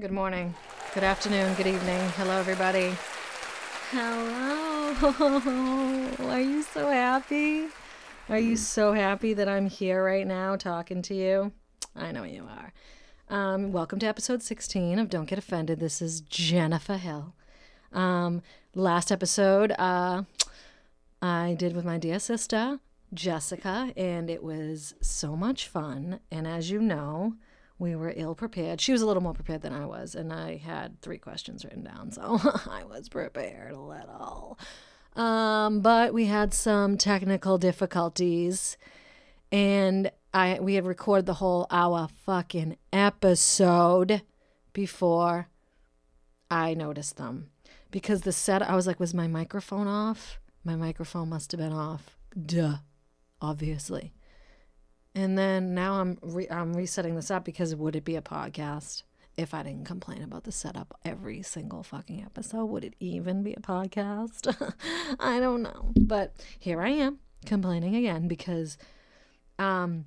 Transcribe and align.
Good 0.00 0.12
morning, 0.12 0.54
good 0.94 1.02
afternoon, 1.02 1.54
good 1.54 1.66
evening. 1.66 1.98
Hello, 2.10 2.38
everybody. 2.38 2.94
Hello. 3.90 4.94
Are 6.30 6.40
you 6.40 6.62
so 6.62 6.88
happy? 6.88 7.66
Are 8.28 8.38
you 8.38 8.54
so 8.54 8.92
happy 8.92 9.34
that 9.34 9.48
I'm 9.48 9.68
here 9.68 10.04
right 10.04 10.24
now 10.24 10.54
talking 10.54 11.02
to 11.02 11.16
you? 11.16 11.50
I 11.96 12.12
know 12.12 12.22
you 12.22 12.46
are. 12.48 12.72
Um, 13.28 13.72
welcome 13.72 13.98
to 13.98 14.06
episode 14.06 14.40
16 14.40 15.00
of 15.00 15.10
Don't 15.10 15.28
Get 15.28 15.36
Offended. 15.36 15.80
This 15.80 16.00
is 16.00 16.20
Jennifer 16.20 16.96
Hill. 16.96 17.34
Um, 17.92 18.42
last 18.76 19.10
episode, 19.10 19.72
uh, 19.80 20.22
I 21.20 21.56
did 21.58 21.74
with 21.74 21.84
my 21.84 21.98
dear 21.98 22.20
sister, 22.20 22.78
Jessica, 23.12 23.92
and 23.96 24.30
it 24.30 24.44
was 24.44 24.94
so 25.00 25.34
much 25.34 25.66
fun. 25.66 26.20
And 26.30 26.46
as 26.46 26.70
you 26.70 26.80
know, 26.80 27.34
we 27.78 27.94
were 27.94 28.12
ill 28.16 28.34
prepared. 28.34 28.80
She 28.80 28.92
was 28.92 29.02
a 29.02 29.06
little 29.06 29.22
more 29.22 29.34
prepared 29.34 29.62
than 29.62 29.72
I 29.72 29.86
was, 29.86 30.14
and 30.14 30.32
I 30.32 30.56
had 30.56 31.00
three 31.00 31.18
questions 31.18 31.64
written 31.64 31.84
down, 31.84 32.10
so 32.12 32.22
I 32.70 32.84
was 32.84 33.08
prepared 33.08 33.72
a 33.72 33.80
little. 33.80 34.58
Um, 35.14 35.80
but 35.80 36.12
we 36.12 36.26
had 36.26 36.52
some 36.52 36.96
technical 36.96 37.58
difficulties, 37.58 38.76
and 39.52 40.10
I 40.34 40.58
we 40.60 40.74
had 40.74 40.86
recorded 40.86 41.26
the 41.26 41.34
whole 41.34 41.66
hour 41.70 42.08
fucking 42.24 42.76
episode 42.92 44.22
before 44.72 45.48
I 46.50 46.74
noticed 46.74 47.16
them 47.16 47.50
because 47.90 48.22
the 48.22 48.32
set 48.32 48.62
I 48.62 48.74
was 48.76 48.86
like, 48.86 49.00
was 49.00 49.14
my 49.14 49.26
microphone 49.26 49.86
off? 49.86 50.38
My 50.64 50.76
microphone 50.76 51.28
must 51.30 51.52
have 51.52 51.60
been 51.60 51.72
off. 51.72 52.16
Duh, 52.46 52.76
obviously. 53.40 54.12
And 55.14 55.36
then 55.36 55.74
now 55.74 56.00
I'm 56.00 56.18
re- 56.22 56.48
I'm 56.50 56.74
resetting 56.74 57.16
this 57.16 57.30
up 57.30 57.44
because 57.44 57.74
would 57.74 57.96
it 57.96 58.04
be 58.04 58.16
a 58.16 58.22
podcast 58.22 59.02
if 59.36 59.54
I 59.54 59.62
didn't 59.62 59.84
complain 59.84 60.22
about 60.22 60.44
the 60.44 60.52
setup 60.52 60.98
every 61.04 61.42
single 61.42 61.82
fucking 61.82 62.22
episode? 62.22 62.66
Would 62.66 62.84
it 62.84 62.94
even 63.00 63.42
be 63.42 63.54
a 63.54 63.60
podcast? 63.60 64.54
I 65.20 65.40
don't 65.40 65.62
know. 65.62 65.92
But 66.00 66.34
here 66.58 66.82
I 66.82 66.90
am 66.90 67.18
complaining 67.46 67.96
again 67.96 68.28
because 68.28 68.78
um 69.58 70.04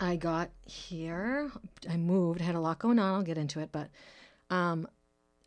I 0.00 0.16
got 0.16 0.50
here, 0.64 1.52
I 1.88 1.96
moved, 1.96 2.40
had 2.40 2.56
a 2.56 2.60
lot 2.60 2.80
going 2.80 2.98
on, 2.98 3.14
I'll 3.14 3.22
get 3.22 3.38
into 3.38 3.60
it, 3.60 3.70
but 3.72 3.88
um 4.50 4.86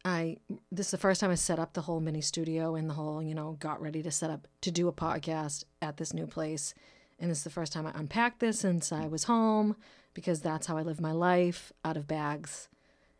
I 0.04 0.38
this 0.72 0.88
is 0.88 0.92
the 0.92 0.98
first 0.98 1.22
time 1.22 1.32
I 1.32 1.36
set 1.36 1.60
up 1.60 1.74
the 1.74 1.82
whole 1.82 2.00
mini 2.00 2.22
studio 2.22 2.76
and 2.76 2.90
the 2.90 2.94
whole, 2.94 3.24
you 3.24 3.34
know, 3.34 3.58
got 3.60 3.82
ready 3.82 4.04
to 4.04 4.12
set 4.12 4.30
up 4.30 4.48
to 4.62 4.72
do 4.72 4.88
a 4.88 4.94
podcast 4.94 5.64
at 5.82 5.98
this 5.98 6.14
new 6.14 6.28
place 6.28 6.74
and 7.20 7.32
this 7.32 7.40
is 7.40 7.44
the 7.44 7.50
first 7.50 7.74
time 7.74 7.88
I 7.88 7.92
unpacked 7.94 8.40
this 8.40 8.60
since 8.60 8.92
I 8.92 9.08
was 9.08 9.26
home 9.26 9.76
because 10.14 10.42
that's 10.42 10.68
how 10.68 10.78
I 10.78 10.82
live 10.82 11.02
my 11.02 11.12
life 11.12 11.72
out 11.84 11.98
of 11.98 12.08
bags 12.08 12.70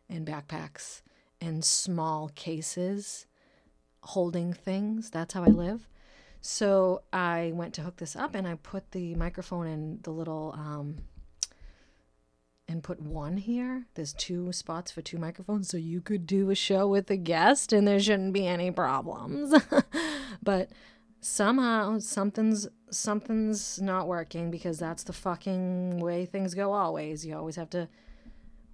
and 0.08 0.26
backpacks 0.26 1.02
and 1.40 1.64
small 1.64 2.30
cases 2.34 3.26
holding 4.02 4.52
things. 4.52 5.10
That's 5.10 5.34
how 5.34 5.42
I 5.42 5.48
live. 5.48 5.88
So 6.40 7.02
I 7.12 7.52
went 7.54 7.74
to 7.74 7.82
hook 7.82 7.96
this 7.96 8.14
up 8.14 8.34
and 8.34 8.46
I 8.46 8.54
put 8.54 8.92
the 8.92 9.14
microphone 9.14 9.66
in 9.66 9.98
the 10.02 10.10
little 10.10 10.54
um, 10.56 10.98
and 12.68 12.82
put 12.82 13.00
one 13.00 13.36
here. 13.36 13.86
There's 13.94 14.12
two 14.12 14.52
spots 14.52 14.90
for 14.90 15.02
two 15.02 15.18
microphones, 15.18 15.68
so 15.68 15.76
you 15.76 16.00
could 16.00 16.26
do 16.26 16.50
a 16.50 16.54
show 16.54 16.86
with 16.86 17.10
a 17.10 17.16
guest 17.16 17.72
and 17.72 17.86
there 17.86 18.00
shouldn't 18.00 18.32
be 18.32 18.46
any 18.46 18.70
problems. 18.70 19.54
but 20.42 20.70
somehow 21.26 21.98
something's 21.98 22.68
something's 22.90 23.80
not 23.80 24.06
working 24.06 24.50
because 24.50 24.78
that's 24.78 25.02
the 25.02 25.12
fucking 25.12 25.98
way 25.98 26.24
things 26.24 26.54
go 26.54 26.72
always. 26.72 27.26
You 27.26 27.36
always 27.36 27.56
have 27.56 27.70
to 27.70 27.88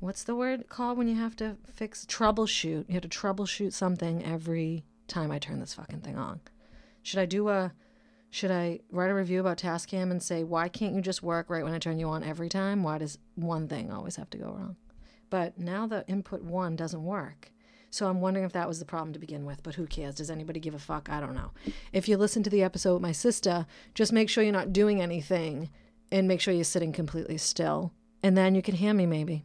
what's 0.00 0.24
the 0.24 0.36
word 0.36 0.68
called 0.68 0.98
when 0.98 1.08
you 1.08 1.16
have 1.16 1.34
to 1.36 1.56
fix 1.72 2.04
troubleshoot? 2.04 2.84
You 2.88 2.94
have 2.94 3.02
to 3.02 3.08
troubleshoot 3.08 3.72
something 3.72 4.22
every 4.22 4.84
time 5.08 5.30
I 5.30 5.38
turn 5.38 5.60
this 5.60 5.74
fucking 5.74 6.00
thing 6.00 6.18
on. 6.18 6.40
Should 7.02 7.20
I 7.20 7.26
do 7.26 7.48
a 7.48 7.72
should 8.28 8.50
I 8.50 8.80
write 8.90 9.10
a 9.10 9.14
review 9.14 9.40
about 9.40 9.58
Tascam 9.58 10.10
and 10.10 10.22
say 10.22 10.44
why 10.44 10.68
can't 10.68 10.94
you 10.94 11.00
just 11.00 11.22
work 11.22 11.48
right 11.48 11.64
when 11.64 11.72
I 11.72 11.78
turn 11.78 11.98
you 11.98 12.08
on 12.08 12.22
every 12.22 12.50
time? 12.50 12.82
Why 12.82 12.98
does 12.98 13.18
one 13.34 13.66
thing 13.66 13.90
always 13.90 14.16
have 14.16 14.28
to 14.30 14.38
go 14.38 14.46
wrong? 14.46 14.76
But 15.30 15.58
now 15.58 15.86
the 15.86 16.06
input 16.06 16.42
1 16.42 16.76
doesn't 16.76 17.02
work. 17.02 17.51
So 17.92 18.08
I'm 18.08 18.22
wondering 18.22 18.46
if 18.46 18.52
that 18.52 18.66
was 18.66 18.78
the 18.78 18.86
problem 18.86 19.12
to 19.12 19.18
begin 19.18 19.44
with, 19.44 19.62
but 19.62 19.74
who 19.74 19.86
cares? 19.86 20.14
Does 20.14 20.30
anybody 20.30 20.58
give 20.60 20.74
a 20.74 20.78
fuck? 20.78 21.10
I 21.10 21.20
don't 21.20 21.34
know. 21.34 21.50
If 21.92 22.08
you 22.08 22.16
listen 22.16 22.42
to 22.42 22.48
the 22.48 22.62
episode 22.62 22.94
with 22.94 23.02
my 23.02 23.12
sister, 23.12 23.66
just 23.94 24.14
make 24.14 24.30
sure 24.30 24.42
you're 24.42 24.50
not 24.50 24.72
doing 24.72 25.02
anything 25.02 25.68
and 26.10 26.26
make 26.26 26.40
sure 26.40 26.54
you're 26.54 26.64
sitting 26.64 26.92
completely 26.92 27.36
still. 27.36 27.92
And 28.22 28.34
then 28.34 28.54
you 28.54 28.62
can 28.62 28.76
hear 28.76 28.94
me 28.94 29.04
maybe. 29.04 29.44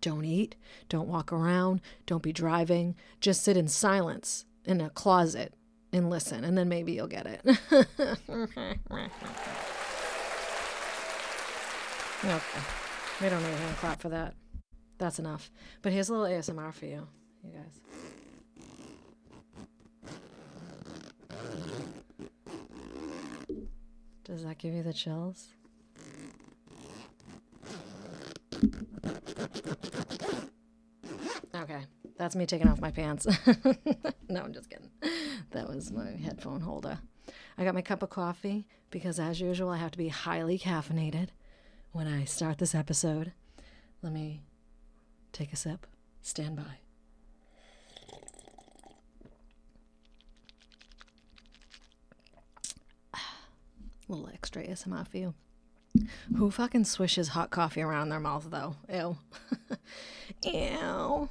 Don't 0.00 0.24
eat, 0.24 0.56
don't 0.88 1.06
walk 1.06 1.32
around, 1.32 1.80
don't 2.06 2.24
be 2.24 2.32
driving. 2.32 2.96
Just 3.20 3.44
sit 3.44 3.56
in 3.56 3.68
silence 3.68 4.44
in 4.64 4.80
a 4.80 4.90
closet 4.90 5.54
and 5.92 6.10
listen, 6.10 6.42
and 6.42 6.58
then 6.58 6.68
maybe 6.68 6.90
you'll 6.90 7.06
get 7.06 7.26
it. 7.26 7.40
okay. 12.24 12.60
We 13.20 13.28
don't 13.28 13.42
need 13.44 13.52
a 13.52 13.56
hand 13.56 13.76
clap 13.76 14.00
for 14.00 14.08
that. 14.08 14.34
That's 14.98 15.20
enough. 15.20 15.52
But 15.82 15.92
here's 15.92 16.08
a 16.08 16.14
little 16.14 16.26
ASMR 16.26 16.74
for 16.74 16.86
you 16.86 17.06
you 17.48 17.58
guys. 17.58 17.80
Does 24.24 24.44
that 24.44 24.58
give 24.58 24.74
you 24.74 24.82
the 24.82 24.92
chills? 24.92 25.48
Okay, 31.54 31.80
that's 32.18 32.36
me 32.36 32.44
taking 32.46 32.68
off 32.68 32.80
my 32.80 32.90
pants. 32.90 33.26
no, 34.28 34.42
I'm 34.42 34.52
just 34.52 34.68
kidding. 34.70 34.90
That 35.50 35.68
was 35.68 35.90
my 35.90 36.10
headphone 36.10 36.60
holder. 36.60 36.98
I 37.56 37.64
got 37.64 37.74
my 37.74 37.82
cup 37.82 38.02
of 38.02 38.10
coffee 38.10 38.66
because, 38.90 39.18
as 39.18 39.40
usual, 39.40 39.70
I 39.70 39.78
have 39.78 39.90
to 39.92 39.98
be 39.98 40.08
highly 40.08 40.58
caffeinated 40.58 41.28
when 41.92 42.06
I 42.06 42.24
start 42.24 42.58
this 42.58 42.74
episode. 42.74 43.32
Let 44.02 44.12
me 44.12 44.42
take 45.32 45.52
a 45.52 45.56
sip. 45.56 45.86
Stand 46.22 46.56
by. 46.56 46.87
Little 54.08 54.28
extra 54.32 54.66
ASMR 54.66 55.06
for 55.06 55.18
you. 55.18 55.34
Who 56.36 56.50
fucking 56.50 56.84
swishes 56.84 57.28
hot 57.28 57.50
coffee 57.50 57.80
around 57.80 58.08
their 58.08 58.20
mouth 58.20 58.48
though? 58.50 58.76
Ew. 58.92 59.16
Ew. 60.52 61.28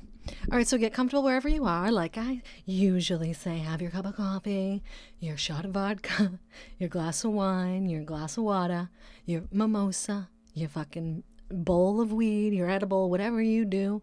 All 0.52 0.58
right, 0.58 0.68
so 0.68 0.78
get 0.78 0.94
comfortable 0.94 1.24
wherever 1.24 1.48
you 1.48 1.66
are. 1.66 1.92
Like 1.92 2.18
I 2.18 2.42
usually 2.66 3.34
say, 3.34 3.60
have 3.60 3.82
your 3.82 3.92
cup 3.92 4.06
of 4.06 4.16
coffee, 4.16 4.84
your 5.20 5.38
shot 5.38 5.64
of 5.64 5.72
vodka, 5.72 6.40
your 6.80 6.90
glass 6.90 7.24
of 7.24 7.32
wine, 7.32 7.88
your 7.88 8.04
glass 8.04 8.38
of 8.38 8.44
water, 8.44 8.90
your 9.26 9.44
mimosa, 9.52 10.30
your 10.54 10.70
fucking 10.70 11.24
bowl 11.50 12.02
of 12.02 12.12
weed, 12.12 12.54
your 12.54 12.70
edible, 12.70 13.10
whatever 13.10 13.42
you 13.42 13.64
do, 13.64 14.02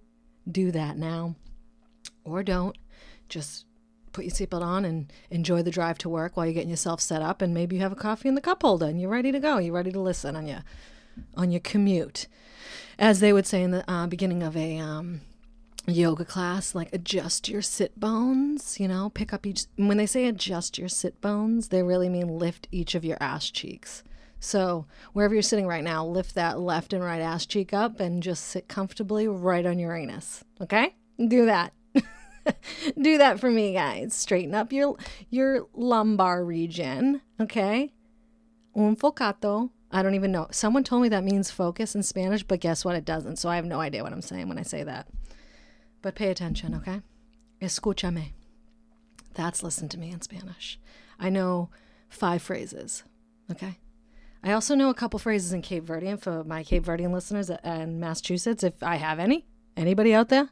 do 0.51 0.71
that 0.71 0.97
now. 0.97 1.34
Or 2.25 2.43
don't. 2.43 2.77
Just 3.29 3.67
put 4.15 4.25
your 4.25 4.33
seatbelt 4.33 4.63
on 4.63 4.85
and 4.85 5.13
enjoy 5.31 5.63
the 5.63 5.71
drive 5.71 5.99
to 5.99 6.09
work 6.09 6.37
while 6.37 6.47
you're 6.47 6.55
getting 6.55 6.71
yourself 6.71 7.01
set 7.01 7.21
up 7.21 7.43
and 7.43 7.53
maybe 7.53 7.77
you 7.77 7.83
have 7.83 7.93
a 7.93 7.97
coffee 7.97 8.29
in 8.29 8.35
the 8.35 8.41
cup 8.41 8.63
holder 8.63 8.87
and 8.87 9.01
you're 9.01 9.11
ready 9.11 9.33
to 9.33 9.41
go. 9.41 9.59
You're 9.59 9.75
ready 9.75 9.93
to 9.93 10.01
listen 10.01 10.37
on 10.37 10.47
your 10.47 10.65
on 11.37 11.51
your 11.51 11.61
commute. 11.61 12.27
As 12.99 13.21
they 13.21 13.33
would 13.33 13.47
say 13.47 13.63
in 13.63 13.73
the 13.73 13.89
uh, 13.91 14.07
beginning 14.07 14.43
of 14.43 14.57
a 14.57 14.79
um, 14.79 15.21
yoga 15.87 16.25
class 16.25 16.75
like 16.75 16.93
adjust 16.93 17.49
your 17.49 17.61
sit 17.61 17.99
bones 17.99 18.81
you 18.81 18.89
know? 18.89 19.11
Pick 19.11 19.33
up 19.33 19.45
each 19.45 19.67
when 19.77 19.99
they 19.99 20.07
say 20.07 20.27
adjust 20.27 20.79
your 20.79 20.89
sit 20.89 21.21
bones 21.21 21.69
they 21.69 21.83
really 21.83 22.09
mean 22.09 22.39
lift 22.39 22.69
each 22.71 22.95
of 22.95 23.05
your 23.05 23.19
ass 23.21 23.51
cheeks. 23.51 24.03
So 24.39 24.87
wherever 25.13 25.35
you're 25.35 25.43
sitting 25.43 25.67
right 25.67 25.85
now 25.85 26.07
lift 26.07 26.35
that 26.37 26.61
left 26.61 26.93
and 26.93 27.03
right 27.03 27.21
ass 27.21 27.47
cheek 27.47 27.75
up 27.75 27.99
and 27.99 28.23
just 28.23 28.45
sit 28.45 28.69
comfortably 28.69 29.27
right 29.27 29.67
on 29.67 29.79
your 29.79 29.95
anus 29.95 30.45
okay? 30.61 30.95
Do 31.19 31.47
that 31.47 31.72
do 33.01 33.19
that 33.19 33.41
for 33.41 33.51
me, 33.51 33.73
guys. 33.73 34.15
Straighten 34.15 34.55
up 34.55 34.73
your 34.73 34.97
your 35.31 35.67
lumbar 35.75 36.45
region, 36.45 37.21
okay? 37.41 37.93
Un 38.75 38.97
focato. 38.97 39.71
I 39.91 40.03
don't 40.03 40.15
even 40.15 40.33
know. 40.33 40.49
Someone 40.51 40.83
told 40.83 41.03
me 41.03 41.09
that 41.11 41.23
means 41.23 41.51
focus 41.51 41.95
in 41.95 42.03
Spanish, 42.03 42.43
but 42.43 42.61
guess 42.61 42.85
what? 42.85 42.97
It 42.97 43.05
doesn't. 43.05 43.37
So 43.37 43.49
I 43.49 43.57
have 43.57 43.65
no 43.65 43.81
idea 43.81 44.03
what 44.03 44.13
I'm 44.13 44.23
saying 44.23 44.49
when 44.49 44.59
I 44.59 44.63
say 44.63 44.83
that. 44.83 45.07
But 46.03 46.17
pay 46.17 46.31
attention, 46.31 46.75
okay? 46.75 47.01
Escúchame. 47.63 48.33
That's 49.35 49.63
listen 49.63 49.89
to 49.91 49.99
me 49.99 50.11
in 50.11 50.21
Spanish. 50.21 50.81
I 51.19 51.31
know 51.31 51.71
five 52.09 52.43
phrases, 52.43 53.05
okay? 53.51 53.79
I 54.43 54.53
also 54.53 54.75
know 54.75 54.91
a 54.91 54.95
couple 54.95 55.19
phrases 55.19 55.53
in 55.53 55.63
Cape 55.63 55.85
Verdean 55.85 56.21
for 56.21 56.45
my 56.45 56.63
Cape 56.63 56.85
Verdean 56.85 57.13
listeners 57.13 57.49
uh, 57.49 57.59
in 57.65 57.99
Massachusetts, 57.99 58.63
if 58.63 58.83
I 58.83 58.97
have 58.97 59.19
any. 59.19 59.47
Anybody 59.77 60.13
out 60.13 60.29
there? 60.29 60.51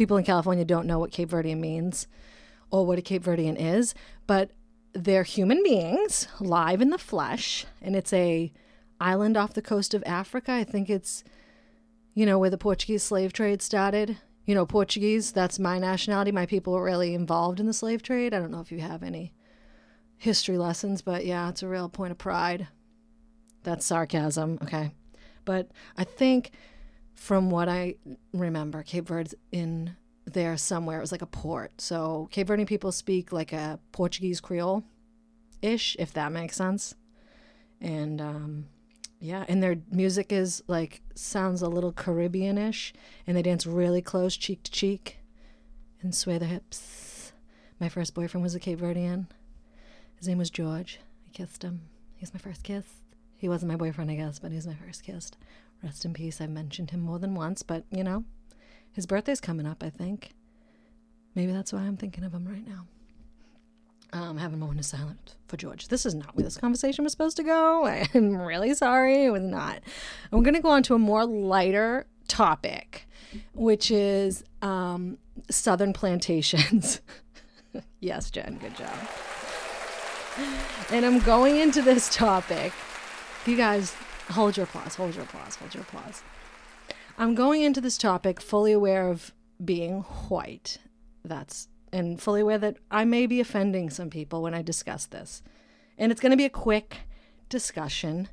People 0.00 0.16
in 0.16 0.24
California 0.24 0.64
don't 0.64 0.86
know 0.86 0.98
what 0.98 1.10
Cape 1.10 1.28
Verdean 1.28 1.58
means 1.58 2.06
or 2.70 2.86
what 2.86 2.98
a 2.98 3.02
Cape 3.02 3.22
Verdean 3.22 3.56
is, 3.58 3.94
but 4.26 4.50
they're 4.94 5.24
human 5.24 5.62
beings 5.62 6.26
live 6.40 6.80
in 6.80 6.88
the 6.88 6.96
flesh, 6.96 7.66
and 7.82 7.94
it's 7.94 8.12
a 8.14 8.50
island 8.98 9.36
off 9.36 9.52
the 9.52 9.60
coast 9.60 9.92
of 9.92 10.02
Africa. 10.06 10.52
I 10.52 10.64
think 10.64 10.88
it's, 10.88 11.22
you 12.14 12.24
know, 12.24 12.38
where 12.38 12.48
the 12.48 12.56
Portuguese 12.56 13.02
slave 13.02 13.34
trade 13.34 13.60
started 13.60 14.16
you 14.46 14.54
know, 14.56 14.66
Portuguese. 14.66 15.30
That's 15.30 15.60
my 15.60 15.78
nationality. 15.78 16.32
My 16.32 16.44
people 16.46 16.72
were 16.72 16.82
really 16.82 17.14
involved 17.14 17.60
in 17.60 17.66
the 17.66 17.72
slave 17.72 18.02
trade. 18.02 18.34
I 18.34 18.40
don't 18.40 18.50
know 18.50 18.60
if 18.60 18.72
you 18.72 18.80
have 18.80 19.04
any 19.04 19.32
history 20.16 20.58
lessons, 20.58 21.02
but 21.02 21.24
yeah, 21.24 21.48
it's 21.48 21.62
a 21.62 21.68
real 21.68 21.88
point 21.88 22.10
of 22.10 22.18
pride. 22.18 22.66
That's 23.62 23.86
sarcasm, 23.86 24.58
okay? 24.62 24.92
But 25.44 25.70
I 25.96 26.02
think 26.02 26.50
from 27.20 27.50
what 27.50 27.68
I 27.68 27.96
remember, 28.32 28.82
Cape 28.82 29.06
Verde's 29.06 29.34
in 29.52 29.94
there 30.24 30.56
somewhere. 30.56 30.96
It 30.96 31.02
was 31.02 31.12
like 31.12 31.20
a 31.20 31.26
port. 31.26 31.78
So 31.78 32.28
Cape 32.30 32.46
Verdean 32.46 32.66
people 32.66 32.92
speak 32.92 33.30
like 33.30 33.52
a 33.52 33.78
Portuguese 33.92 34.40
Creole 34.40 34.84
ish, 35.60 35.96
if 35.98 36.14
that 36.14 36.32
makes 36.32 36.56
sense. 36.56 36.94
And 37.78 38.22
um, 38.22 38.66
yeah, 39.20 39.44
and 39.48 39.62
their 39.62 39.76
music 39.92 40.32
is 40.32 40.62
like 40.66 41.02
sounds 41.14 41.60
a 41.60 41.68
little 41.68 41.92
Caribbean 41.92 42.56
ish, 42.56 42.94
and 43.26 43.36
they 43.36 43.42
dance 43.42 43.66
really 43.66 44.00
close, 44.00 44.34
cheek 44.34 44.62
to 44.62 44.70
cheek, 44.70 45.18
and 46.00 46.14
sway 46.14 46.38
their 46.38 46.48
hips. 46.48 47.34
My 47.78 47.90
first 47.90 48.14
boyfriend 48.14 48.42
was 48.42 48.54
a 48.54 48.60
Cape 48.60 48.78
Verdean. 48.78 49.26
His 50.16 50.26
name 50.26 50.38
was 50.38 50.48
George. 50.48 50.98
I 51.28 51.30
kissed 51.32 51.62
him. 51.62 51.82
He 52.16 52.22
was 52.22 52.32
my 52.32 52.40
first 52.40 52.62
kiss. 52.62 52.86
He 53.36 53.48
wasn't 53.48 53.70
my 53.70 53.76
boyfriend, 53.76 54.10
I 54.10 54.14
guess, 54.14 54.38
but 54.38 54.52
he 54.52 54.56
was 54.56 54.66
my 54.66 54.74
first 54.74 55.04
kiss. 55.04 55.30
Rest 55.82 56.04
in 56.04 56.12
peace. 56.12 56.40
I've 56.40 56.50
mentioned 56.50 56.90
him 56.90 57.00
more 57.00 57.18
than 57.18 57.34
once, 57.34 57.62
but 57.62 57.84
you 57.90 58.04
know, 58.04 58.24
his 58.92 59.06
birthday's 59.06 59.40
coming 59.40 59.66
up, 59.66 59.82
I 59.82 59.90
think. 59.90 60.32
Maybe 61.34 61.52
that's 61.52 61.72
why 61.72 61.80
I'm 61.80 61.96
thinking 61.96 62.24
of 62.24 62.32
him 62.32 62.46
right 62.46 62.66
now. 62.66 62.86
Um, 64.12 64.36
having 64.38 64.54
a 64.54 64.58
moment 64.58 64.80
of 64.80 64.86
silence 64.86 65.36
for 65.46 65.56
George. 65.56 65.86
This 65.86 66.04
is 66.04 66.16
not 66.16 66.34
where 66.34 66.42
this 66.42 66.56
conversation 66.56 67.04
was 67.04 67.12
supposed 67.12 67.36
to 67.36 67.44
go. 67.44 67.86
I'm 68.14 68.36
really 68.36 68.74
sorry. 68.74 69.26
It 69.26 69.30
was 69.30 69.42
not. 69.42 69.80
I'm 70.32 70.42
going 70.42 70.54
to 70.54 70.60
go 70.60 70.70
on 70.70 70.82
to 70.84 70.94
a 70.94 70.98
more 70.98 71.24
lighter 71.24 72.06
topic, 72.26 73.06
which 73.54 73.90
is 73.92 74.42
um, 74.62 75.18
southern 75.48 75.92
plantations. 75.92 77.00
yes, 78.00 78.30
Jen, 78.32 78.58
good 78.60 78.76
job. 78.76 78.94
And 80.90 81.06
I'm 81.06 81.20
going 81.20 81.56
into 81.56 81.80
this 81.80 82.12
topic. 82.14 82.72
You 83.46 83.56
guys, 83.56 83.94
hold 84.30 84.56
your 84.56 84.64
applause, 84.64 84.94
hold 84.94 85.14
your 85.14 85.24
applause, 85.24 85.56
hold 85.56 85.74
your 85.74 85.82
applause. 85.82 86.22
I'm 87.18 87.34
going 87.34 87.62
into 87.62 87.80
this 87.80 87.98
topic 87.98 88.40
fully 88.40 88.72
aware 88.72 89.08
of 89.08 89.32
being 89.62 90.00
white. 90.28 90.78
That's 91.24 91.68
and 91.92 92.20
fully 92.20 92.40
aware 92.40 92.58
that 92.58 92.76
I 92.90 93.04
may 93.04 93.26
be 93.26 93.40
offending 93.40 93.90
some 93.90 94.10
people 94.10 94.42
when 94.42 94.54
I 94.54 94.62
discuss 94.62 95.06
this. 95.06 95.42
And 95.98 96.12
it's 96.12 96.20
going 96.20 96.30
to 96.30 96.36
be 96.36 96.44
a 96.44 96.50
quick 96.50 96.98
discussion. 97.48 98.28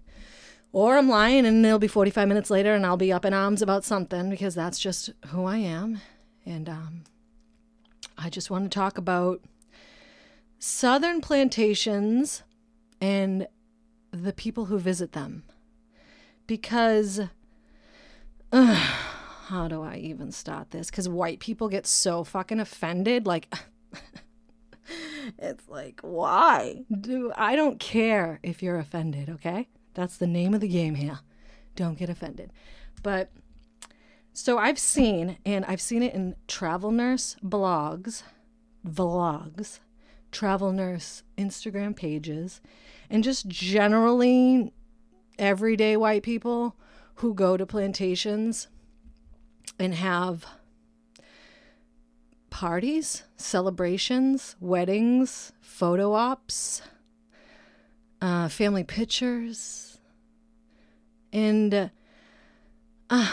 Or 0.72 0.98
I'm 0.98 1.10
lying 1.10 1.46
and 1.46 1.66
it'll 1.66 1.80
be 1.80 1.88
45 1.88 2.28
minutes 2.28 2.50
later 2.50 2.76
and 2.76 2.86
I'll 2.86 2.98
be 2.98 3.12
up 3.12 3.26
in 3.26 3.34
arms 3.34 3.62
about 3.62 3.84
something 3.84 4.30
because 4.30 4.54
that's 4.56 4.80
just 4.80 5.12
who 5.28 5.46
I 5.46 5.58
am. 5.58 6.02
And 6.46 6.70
um, 6.70 7.04
I 8.18 8.30
just 8.30 8.50
want 8.52 8.66
to 8.66 8.76
talk 8.76 8.98
about 8.98 9.42
southern 10.60 11.20
plantations 11.20 12.44
and 13.02 13.48
the 14.12 14.34
people 14.34 14.66
who 14.66 14.78
visit 14.78 15.14
them. 15.14 15.44
Because, 16.48 17.22
uh, 18.52 18.74
how 19.48 19.68
do 19.68 19.84
I 19.84 19.98
even 19.98 20.32
start 20.32 20.72
this? 20.72 20.90
Because 20.90 21.08
white 21.08 21.40
people 21.40 21.70
get 21.70 21.86
so 21.86 22.24
fucking 22.24 22.60
offended. 22.60 23.28
Like, 23.28 23.54
it's 25.38 25.68
like, 25.70 26.00
why? 26.02 26.84
Do 27.00 27.32
I 27.36 27.56
don't 27.56 27.80
care 27.80 28.40
if 28.44 28.64
you're 28.64 28.80
offended, 28.80 29.30
okay? 29.30 29.68
That's 29.94 30.18
the 30.18 30.28
name 30.28 30.54
of 30.54 30.62
the 30.62 30.68
game 30.68 30.96
here. 30.96 31.20
Don't 31.76 31.98
get 31.98 32.10
offended. 32.10 32.52
But 33.04 33.32
so 34.34 34.58
I've 34.58 34.78
seen, 34.78 35.38
and 35.46 35.66
I've 35.66 35.82
seen 35.82 36.04
it 36.04 36.14
in 36.14 36.36
travel 36.48 36.92
nurse 36.92 37.36
blogs, 37.44 38.24
vlogs, 38.88 39.80
travel 40.32 40.72
nurse 40.72 41.24
Instagram 41.38 41.96
pages, 41.96 42.62
and 43.10 43.24
just 43.24 43.48
generally 43.48 44.74
everyday 45.40 45.98
white 45.98 46.24
people 46.24 46.76
who 47.16 47.34
go 47.34 47.58
to 47.58 47.66
plantations 47.66 48.68
and 49.80 49.94
have 49.96 50.46
parties, 52.50 53.24
celebrations, 53.36 54.56
weddings, 54.60 55.52
photo 55.62 56.14
ops, 56.14 56.82
uh, 58.22 58.48
family 58.50 58.84
pictures, 58.84 60.00
and 61.32 61.74
uh, 61.74 61.90
uh, 63.10 63.32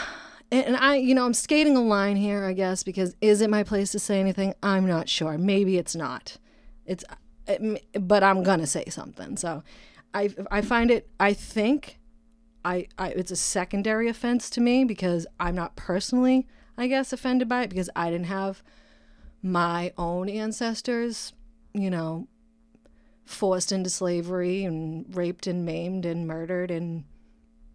and 0.51 0.77
I, 0.77 0.95
you 0.97 1.15
know, 1.15 1.25
I'm 1.25 1.33
skating 1.33 1.75
a 1.75 1.81
line 1.81 2.15
here, 2.15 2.45
I 2.45 2.53
guess, 2.53 2.83
because 2.83 3.15
is 3.19 3.41
it 3.41 3.49
my 3.49 3.63
place 3.63 3.91
to 3.91 3.99
say 3.99 4.19
anything? 4.19 4.53
I'm 4.61 4.85
not 4.85 5.09
sure. 5.09 5.37
Maybe 5.37 5.77
it's 5.77 5.95
not. 5.95 6.37
It's, 6.85 7.03
it, 7.47 7.83
but 8.07 8.23
I'm 8.23 8.43
gonna 8.43 8.67
say 8.67 8.85
something. 8.89 9.37
So, 9.37 9.63
I 10.15 10.29
I 10.49 10.61
find 10.61 10.89
it. 10.89 11.09
I 11.19 11.33
think 11.33 11.99
I, 12.63 12.87
I 12.97 13.09
it's 13.09 13.31
a 13.31 13.35
secondary 13.35 14.07
offense 14.07 14.49
to 14.51 14.61
me 14.61 14.85
because 14.85 15.27
I'm 15.39 15.55
not 15.55 15.75
personally, 15.75 16.47
I 16.77 16.87
guess, 16.87 17.13
offended 17.13 17.49
by 17.49 17.63
it 17.63 17.69
because 17.69 17.89
I 17.95 18.09
didn't 18.09 18.27
have 18.27 18.63
my 19.43 19.91
own 19.97 20.29
ancestors, 20.29 21.33
you 21.73 21.89
know, 21.89 22.27
forced 23.25 23.73
into 23.73 23.89
slavery 23.89 24.63
and 24.63 25.05
raped 25.15 25.47
and 25.47 25.65
maimed 25.65 26.05
and 26.05 26.25
murdered 26.25 26.71
and 26.71 27.03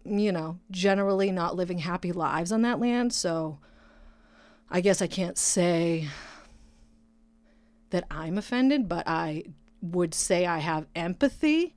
you 0.03 0.31
know, 0.31 0.57
generally 0.71 1.31
not 1.31 1.55
living 1.55 1.77
happy 1.77 2.11
lives 2.11 2.51
on 2.51 2.63
that 2.63 2.79
land. 2.79 3.13
So 3.13 3.59
I 4.67 4.81
guess 4.81 4.99
I 4.99 5.05
can't 5.05 5.37
say 5.37 6.07
that 7.91 8.05
I'm 8.09 8.39
offended, 8.39 8.89
but 8.89 9.07
I 9.07 9.43
would 9.83 10.15
say 10.15 10.47
I 10.47 10.57
have 10.57 10.87
empathy 10.95 11.75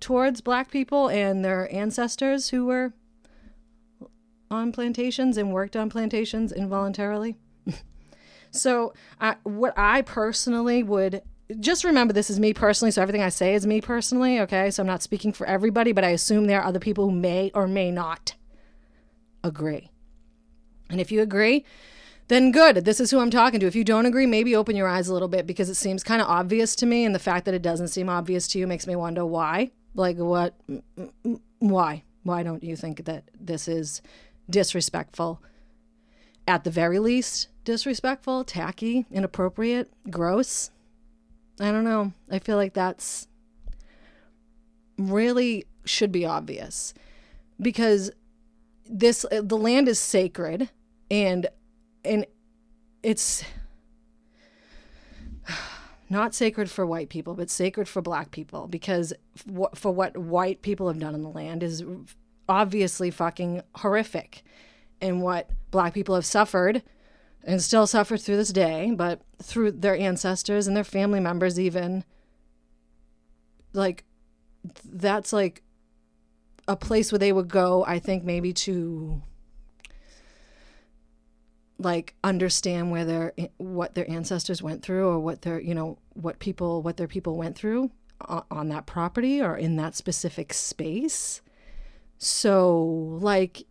towards 0.00 0.40
black 0.40 0.70
people 0.70 1.08
and 1.08 1.44
their 1.44 1.72
ancestors 1.72 2.50
who 2.50 2.66
were 2.66 2.92
on 4.50 4.72
plantations 4.72 5.36
and 5.36 5.52
worked 5.52 5.76
on 5.76 5.88
plantations 5.88 6.52
involuntarily. 6.52 7.36
so, 8.50 8.92
I, 9.20 9.36
what 9.44 9.74
I 9.76 10.02
personally 10.02 10.82
would 10.82 11.22
just 11.58 11.84
remember 11.84 12.12
this 12.12 12.30
is 12.30 12.38
me 12.38 12.54
personally, 12.54 12.90
so 12.90 13.02
everything 13.02 13.22
I 13.22 13.28
say 13.28 13.54
is 13.54 13.66
me 13.66 13.80
personally, 13.80 14.40
okay? 14.40 14.70
So 14.70 14.82
I'm 14.82 14.86
not 14.86 15.02
speaking 15.02 15.32
for 15.32 15.46
everybody, 15.46 15.92
but 15.92 16.04
I 16.04 16.10
assume 16.10 16.46
there 16.46 16.60
are 16.60 16.66
other 16.66 16.78
people 16.78 17.06
who 17.06 17.12
may 17.12 17.50
or 17.54 17.66
may 17.66 17.90
not 17.90 18.34
agree. 19.42 19.90
And 20.90 21.00
if 21.00 21.10
you 21.10 21.22
agree, 21.22 21.64
then 22.28 22.52
good. 22.52 22.84
This 22.84 23.00
is 23.00 23.10
who 23.10 23.18
I'm 23.18 23.30
talking 23.30 23.58
to. 23.60 23.66
If 23.66 23.74
you 23.74 23.84
don't 23.84 24.06
agree, 24.06 24.26
maybe 24.26 24.54
open 24.54 24.76
your 24.76 24.88
eyes 24.88 25.08
a 25.08 25.12
little 25.12 25.28
bit 25.28 25.46
because 25.46 25.68
it 25.68 25.74
seems 25.74 26.04
kind 26.04 26.22
of 26.22 26.28
obvious 26.28 26.76
to 26.76 26.86
me. 26.86 27.04
And 27.04 27.14
the 27.14 27.18
fact 27.18 27.44
that 27.46 27.54
it 27.54 27.62
doesn't 27.62 27.88
seem 27.88 28.08
obvious 28.08 28.46
to 28.48 28.58
you 28.58 28.66
makes 28.66 28.86
me 28.86 28.94
wonder 28.94 29.26
why. 29.26 29.70
Like, 29.94 30.16
what? 30.16 30.54
Why? 31.58 32.04
Why 32.22 32.42
don't 32.42 32.62
you 32.62 32.76
think 32.76 33.04
that 33.06 33.24
this 33.38 33.68
is 33.68 34.02
disrespectful? 34.48 35.42
At 36.46 36.64
the 36.64 36.70
very 36.70 36.98
least, 36.98 37.48
disrespectful, 37.64 38.44
tacky, 38.44 39.06
inappropriate, 39.10 39.90
gross. 40.10 40.70
I 41.60 41.70
don't 41.70 41.84
know. 41.84 42.12
I 42.30 42.38
feel 42.38 42.56
like 42.56 42.74
that's 42.74 43.28
really 44.98 45.64
should 45.84 46.12
be 46.12 46.26
obvious 46.26 46.92
because 47.60 48.10
this 48.88 49.24
the 49.30 49.56
land 49.56 49.88
is 49.88 49.98
sacred 49.98 50.68
and 51.10 51.46
and 52.04 52.26
it's 53.02 53.44
not 56.10 56.34
sacred 56.34 56.68
for 56.68 56.84
white 56.84 57.08
people, 57.08 57.34
but 57.34 57.48
sacred 57.48 57.88
for 57.88 58.02
black 58.02 58.32
people 58.32 58.66
because 58.66 59.12
for 59.74 59.92
what 59.92 60.16
white 60.16 60.60
people 60.60 60.88
have 60.88 60.98
done 60.98 61.14
in 61.14 61.22
the 61.22 61.30
land 61.30 61.62
is 61.62 61.84
obviously 62.48 63.10
fucking 63.10 63.62
horrific. 63.76 64.42
And 65.00 65.22
what 65.22 65.50
black 65.70 65.94
people 65.94 66.16
have 66.16 66.26
suffered 66.26 66.82
and 67.44 67.62
still 67.62 67.86
suffer 67.86 68.16
through 68.16 68.36
this 68.36 68.52
day, 68.52 68.92
but 68.94 69.22
through 69.42 69.70
their 69.72 69.96
ancestors 69.96 70.66
and 70.66 70.76
their 70.76 70.84
family 70.84 71.20
members, 71.20 71.58
even 71.58 72.04
like 73.72 74.04
that's 74.84 75.32
like 75.32 75.62
a 76.68 76.76
place 76.76 77.12
where 77.12 77.18
they 77.18 77.32
would 77.32 77.48
go, 77.48 77.84
I 77.86 77.98
think, 77.98 78.24
maybe 78.24 78.52
to 78.52 79.22
like 81.80 82.14
understand 82.22 82.90
where 82.90 83.04
their 83.04 83.32
eh, 83.38 83.48
what 83.56 83.94
their 83.94 84.08
ancestors 84.10 84.62
went 84.62 84.82
through 84.82 85.08
or 85.08 85.18
what 85.18 85.42
their 85.42 85.60
you 85.60 85.74
know 85.74 85.98
what 86.14 86.38
people 86.38 86.82
what 86.82 86.96
their 86.96 87.08
people 87.08 87.36
went 87.36 87.56
through 87.56 87.90
on, 88.20 88.44
on 88.50 88.68
that 88.68 88.86
property 88.86 89.40
or 89.40 89.56
in 89.56 89.76
that 89.76 89.94
specific 89.94 90.52
space. 90.52 91.40
So 92.18 93.18
like 93.20 93.64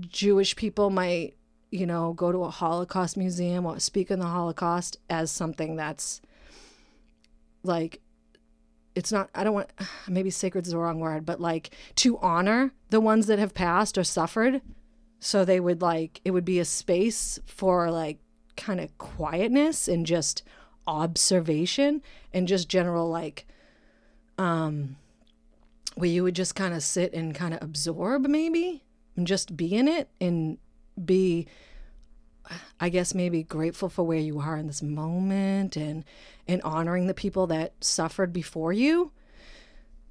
jewish 0.00 0.56
people 0.56 0.90
might 0.90 1.34
you 1.70 1.86
know 1.86 2.12
go 2.12 2.32
to 2.32 2.44
a 2.44 2.50
holocaust 2.50 3.16
museum 3.16 3.66
or 3.66 3.78
speak 3.78 4.10
on 4.10 4.18
the 4.18 4.26
holocaust 4.26 4.98
as 5.08 5.30
something 5.30 5.76
that's 5.76 6.20
like 7.62 8.00
it's 8.94 9.12
not 9.12 9.30
i 9.34 9.44
don't 9.44 9.54
want 9.54 9.70
maybe 10.08 10.30
sacred 10.30 10.66
is 10.66 10.72
the 10.72 10.78
wrong 10.78 11.00
word 11.00 11.24
but 11.24 11.40
like 11.40 11.70
to 11.94 12.18
honor 12.18 12.72
the 12.90 13.00
ones 13.00 13.26
that 13.26 13.38
have 13.38 13.54
passed 13.54 13.96
or 13.96 14.04
suffered 14.04 14.60
so 15.20 15.44
they 15.44 15.60
would 15.60 15.82
like, 15.82 16.20
it 16.24 16.30
would 16.30 16.44
be 16.44 16.58
a 16.58 16.64
space 16.64 17.38
for 17.46 17.90
like 17.90 18.18
kind 18.56 18.80
of 18.80 18.96
quietness 18.98 19.88
and 19.88 20.04
just 20.04 20.42
observation 20.86 22.02
and 22.32 22.48
just 22.48 22.68
general 22.68 23.08
like 23.10 23.46
um 24.38 24.96
where 25.96 26.08
you 26.08 26.22
would 26.22 26.34
just 26.34 26.54
kind 26.54 26.72
of 26.72 26.82
sit 26.82 27.12
and 27.12 27.34
kind 27.34 27.52
of 27.52 27.62
absorb 27.62 28.26
maybe 28.26 28.82
and 29.16 29.26
just 29.26 29.56
be 29.56 29.74
in 29.74 29.86
it 29.86 30.08
and 30.20 30.56
be 31.04 31.46
I 32.80 32.88
guess 32.88 33.14
maybe 33.14 33.42
grateful 33.42 33.90
for 33.90 34.04
where 34.04 34.18
you 34.18 34.40
are 34.40 34.56
in 34.56 34.66
this 34.66 34.82
moment 34.82 35.76
and 35.76 36.04
and 36.46 36.62
honoring 36.62 37.06
the 37.06 37.14
people 37.14 37.46
that 37.48 37.72
suffered 37.84 38.32
before 38.32 38.72
you. 38.72 39.12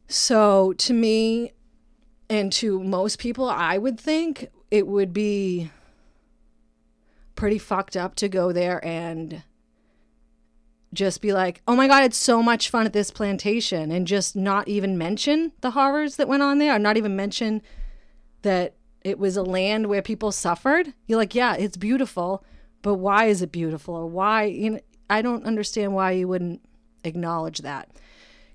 So 0.07 0.73
to 0.73 0.93
me 0.93 1.53
and 2.29 2.51
to 2.53 2.83
most 2.83 3.17
people 3.17 3.49
I 3.49 3.77
would 3.77 3.99
think 3.99 4.49
it 4.69 4.87
would 4.87 5.13
be 5.13 5.71
pretty 7.35 7.57
fucked 7.57 7.95
up 7.95 8.15
to 8.15 8.27
go 8.27 8.51
there 8.51 8.83
and 8.83 9.43
just 10.93 11.21
be 11.21 11.33
like, 11.33 11.61
oh 11.67 11.75
my 11.75 11.87
God, 11.87 12.03
it's 12.03 12.17
so 12.17 12.41
much 12.41 12.69
fun 12.69 12.85
at 12.85 12.93
this 12.93 13.11
plantation, 13.11 13.91
and 13.91 14.07
just 14.07 14.35
not 14.35 14.67
even 14.67 14.97
mention 14.97 15.51
the 15.61 15.71
horrors 15.71 16.15
that 16.15 16.27
went 16.27 16.41
on 16.41 16.57
there, 16.57 16.75
or 16.75 16.79
not 16.79 16.97
even 16.97 17.15
mention 17.15 17.61
that 18.41 18.75
it 19.03 19.19
was 19.19 19.37
a 19.37 19.43
land 19.43 19.87
where 19.87 20.01
people 20.01 20.31
suffered. 20.31 20.93
You're 21.05 21.19
like, 21.19 21.35
yeah, 21.35 21.55
it's 21.55 21.77
beautiful, 21.77 22.43
but 22.81 22.95
why 22.95 23.25
is 23.25 23.41
it 23.41 23.51
beautiful? 23.51 23.95
Or 23.95 24.07
why, 24.07 24.45
you 24.45 24.69
know, 24.71 24.79
I 25.09 25.21
don't 25.21 25.45
understand 25.45 25.93
why 25.93 26.11
you 26.11 26.27
wouldn't 26.27 26.61
acknowledge 27.03 27.59
that. 27.59 27.89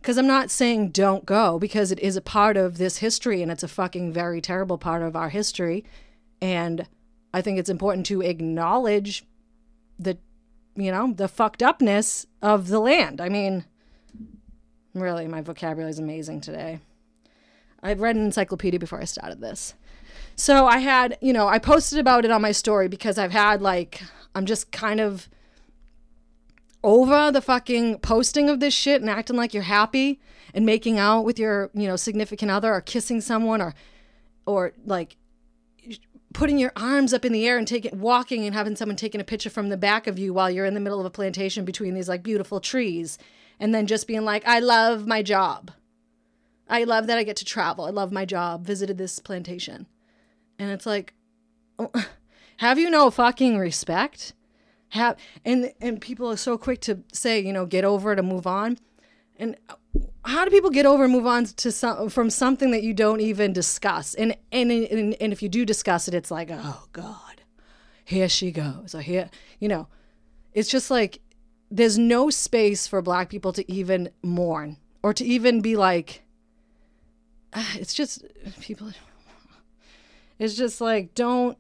Because 0.03 0.19
I'm 0.19 0.27
not 0.27 0.51
saying 0.51 0.89
don't 0.91 1.25
go, 1.25 1.61
because 1.61 1.93
it 1.93 2.01
is 2.01 2.17
a 2.17 2.21
part 2.21 2.57
of 2.57 2.77
this 2.77 2.99
history 2.99 3.41
and 3.41 3.53
it's 3.53 3.63
a 3.63 3.69
fucking 3.69 4.13
very 4.13 4.41
terrible 4.41 4.77
part 4.77 5.01
of 5.01 5.15
our 5.15 5.29
history. 5.29 5.85
And 6.41 6.89
I 7.33 7.41
think 7.41 7.57
it's 7.57 7.71
important 7.71 8.05
to 8.07 8.21
acknowledge 8.21 9.25
the 10.01 10.19
you 10.75 10.91
know, 10.91 11.13
the 11.13 11.29
fucked 11.29 11.63
upness 11.63 12.27
of 12.41 12.69
the 12.69 12.81
land. 12.81 13.21
I 13.21 13.29
mean, 13.29 13.65
really, 14.95 15.29
my 15.29 15.43
vocabulary 15.43 15.91
is 15.91 15.99
amazing 15.99 16.41
today. 16.41 16.81
I've 17.83 18.01
read 18.01 18.17
an 18.17 18.25
encyclopedia 18.25 18.81
before 18.81 19.01
I 19.01 19.05
started 19.05 19.41
this. 19.41 19.75
So 20.35 20.67
I 20.67 20.79
had, 20.79 21.19
you 21.21 21.33
know, 21.33 21.47
I 21.47 21.59
posted 21.59 21.99
about 21.99 22.25
it 22.25 22.31
on 22.31 22.41
my 22.41 22.53
story 22.53 22.89
because 22.89 23.19
I've 23.19 23.33
had 23.33 23.61
like, 23.61 24.03
I'm 24.35 24.47
just 24.47 24.73
kind 24.73 25.01
of 25.01 25.29
over 26.85 27.31
the 27.31 27.41
fucking 27.41 27.99
posting 27.99 28.49
of 28.49 28.61
this 28.61 28.75
shit 28.75 29.01
and 29.01 29.11
acting 29.11 29.37
like 29.37 29.55
you're 29.55 29.63
happy 29.63 30.21
and 30.55 30.67
making 30.67 30.99
out 30.99 31.25
with 31.25 31.39
your, 31.39 31.71
you 31.75 31.87
know, 31.87 31.97
significant 31.97 32.51
other 32.51 32.73
or 32.73 32.81
kissing 32.81 33.21
someone 33.21 33.61
or, 33.61 33.75
or 34.47 34.73
like 34.85 35.17
putting 36.33 36.59
your 36.59 36.73
arms 36.77 37.13
up 37.13 37.25
in 37.25 37.33
the 37.33 37.47
air 37.47 37.59
and 37.59 37.69
taking 37.69 37.99
walking 38.01 38.45
and 38.45 38.55
having 38.55 38.77
someone 38.77 38.97
taking 38.97 39.21
a 39.21 39.25
picture 39.25 39.51
from 39.51 39.69
the 39.69 39.77
back 39.77 40.07
of 40.07 40.19
you 40.19 40.33
while 40.33 40.51
you're 40.51 40.65
in 40.65 40.75
the 40.75 40.81
middle 40.81 41.01
of 41.01 41.07
a 41.07 41.11
plantation 41.11 41.65
between 41.65 41.95
these 41.95 42.09
like 42.09 42.23
beautiful 42.23 42.61
trees 42.61 43.19
and 43.61 43.75
then 43.75 43.87
just 43.87 44.07
being 44.07 44.25
like 44.25 44.47
I 44.47 44.59
love 44.59 45.07
my 45.07 45.23
job. 45.23 45.71
I 46.69 46.85
love 46.85 47.07
that 47.07 47.19
I 47.19 47.23
get 47.23 47.37
to 47.37 47.45
travel. 47.45 47.85
I 47.85 47.91
love 47.91 48.13
my 48.13 48.25
job. 48.25 48.65
Visited 48.65 48.97
this 48.97 49.19
plantation. 49.19 49.87
And 50.59 50.71
it's 50.71 50.87
like 50.87 51.15
oh, 51.79 51.91
have 52.59 52.79
you 52.79 52.91
no 52.91 53.11
fucking 53.11 53.59
respect? 53.59 54.33
Have 54.93 55.17
and 55.45 55.73
and 55.81 56.01
people 56.01 56.31
are 56.31 56.37
so 56.37 56.59
quick 56.59 56.81
to 56.83 57.01
say, 57.13 57.41
you 57.41 57.53
know, 57.53 57.65
get 57.65 57.85
over 57.85 58.15
to 58.15 58.23
move 58.23 58.47
on. 58.47 58.79
And 59.39 59.57
how 60.25 60.45
do 60.45 60.51
people 60.51 60.71
get 60.71 60.87
over 60.87 61.05
and 61.05 61.13
move 61.13 61.27
on 61.27 61.47
to 61.47 61.73
some 61.73 62.11
from 62.11 62.29
something 62.29 62.71
that 62.73 62.83
you 62.83 62.93
don't 62.93 63.21
even 63.21 63.53
discuss? 63.53 64.15
And 64.15 64.37
and 64.53 64.71
and, 64.71 65.17
and 65.21 65.33
if 65.33 65.43
you 65.43 65.49
do 65.49 65.65
discuss 65.65 66.09
it, 66.09 66.15
it's 66.15 66.31
like, 66.31 66.51
oh 66.53 66.85
God, 66.93 67.43
here 68.05 68.29
she 68.29 68.51
goes. 68.51 68.95
Or 68.95 69.01
here, 69.01 69.31
you 69.61 69.69
know, 69.69 69.89
it's 70.53 70.69
just 70.69 70.91
like 70.91 71.21
there's 71.71 71.97
no 71.97 72.29
space 72.29 72.87
for 72.87 73.01
black 73.01 73.31
people 73.31 73.53
to 73.55 73.73
even 73.73 74.11
mourn 74.23 74.77
or 75.03 75.15
to 75.15 75.25
even 75.25 75.63
be 75.63 75.75
like 75.75 76.23
ah, 77.55 77.73
it's 77.77 77.95
just 77.95 78.25
people 78.61 78.91
it's 80.39 80.55
just 80.55 80.81
like 80.81 81.15
don't 81.15 81.57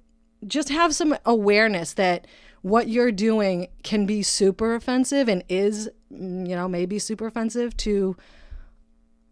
just 0.47 0.69
have 0.69 0.95
some 0.95 1.17
awareness 1.25 1.95
that 1.95 2.27
what 2.63 2.89
you're 2.89 3.13
doing 3.13 3.69
can 3.83 4.07
be 4.07 4.23
super 4.23 4.75
offensive 4.75 5.29
and 5.29 5.43
is 5.49 5.89
you 6.11 6.55
know 6.55 6.69
maybe 6.69 6.99
super 6.99 7.27
offensive 7.27 7.77
to 7.77 8.17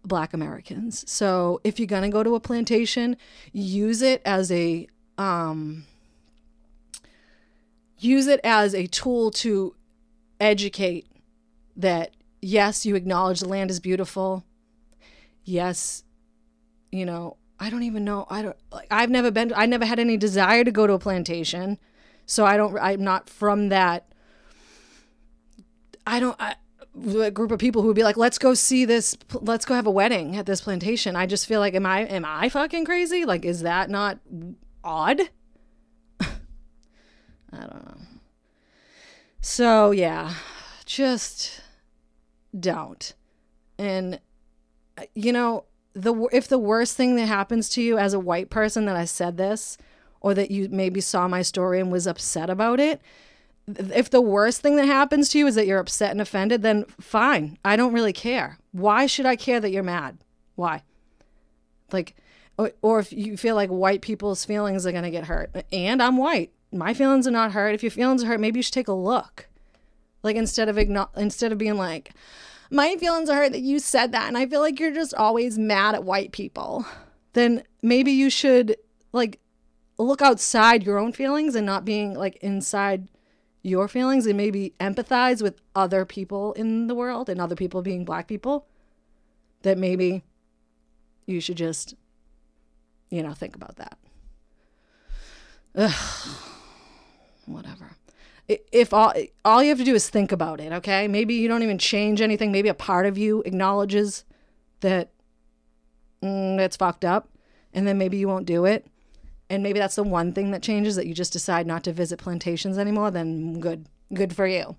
black 0.04 0.32
Americans. 0.32 1.04
So 1.10 1.60
if 1.64 1.78
you're 1.78 1.86
going 1.86 2.02
to 2.02 2.08
go 2.08 2.22
to 2.22 2.34
a 2.34 2.40
plantation, 2.40 3.16
use 3.52 4.02
it 4.02 4.22
as 4.24 4.50
a 4.50 4.86
um, 5.18 5.84
use 7.98 8.26
it 8.26 8.40
as 8.42 8.74
a 8.74 8.86
tool 8.86 9.30
to 9.30 9.74
educate 10.40 11.06
that 11.76 12.14
yes, 12.40 12.86
you 12.86 12.94
acknowledge 12.94 13.40
the 13.40 13.48
land 13.48 13.70
is 13.70 13.80
beautiful. 13.80 14.44
Yes, 15.44 16.04
you 16.90 17.04
know, 17.04 17.36
I 17.60 17.68
don't 17.68 17.82
even 17.82 18.04
know. 18.04 18.26
I 18.30 18.42
don't 18.42 18.56
like 18.72 18.88
I've 18.90 19.10
never 19.10 19.30
been 19.30 19.52
I 19.54 19.66
never 19.66 19.84
had 19.84 19.98
any 19.98 20.16
desire 20.16 20.64
to 20.64 20.72
go 20.72 20.86
to 20.86 20.94
a 20.94 20.98
plantation. 20.98 21.78
So 22.26 22.46
I 22.46 22.56
don't 22.56 22.76
I'm 22.78 23.04
not 23.04 23.28
from 23.28 23.68
that 23.68 24.10
I 26.06 26.18
don't 26.20 26.36
I, 26.40 26.56
a 27.22 27.30
group 27.30 27.50
of 27.52 27.58
people 27.58 27.82
who 27.82 27.88
would 27.88 27.96
be 27.96 28.02
like, 28.02 28.16
"Let's 28.16 28.38
go 28.38 28.54
see 28.54 28.84
this. 28.84 29.16
Let's 29.32 29.64
go 29.64 29.74
have 29.74 29.86
a 29.86 29.90
wedding 29.90 30.36
at 30.36 30.46
this 30.46 30.60
plantation." 30.60 31.14
I 31.14 31.26
just 31.26 31.46
feel 31.46 31.60
like, 31.60 31.74
am 31.74 31.86
I 31.86 32.00
am 32.00 32.24
I 32.24 32.48
fucking 32.48 32.84
crazy? 32.84 33.24
Like, 33.24 33.44
is 33.44 33.62
that 33.62 33.90
not 33.90 34.18
odd? 34.82 35.20
I 36.20 36.28
don't 37.52 37.86
know. 37.86 37.96
So 39.40 39.90
yeah, 39.92 40.34
just 40.84 41.60
don't. 42.58 43.14
And 43.78 44.20
uh, 44.98 45.04
you 45.14 45.32
know, 45.32 45.64
the 45.94 46.28
if 46.32 46.48
the 46.48 46.58
worst 46.58 46.96
thing 46.96 47.16
that 47.16 47.26
happens 47.26 47.68
to 47.70 47.82
you 47.82 47.98
as 47.98 48.14
a 48.14 48.20
white 48.20 48.50
person 48.50 48.84
that 48.86 48.96
I 48.96 49.04
said 49.04 49.36
this, 49.36 49.76
or 50.20 50.34
that 50.34 50.50
you 50.50 50.68
maybe 50.70 51.00
saw 51.00 51.28
my 51.28 51.42
story 51.42 51.80
and 51.80 51.90
was 51.90 52.06
upset 52.06 52.50
about 52.50 52.80
it, 52.80 53.00
if 53.66 54.10
the 54.10 54.20
worst 54.20 54.60
thing 54.60 54.76
that 54.76 54.86
happens 54.86 55.28
to 55.30 55.38
you 55.38 55.46
is 55.46 55.54
that 55.54 55.66
you're 55.66 55.78
upset 55.78 56.10
and 56.10 56.20
offended, 56.20 56.62
then 56.62 56.84
fine. 57.00 57.58
I 57.64 57.76
don't 57.76 57.92
really 57.92 58.12
care. 58.12 58.58
Why 58.72 59.06
should 59.06 59.26
I 59.26 59.36
care 59.36 59.60
that 59.60 59.70
you're 59.70 59.82
mad? 59.82 60.18
Why? 60.54 60.82
Like, 61.92 62.16
or, 62.58 62.72
or 62.82 62.98
if 63.00 63.12
you 63.12 63.36
feel 63.36 63.54
like 63.54 63.70
white 63.70 64.02
people's 64.02 64.44
feelings 64.44 64.86
are 64.86 64.92
going 64.92 65.04
to 65.04 65.10
get 65.10 65.24
hurt. 65.24 65.50
And 65.72 66.02
I'm 66.02 66.16
white. 66.16 66.52
My 66.72 66.94
feelings 66.94 67.26
are 67.26 67.32
not 67.32 67.52
hurt. 67.52 67.74
If 67.74 67.82
your 67.82 67.90
feelings 67.90 68.22
are 68.22 68.26
hurt, 68.26 68.40
maybe 68.40 68.58
you 68.58 68.62
should 68.62 68.74
take 68.74 68.88
a 68.88 68.92
look. 68.92 69.48
Like 70.22 70.36
instead 70.36 70.68
of 70.68 70.76
igno- 70.76 71.16
instead 71.16 71.52
of 71.52 71.58
being 71.58 71.76
like, 71.76 72.12
my 72.70 72.96
feelings 72.96 73.28
are 73.28 73.36
hurt 73.36 73.52
that 73.52 73.60
you 73.60 73.78
said 73.78 74.12
that, 74.12 74.28
and 74.28 74.38
I 74.38 74.46
feel 74.46 74.60
like 74.60 74.78
you're 74.78 74.94
just 74.94 75.14
always 75.14 75.58
mad 75.58 75.94
at 75.94 76.04
white 76.04 76.32
people. 76.32 76.86
Then 77.32 77.64
maybe 77.82 78.12
you 78.12 78.30
should 78.30 78.76
like 79.12 79.40
look 79.98 80.22
outside 80.22 80.84
your 80.84 80.98
own 80.98 81.12
feelings 81.12 81.54
and 81.54 81.66
not 81.66 81.84
being 81.84 82.14
like 82.14 82.36
inside 82.36 83.08
your 83.62 83.88
feelings 83.88 84.26
and 84.26 84.36
maybe 84.36 84.72
empathize 84.80 85.42
with 85.42 85.60
other 85.74 86.04
people 86.04 86.52
in 86.54 86.86
the 86.86 86.94
world 86.94 87.28
and 87.28 87.40
other 87.40 87.54
people 87.54 87.82
being 87.82 88.04
black 88.04 88.26
people, 88.26 88.66
that 89.62 89.76
maybe 89.76 90.22
you 91.26 91.40
should 91.40 91.56
just, 91.56 91.94
you 93.10 93.22
know, 93.22 93.34
think 93.34 93.54
about 93.54 93.76
that. 93.76 93.98
Ugh. 95.74 95.92
Whatever. 97.46 97.90
If 98.72 98.92
all 98.92 99.12
all 99.44 99.62
you 99.62 99.68
have 99.68 99.78
to 99.78 99.84
do 99.84 99.94
is 99.94 100.08
think 100.08 100.32
about 100.32 100.60
it, 100.60 100.72
okay? 100.72 101.06
Maybe 101.06 101.34
you 101.34 101.48
don't 101.48 101.62
even 101.62 101.78
change 101.78 102.20
anything. 102.20 102.50
Maybe 102.50 102.68
a 102.68 102.74
part 102.74 103.06
of 103.06 103.16
you 103.16 103.42
acknowledges 103.42 104.24
that 104.80 105.10
mm, 106.22 106.58
it's 106.58 106.76
fucked 106.76 107.04
up, 107.04 107.28
and 107.72 107.86
then 107.86 107.98
maybe 107.98 108.16
you 108.16 108.28
won't 108.28 108.46
do 108.46 108.64
it 108.64 108.86
and 109.50 109.64
maybe 109.64 109.80
that's 109.80 109.96
the 109.96 110.04
one 110.04 110.32
thing 110.32 110.52
that 110.52 110.62
changes 110.62 110.94
that 110.94 111.08
you 111.08 111.12
just 111.12 111.32
decide 111.32 111.66
not 111.66 111.82
to 111.82 111.92
visit 111.92 112.20
plantations 112.20 112.78
anymore, 112.78 113.10
then 113.10 113.58
good. 113.58 113.86
Good 114.14 114.34
for 114.34 114.46
you. 114.46 114.76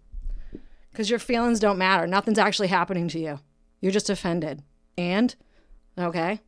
Because 0.92 1.10
your 1.10 1.20
feelings 1.20 1.60
don't 1.60 1.78
matter. 1.78 2.08
Nothing's 2.08 2.40
actually 2.40 2.70
happening 2.70 3.10
to 3.10 3.20
you. 3.20 3.40
You're 3.82 3.92
just 3.92 4.10
offended. 4.10 4.64
And, 4.98 5.36
okay, 5.98 6.40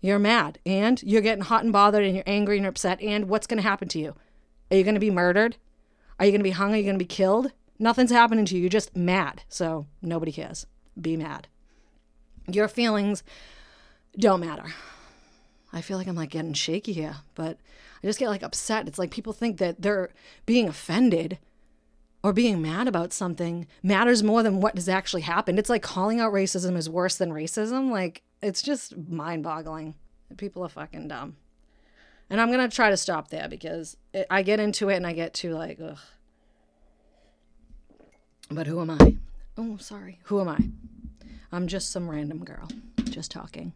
you're 0.00 0.18
mad. 0.18 0.58
And 0.66 1.00
you're 1.04 1.22
getting 1.22 1.44
hot 1.44 1.62
and 1.62 1.72
bothered 1.72 2.04
and 2.04 2.16
you're 2.16 2.24
angry 2.26 2.56
and 2.56 2.64
you're 2.64 2.70
upset. 2.70 3.00
And 3.00 3.28
what's 3.28 3.46
going 3.46 3.58
to 3.58 3.68
happen 3.68 3.86
to 3.88 4.00
you? 4.00 4.16
Are 4.72 4.76
you 4.76 4.82
going 4.82 4.94
to 4.94 5.00
be 5.00 5.10
murdered? 5.10 5.56
Are 6.18 6.26
you 6.26 6.32
going 6.32 6.40
to 6.40 6.44
be 6.44 6.50
hung? 6.50 6.72
Are 6.72 6.76
you 6.76 6.82
going 6.82 6.98
to 6.98 7.04
be 7.04 7.04
killed? 7.04 7.52
Nothing's 7.78 8.10
happening 8.10 8.44
to 8.46 8.54
you. 8.54 8.62
You're 8.62 8.70
just 8.70 8.96
mad. 8.96 9.42
So 9.48 9.86
nobody 10.00 10.32
cares. 10.32 10.66
Be 11.00 11.16
mad. 11.16 11.48
Your 12.46 12.68
feelings 12.68 13.22
don't 14.16 14.40
matter. 14.40 14.66
I 15.72 15.80
feel 15.80 15.98
like 15.98 16.06
I'm 16.06 16.14
like 16.14 16.30
getting 16.30 16.52
shaky 16.52 16.92
here, 16.92 17.16
but 17.34 17.58
I 18.02 18.06
just 18.06 18.18
get 18.18 18.28
like 18.28 18.44
upset. 18.44 18.86
It's 18.86 18.98
like 18.98 19.10
people 19.10 19.32
think 19.32 19.58
that 19.58 19.82
they're 19.82 20.10
being 20.46 20.68
offended 20.68 21.38
or 22.22 22.32
being 22.32 22.62
mad 22.62 22.86
about 22.86 23.12
something 23.12 23.66
matters 23.82 24.22
more 24.22 24.42
than 24.42 24.60
what 24.60 24.76
has 24.76 24.88
actually 24.88 25.22
happened. 25.22 25.58
It's 25.58 25.68
like 25.68 25.82
calling 25.82 26.20
out 26.20 26.32
racism 26.32 26.76
is 26.76 26.88
worse 26.88 27.16
than 27.16 27.32
racism. 27.32 27.90
Like 27.90 28.22
it's 28.40 28.62
just 28.62 28.96
mind 28.96 29.42
boggling. 29.42 29.94
People 30.36 30.64
are 30.64 30.68
fucking 30.68 31.08
dumb. 31.08 31.36
And 32.30 32.40
I'm 32.40 32.50
going 32.50 32.68
to 32.68 32.74
try 32.74 32.90
to 32.90 32.96
stop 32.96 33.28
there 33.28 33.48
because 33.48 33.96
it, 34.12 34.26
I 34.30 34.42
get 34.42 34.60
into 34.60 34.88
it 34.88 34.96
and 34.96 35.06
I 35.06 35.12
get 35.12 35.34
too 35.34 35.54
like, 35.54 35.78
ugh. 35.80 35.98
But 38.50 38.66
who 38.66 38.80
am 38.80 38.90
I? 38.90 39.16
Oh, 39.56 39.76
sorry. 39.76 40.20
Who 40.24 40.40
am 40.40 40.48
I? 40.48 40.58
I'm 41.52 41.68
just 41.68 41.92
some 41.92 42.10
random 42.10 42.44
girl, 42.44 42.68
just 43.04 43.30
talking. 43.30 43.72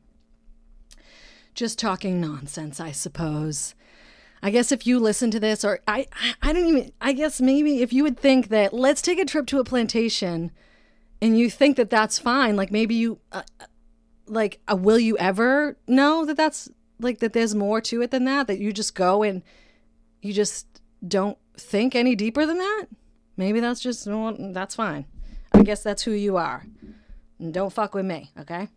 Just 1.54 1.78
talking 1.78 2.20
nonsense, 2.20 2.80
I 2.80 2.90
suppose. 2.90 3.74
I 4.42 4.50
guess 4.50 4.72
if 4.72 4.86
you 4.86 4.98
listen 4.98 5.30
to 5.32 5.40
this, 5.40 5.64
or 5.64 5.80
I, 5.86 6.06
I 6.42 6.52
don't 6.52 6.66
even, 6.66 6.92
I 7.00 7.12
guess 7.12 7.40
maybe 7.40 7.82
if 7.82 7.92
you 7.92 8.02
would 8.02 8.18
think 8.18 8.48
that 8.48 8.72
let's 8.72 9.02
take 9.02 9.18
a 9.18 9.24
trip 9.24 9.46
to 9.46 9.58
a 9.58 9.64
plantation 9.64 10.52
and 11.20 11.38
you 11.38 11.50
think 11.50 11.76
that 11.76 11.90
that's 11.90 12.18
fine, 12.18 12.56
like 12.56 12.70
maybe 12.70 12.94
you, 12.94 13.18
uh, 13.32 13.42
like, 14.26 14.60
uh, 14.70 14.76
will 14.76 14.98
you 14.98 15.16
ever 15.18 15.76
know 15.86 16.24
that 16.24 16.36
that's 16.36 16.68
like 17.00 17.18
that 17.20 17.32
there's 17.32 17.54
more 17.54 17.80
to 17.82 18.02
it 18.02 18.10
than 18.10 18.24
that? 18.24 18.46
That 18.46 18.58
you 18.58 18.72
just 18.72 18.94
go 18.94 19.22
and 19.22 19.42
you 20.22 20.32
just 20.32 20.66
don't 21.06 21.38
think 21.56 21.94
any 21.94 22.14
deeper 22.14 22.46
than 22.46 22.58
that? 22.58 22.86
Maybe 23.36 23.60
that's 23.60 23.80
just, 23.80 24.06
that's 24.06 24.74
fine. 24.74 25.06
I 25.52 25.62
guess 25.62 25.82
that's 25.82 26.02
who 26.02 26.10
you 26.10 26.36
are. 26.36 26.66
And 27.38 27.54
don't 27.54 27.72
fuck 27.72 27.94
with 27.94 28.04
me, 28.04 28.32
okay? 28.38 28.68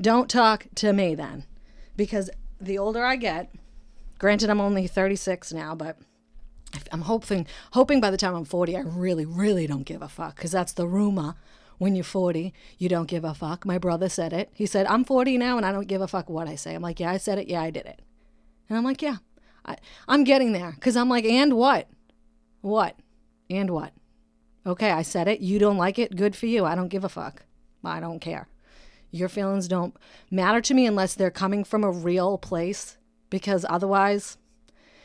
Don't 0.00 0.30
talk 0.30 0.66
to 0.76 0.92
me 0.92 1.14
then. 1.14 1.44
Because 1.96 2.30
the 2.60 2.78
older 2.78 3.04
I 3.04 3.16
get, 3.16 3.54
granted 4.18 4.50
I'm 4.50 4.60
only 4.60 4.86
36 4.86 5.52
now, 5.52 5.74
but 5.74 5.98
I'm 6.90 7.02
hoping 7.02 7.46
hoping 7.72 8.00
by 8.00 8.10
the 8.10 8.16
time 8.16 8.34
I'm 8.34 8.44
40 8.44 8.76
I 8.76 8.80
really 8.80 9.24
really 9.24 9.66
don't 9.66 9.84
give 9.84 10.02
a 10.02 10.08
fuck 10.08 10.36
cuz 10.36 10.50
that's 10.50 10.72
the 10.72 10.88
rumor 10.88 11.36
when 11.78 11.94
you're 11.94 12.04
40 12.04 12.52
you 12.78 12.88
don't 12.88 13.08
give 13.08 13.24
a 13.24 13.34
fuck. 13.34 13.64
My 13.64 13.78
brother 13.78 14.08
said 14.08 14.32
it. 14.32 14.50
He 14.54 14.66
said 14.66 14.86
I'm 14.86 15.04
40 15.04 15.38
now 15.38 15.56
and 15.56 15.66
I 15.66 15.72
don't 15.72 15.88
give 15.88 16.00
a 16.00 16.08
fuck 16.08 16.28
what 16.28 16.48
I 16.48 16.54
say. 16.54 16.74
I'm 16.74 16.82
like, 16.82 17.00
"Yeah, 17.00 17.10
I 17.10 17.16
said 17.16 17.38
it. 17.38 17.48
Yeah, 17.48 17.62
I 17.62 17.70
did 17.70 17.86
it." 17.86 18.02
And 18.68 18.78
I'm 18.78 18.84
like, 18.84 19.02
"Yeah. 19.02 19.16
I, 19.66 19.76
I'm 20.06 20.24
getting 20.24 20.52
there 20.52 20.76
cuz 20.80 20.96
I'm 20.96 21.08
like, 21.08 21.24
"And 21.24 21.54
what? 21.54 21.88
What? 22.60 22.96
And 23.50 23.70
what?" 23.70 23.92
Okay, 24.66 24.90
I 24.90 25.02
said 25.02 25.28
it. 25.28 25.40
You 25.40 25.58
don't 25.58 25.76
like 25.76 25.98
it. 25.98 26.16
Good 26.16 26.34
for 26.34 26.46
you. 26.46 26.64
I 26.64 26.74
don't 26.74 26.88
give 26.88 27.04
a 27.04 27.08
fuck. 27.08 27.44
I 27.84 28.00
don't 28.00 28.20
care. 28.20 28.48
Your 29.10 29.28
feelings 29.28 29.68
don't 29.68 29.94
matter 30.30 30.60
to 30.62 30.74
me 30.74 30.86
unless 30.86 31.14
they're 31.14 31.30
coming 31.30 31.64
from 31.64 31.84
a 31.84 31.90
real 31.90 32.38
place 32.38 32.96
because 33.30 33.66
otherwise 33.68 34.38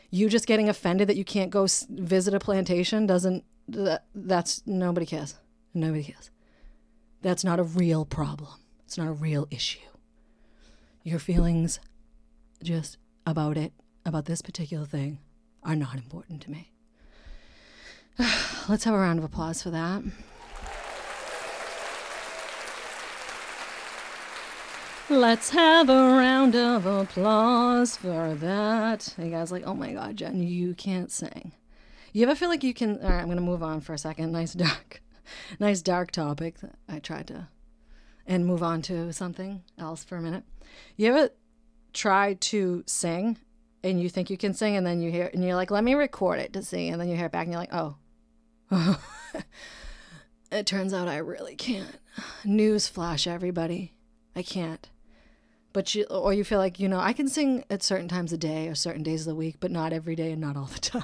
you 0.10 0.30
just 0.30 0.48
getting 0.48 0.70
offended 0.70 1.08
that 1.10 1.18
you 1.18 1.26
can't 1.26 1.52
go 1.52 1.68
visit 1.90 2.34
a 2.34 2.40
plantation 2.40 3.06
doesn't 3.06 3.44
that, 3.68 4.06
that's 4.16 4.64
nobody 4.66 5.06
cares. 5.06 5.36
Nobody 5.74 6.04
cares. 6.04 6.32
That's 7.22 7.44
not 7.44 7.60
a 7.60 7.64
real 7.64 8.06
problem. 8.06 8.54
It's 8.86 8.98
not 8.98 9.08
a 9.08 9.14
real 9.14 9.48
issue. 9.52 9.80
Your 11.04 11.20
feelings 11.20 11.80
just 12.64 12.98
about 13.26 13.58
it, 13.58 13.74
about 14.06 14.26
this 14.26 14.42
particular 14.42 14.86
thing 14.86 15.20
are 15.64 15.76
not 15.76 15.96
important 15.96 16.42
to 16.44 16.52
me. 16.52 16.72
Let's 18.70 18.84
have 18.84 18.94
a 18.94 18.98
round 19.00 19.20
of 19.20 19.26
applause 19.26 19.62
for 19.64 19.70
that. 19.70 20.04
Let's 25.10 25.50
have 25.50 25.90
a 25.90 25.94
round 25.94 26.56
of 26.56 26.86
applause 26.86 27.98
for 27.98 28.36
that. 28.36 29.16
You 29.18 29.32
guys 29.32 29.52
like, 29.52 29.64
oh 29.66 29.74
my 29.74 29.94
god, 29.94 30.18
Jen, 30.18 30.44
you 30.44 30.76
can't 30.76 31.12
sing. 31.12 31.52
You 32.14 32.24
ever 32.24 32.36
feel 32.36 32.50
like 32.50 32.64
you 32.64 32.76
can? 32.76 33.02
All 33.02 33.10
right, 33.10 33.20
I'm 33.20 33.28
gonna 33.28 33.42
move 33.42 33.64
on 33.64 33.82
for 33.82 33.94
a 33.94 33.98
second. 33.98 34.32
Nice 34.32 34.54
dark, 34.54 35.02
nice 35.60 35.82
dark 35.82 36.12
topic. 36.12 36.56
I 36.88 37.00
tried 37.00 37.28
to, 37.28 37.48
and 38.26 38.46
move 38.46 38.64
on 38.64 38.82
to 38.84 39.12
something 39.14 39.64
else 39.78 40.04
for 40.04 40.18
a 40.18 40.22
minute. 40.22 40.44
You 40.96 41.10
ever 41.14 41.30
try 41.94 42.36
to 42.36 42.84
sing 42.86 43.38
and 43.84 44.02
you 44.02 44.10
think 44.10 44.30
you 44.30 44.38
can 44.38 44.54
sing, 44.54 44.76
and 44.76 44.86
then 44.86 45.02
you 45.02 45.12
hear, 45.12 45.30
and 45.34 45.44
you're 45.44 45.56
like, 45.56 45.72
let 45.72 45.84
me 45.84 45.94
record 45.94 46.40
it 46.40 46.54
to 46.54 46.62
see, 46.62 46.90
and 46.90 47.00
then 47.00 47.08
you 47.08 47.16
hear 47.16 47.28
it 47.28 47.32
back, 47.32 47.46
and 47.46 47.54
you're 47.54 47.62
like, 47.62 47.74
oh, 47.74 47.96
it 50.52 50.66
turns 50.66 50.94
out 50.94 51.08
I 51.08 51.18
really 51.18 51.56
can't. 51.56 51.98
Newsflash, 52.44 53.26
everybody. 53.26 53.94
I 54.36 54.44
can't. 54.44 54.90
But 55.72 55.94
you, 55.96 56.04
or 56.06 56.34
you 56.34 56.44
feel 56.44 56.60
like, 56.60 56.80
you 56.80 56.90
know, 56.90 57.00
I 57.00 57.14
can 57.14 57.28
sing 57.28 57.64
at 57.70 57.84
certain 57.84 58.08
times 58.08 58.34
of 58.34 58.40
day 58.40 58.68
or 58.68 58.76
certain 58.76 59.04
days 59.04 59.22
of 59.22 59.28
the 59.28 59.36
week, 59.36 59.58
but 59.60 59.72
not 59.72 59.94
every 59.94 60.16
day 60.16 60.32
and 60.32 60.42
not 60.42 60.58
all 60.58 60.66
the 60.66 60.80
time. 60.80 61.04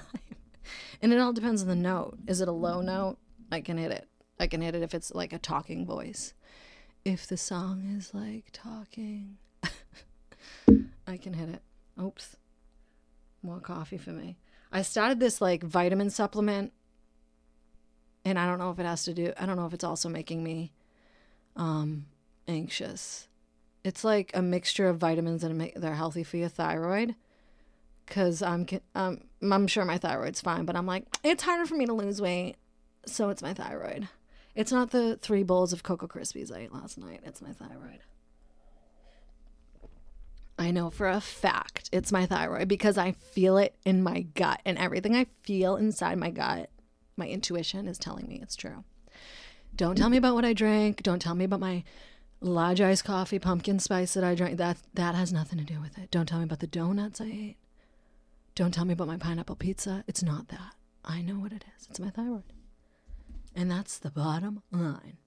and 1.01 1.13
it 1.13 1.19
all 1.19 1.33
depends 1.33 1.61
on 1.61 1.67
the 1.67 1.75
note. 1.75 2.17
Is 2.27 2.41
it 2.41 2.47
a 2.47 2.53
low 2.53 2.81
note? 2.81 3.17
I 3.51 3.61
can 3.61 3.77
hit 3.77 3.91
it. 3.91 4.07
I 4.39 4.47
can 4.47 4.61
hit 4.61 4.75
it 4.75 4.83
if 4.83 4.93
it's 4.93 5.13
like 5.13 5.33
a 5.33 5.39
talking 5.39 5.85
voice. 5.85 6.33
If 7.03 7.27
the 7.27 7.37
song 7.37 7.95
is 7.97 8.13
like 8.13 8.45
talking, 8.51 9.37
I 11.07 11.17
can 11.17 11.33
hit 11.33 11.49
it. 11.49 11.61
Oops. 12.01 12.35
More 13.41 13.59
coffee 13.59 13.97
for 13.97 14.11
me. 14.11 14.37
I 14.71 14.81
started 14.81 15.19
this 15.19 15.39
like 15.39 15.63
vitamin 15.63 16.09
supplement 16.09 16.73
and 18.25 18.39
I 18.39 18.45
don't 18.47 18.59
know 18.59 18.71
if 18.71 18.79
it 18.79 18.85
has 18.85 19.03
to 19.05 19.13
do 19.13 19.31
I 19.39 19.45
don't 19.45 19.55
know 19.55 19.67
if 19.67 19.73
it's 19.73 19.83
also 19.83 20.09
making 20.09 20.43
me 20.43 20.73
um 21.55 22.07
anxious. 22.47 23.27
It's 23.83 24.03
like 24.03 24.31
a 24.33 24.41
mixture 24.41 24.89
of 24.89 24.97
vitamins 24.97 25.43
and 25.43 25.71
they're 25.75 25.93
healthy 25.93 26.23
for 26.23 26.37
your 26.37 26.49
thyroid. 26.49 27.15
Cause 28.07 28.41
I'm 28.41 28.67
um 28.95 29.21
I'm 29.41 29.67
sure 29.67 29.85
my 29.85 29.97
thyroid's 29.97 30.41
fine, 30.41 30.65
but 30.65 30.75
I'm 30.75 30.85
like 30.85 31.05
it's 31.23 31.43
harder 31.43 31.65
for 31.65 31.75
me 31.75 31.85
to 31.85 31.93
lose 31.93 32.21
weight, 32.21 32.55
so 33.05 33.29
it's 33.29 33.41
my 33.41 33.53
thyroid. 33.53 34.09
It's 34.55 34.71
not 34.71 34.91
the 34.91 35.17
three 35.17 35.43
bowls 35.43 35.73
of 35.73 35.83
Cocoa 35.83 36.07
Krispies 36.07 36.55
I 36.55 36.61
ate 36.61 36.73
last 36.73 36.97
night. 36.97 37.21
It's 37.25 37.41
my 37.41 37.51
thyroid. 37.51 37.99
I 40.57 40.71
know 40.71 40.89
for 40.89 41.09
a 41.09 41.19
fact 41.19 41.89
it's 41.91 42.13
my 42.13 42.25
thyroid 42.25 42.69
because 42.69 42.97
I 42.97 43.11
feel 43.11 43.57
it 43.57 43.75
in 43.83 44.01
my 44.01 44.21
gut, 44.21 44.61
and 44.65 44.77
everything 44.77 45.15
I 45.15 45.27
feel 45.43 45.75
inside 45.75 46.17
my 46.17 46.29
gut 46.29 46.69
my 47.17 47.27
intuition 47.27 47.87
is 47.87 47.97
telling 47.97 48.27
me 48.27 48.39
it's 48.41 48.55
true. 48.55 48.83
Don't 49.75 49.97
tell 49.97 50.09
me 50.09 50.17
about 50.17 50.35
what 50.35 50.45
I 50.45 50.53
drank. 50.53 51.03
Don't 51.03 51.21
tell 51.21 51.35
me 51.35 51.45
about 51.45 51.59
my 51.59 51.83
large 52.41 52.81
iced 52.81 53.05
coffee, 53.05 53.39
pumpkin 53.39 53.79
spice 53.79 54.13
that 54.13 54.23
I 54.23 54.35
drank. 54.35 54.57
That 54.57 54.77
that 54.93 55.15
has 55.15 55.33
nothing 55.33 55.59
to 55.59 55.65
do 55.65 55.79
with 55.81 55.97
it. 55.97 56.11
Don't 56.11 56.27
tell 56.27 56.39
me 56.39 56.45
about 56.45 56.59
the 56.59 56.67
donuts 56.67 57.21
I 57.21 57.25
ate. 57.25 57.57
Don't 58.53 58.73
tell 58.73 58.85
me 58.85 58.93
about 58.93 59.07
my 59.07 59.17
pineapple 59.17 59.55
pizza. 59.55 60.03
It's 60.07 60.23
not 60.23 60.47
that. 60.49 60.75
I 61.03 61.21
know 61.21 61.35
what 61.35 61.51
it 61.51 61.65
is. 61.77 61.87
It's 61.89 61.99
my 61.99 62.09
thyroid. 62.09 62.43
And 63.55 63.71
that's 63.71 63.97
the 63.97 64.11
bottom 64.11 64.61
line. 64.71 65.17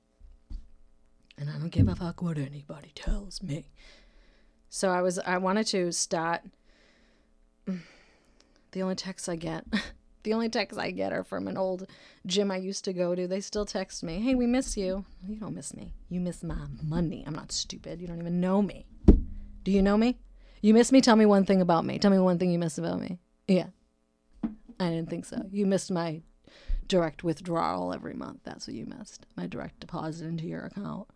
And 1.39 1.49
I 1.49 1.55
don't 1.55 1.71
give 1.71 1.89
a 1.89 1.95
fuck 1.95 2.21
what 2.21 2.37
anybody 2.37 2.93
tells 2.95 3.43
me. 3.43 3.71
So 4.69 4.91
I 4.91 5.01
was 5.01 5.19
I 5.21 5.39
wanted 5.39 5.67
to 5.69 5.93
start 5.93 6.43
mm, 7.67 7.81
the 8.73 8.83
only 8.83 8.97
texts 8.97 9.29
I 9.29 9.37
get 9.37 9.65
The 10.29 10.35
only 10.35 10.49
texts 10.49 10.79
I 10.79 10.91
get 10.91 11.13
are 11.13 11.25
from 11.25 11.49
an 11.49 11.57
old 11.57 11.87
gym 12.27 12.51
I 12.51 12.57
used 12.57 12.85
to 12.85 12.93
go 12.93 13.15
to. 13.15 13.27
They 13.27 13.41
still 13.41 13.65
text 13.65 14.03
me, 14.03 14.21
hey, 14.21 14.35
we 14.35 14.47
miss 14.47 14.77
you. 14.77 15.05
You 15.27 15.37
don't 15.37 15.55
miss 15.55 15.75
me. 15.75 15.95
You 16.09 16.21
miss 16.21 16.43
my 16.43 16.67
money. 16.83 17.25
I'm 17.27 17.35
not 17.35 17.53
stupid. 17.53 18.01
You 18.01 18.09
don't 18.09 18.21
even 18.21 18.41
know 18.41 18.61
me. 18.61 18.85
Do 19.63 19.71
you 19.71 19.81
know 19.81 19.97
me? 19.97 20.19
You 20.61 20.75
miss 20.75 20.91
me? 20.91 21.01
Tell 21.01 21.17
me 21.17 21.25
one 21.25 21.45
thing 21.45 21.61
about 21.61 21.87
me. 21.87 21.99
Tell 21.99 22.11
me 22.11 22.19
one 22.19 22.39
thing 22.39 22.51
you 22.51 22.59
miss 22.59 22.79
about 22.79 23.01
me. 23.01 23.19
Yeah. 23.47 23.69
I 24.81 24.91
didn't 24.91 25.09
think 25.09 25.25
so. 25.25 25.47
You 25.51 25.67
missed 25.67 25.91
my 25.91 26.21
direct 26.89 27.23
withdrawal 27.23 27.93
every 27.93 28.15
month. 28.15 28.41
That's 28.45 28.67
what 28.67 28.77
you 28.77 28.87
missed. 28.87 29.27
My 29.37 29.47
direct 29.47 29.81
deposit 29.81 30.27
into 30.27 30.47
your 30.47 30.67
account. 30.67 31.09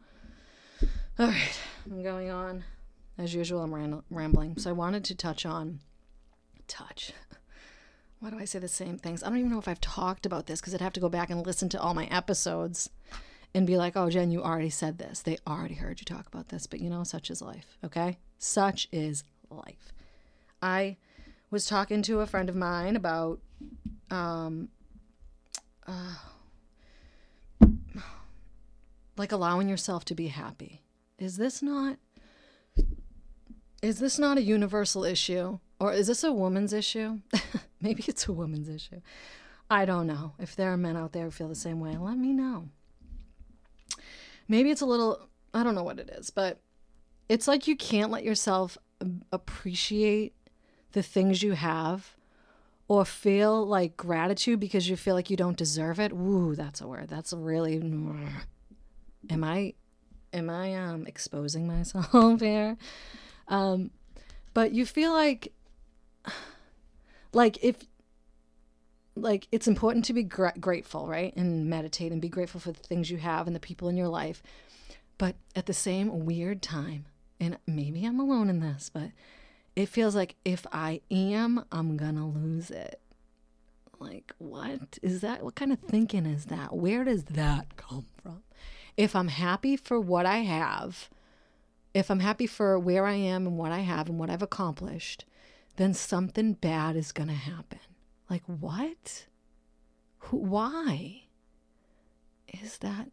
All 1.18 1.26
right. 1.26 1.60
I'm 1.86 2.02
going 2.02 2.30
on. 2.30 2.64
As 3.18 3.34
usual, 3.34 3.62
I'm 3.62 4.02
rambling. 4.10 4.56
So 4.58 4.70
I 4.70 4.72
wanted 4.72 5.04
to 5.04 5.14
touch 5.14 5.44
on 5.44 5.80
touch 6.68 7.12
why 8.22 8.30
do 8.30 8.38
I 8.38 8.44
say 8.44 8.60
the 8.60 8.68
same 8.68 8.98
things? 8.98 9.24
I 9.24 9.28
don't 9.28 9.38
even 9.38 9.50
know 9.50 9.58
if 9.58 9.66
I've 9.66 9.80
talked 9.80 10.26
about 10.26 10.46
this 10.46 10.60
because 10.60 10.72
I'd 10.72 10.80
have 10.80 10.92
to 10.92 11.00
go 11.00 11.08
back 11.08 11.28
and 11.28 11.44
listen 11.44 11.68
to 11.70 11.80
all 11.80 11.92
my 11.92 12.06
episodes 12.06 12.88
and 13.52 13.66
be 13.66 13.76
like, 13.76 13.96
oh, 13.96 14.10
Jen, 14.10 14.30
you 14.30 14.44
already 14.44 14.70
said 14.70 14.98
this. 14.98 15.20
They 15.22 15.38
already 15.44 15.74
heard 15.74 16.00
you 16.00 16.04
talk 16.04 16.28
about 16.28 16.48
this. 16.48 16.68
But 16.68 16.78
you 16.78 16.88
know, 16.88 17.02
such 17.02 17.32
is 17.32 17.42
life, 17.42 17.76
okay? 17.82 18.18
Such 18.38 18.86
is 18.92 19.24
life. 19.50 19.92
I 20.62 20.98
was 21.50 21.66
talking 21.66 22.00
to 22.02 22.20
a 22.20 22.26
friend 22.26 22.48
of 22.48 22.54
mine 22.54 22.94
about 22.94 23.40
um, 24.12 24.68
uh, 25.86 26.16
like 29.16 29.32
allowing 29.32 29.68
yourself 29.68 30.04
to 30.06 30.14
be 30.14 30.28
happy. 30.28 30.82
Is 31.18 31.36
this 31.36 31.62
not 31.62 31.98
is 33.82 33.98
this 33.98 34.18
not 34.18 34.38
a 34.38 34.42
universal 34.42 35.04
issue 35.04 35.58
or 35.80 35.92
is 35.92 36.06
this 36.06 36.22
a 36.22 36.32
woman's 36.32 36.72
issue? 36.72 37.20
Maybe 37.80 38.04
it's 38.06 38.28
a 38.28 38.32
woman's 38.32 38.68
issue. 38.68 39.00
I 39.68 39.84
don't 39.84 40.06
know. 40.06 40.34
If 40.38 40.54
there 40.54 40.72
are 40.72 40.76
men 40.76 40.96
out 40.96 41.12
there 41.12 41.24
who 41.24 41.30
feel 41.30 41.48
the 41.48 41.54
same 41.54 41.80
way, 41.80 41.96
let 41.96 42.16
me 42.16 42.32
know. 42.32 42.68
Maybe 44.46 44.70
it's 44.70 44.82
a 44.82 44.86
little, 44.86 45.28
I 45.52 45.62
don't 45.62 45.74
know 45.74 45.82
what 45.82 45.98
it 45.98 46.10
is, 46.10 46.30
but 46.30 46.60
it's 47.28 47.48
like 47.48 47.66
you 47.66 47.74
can't 47.74 48.10
let 48.10 48.22
yourself 48.22 48.78
appreciate 49.32 50.34
the 50.92 51.02
things 51.02 51.42
you 51.42 51.52
have 51.52 52.14
or 52.88 53.04
feel 53.04 53.64
like 53.66 53.96
gratitude 53.96 54.60
because 54.60 54.88
you 54.88 54.96
feel 54.96 55.14
like 55.14 55.30
you 55.30 55.36
don't 55.36 55.56
deserve 55.56 55.98
it. 56.00 56.12
Ooh, 56.12 56.54
that's 56.54 56.80
a 56.80 56.86
word. 56.86 57.08
That's 57.08 57.32
really 57.32 57.78
Am 59.30 59.44
I 59.44 59.74
am 60.32 60.50
I 60.50 60.74
um 60.74 61.06
exposing 61.06 61.66
myself 61.66 62.40
here? 62.40 62.76
Um 63.48 63.90
but 64.54 64.72
you 64.72 64.84
feel 64.84 65.12
like 65.12 65.52
like 67.32 67.62
if 67.62 67.76
like 69.14 69.46
it's 69.52 69.68
important 69.68 70.04
to 70.06 70.12
be 70.12 70.22
gra- 70.22 70.54
grateful, 70.58 71.06
right? 71.06 71.34
And 71.36 71.66
meditate 71.68 72.12
and 72.12 72.20
be 72.20 72.28
grateful 72.28 72.60
for 72.60 72.72
the 72.72 72.80
things 72.80 73.10
you 73.10 73.18
have 73.18 73.46
and 73.46 73.54
the 73.54 73.60
people 73.60 73.88
in 73.88 73.96
your 73.96 74.08
life. 74.08 74.42
But 75.18 75.36
at 75.54 75.66
the 75.66 75.74
same 75.74 76.24
weird 76.24 76.62
time, 76.62 77.06
and 77.38 77.58
maybe 77.66 78.04
I'm 78.04 78.18
alone 78.18 78.48
in 78.48 78.60
this, 78.60 78.90
but 78.92 79.10
it 79.74 79.88
feels 79.88 80.14
like 80.14 80.36
if 80.44 80.66
I 80.72 81.00
am, 81.10 81.64
I'm 81.72 81.96
gonna 81.96 82.28
lose 82.28 82.70
it. 82.70 83.00
Like, 83.98 84.32
what 84.38 84.98
is 85.02 85.20
that? 85.20 85.42
What 85.44 85.54
kind 85.54 85.72
of 85.72 85.78
thinking 85.78 86.26
is 86.26 86.46
that? 86.46 86.74
Where 86.74 87.04
does 87.04 87.24
that 87.24 87.76
come 87.76 88.06
from? 88.22 88.42
If 88.96 89.14
I'm 89.14 89.28
happy 89.28 89.76
for 89.76 90.00
what 90.00 90.26
I 90.26 90.38
have, 90.38 91.08
if 91.94 92.10
I'm 92.10 92.20
happy 92.20 92.46
for 92.46 92.78
where 92.78 93.06
I 93.06 93.14
am 93.14 93.46
and 93.46 93.56
what 93.56 93.72
I 93.72 93.80
have 93.80 94.08
and 94.08 94.18
what 94.18 94.28
I've 94.28 94.42
accomplished, 94.42 95.24
then 95.76 95.94
something 95.94 96.54
bad 96.54 96.96
is 96.96 97.12
gonna 97.12 97.32
happen. 97.32 97.78
Like, 98.28 98.42
what? 98.46 99.26
Who, 100.18 100.38
why? 100.38 101.24
Is 102.62 102.78
that 102.78 103.08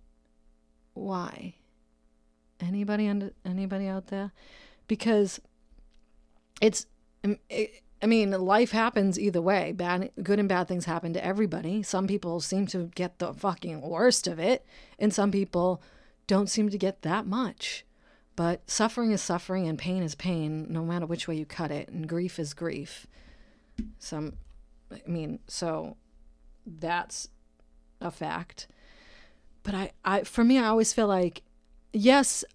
why? 0.93 1.55
Anybody 2.59 3.07
under 3.07 3.31
anybody 3.45 3.87
out 3.87 4.07
there? 4.07 4.31
Because 4.87 5.39
it's 6.61 6.85
um, 7.23 7.37
it, 7.49 7.83
I 8.01 8.05
mean, 8.05 8.31
life 8.31 8.71
happens 8.71 9.19
either 9.19 9.41
way. 9.41 9.73
Bad, 9.73 10.11
good 10.23 10.39
and 10.39 10.47
bad 10.47 10.67
things 10.67 10.85
happen 10.85 11.13
to 11.13 11.25
everybody. 11.25 11.83
Some 11.83 12.07
people 12.07 12.39
seem 12.39 12.65
to 12.67 12.85
get 12.95 13.19
the 13.19 13.33
fucking 13.33 13.81
worst 13.81 14.25
of 14.25 14.39
it, 14.39 14.65
and 14.97 15.13
some 15.13 15.31
people 15.31 15.81
don't 16.27 16.49
seem 16.49 16.69
to 16.69 16.77
get 16.77 17.01
that 17.01 17.25
much. 17.25 17.85
But 18.37 18.69
suffering 18.69 19.11
is 19.11 19.21
suffering, 19.21 19.67
and 19.67 19.77
pain 19.77 20.01
is 20.01 20.15
pain, 20.15 20.65
no 20.69 20.83
matter 20.85 21.05
which 21.05 21.27
way 21.27 21.35
you 21.35 21.45
cut 21.45 21.71
it. 21.71 21.89
And 21.89 22.07
grief 22.07 22.39
is 22.39 22.53
grief. 22.53 23.05
Some, 23.97 24.37
I 24.91 25.01
mean, 25.05 25.39
so 25.47 25.97
that's 26.65 27.27
a 27.99 28.11
fact. 28.11 28.67
But 29.63 29.75
I, 29.75 29.91
I, 30.05 30.23
for 30.23 30.45
me, 30.45 30.57
I 30.57 30.67
always 30.67 30.93
feel 30.93 31.07
like, 31.07 31.41
yes, 31.91 32.45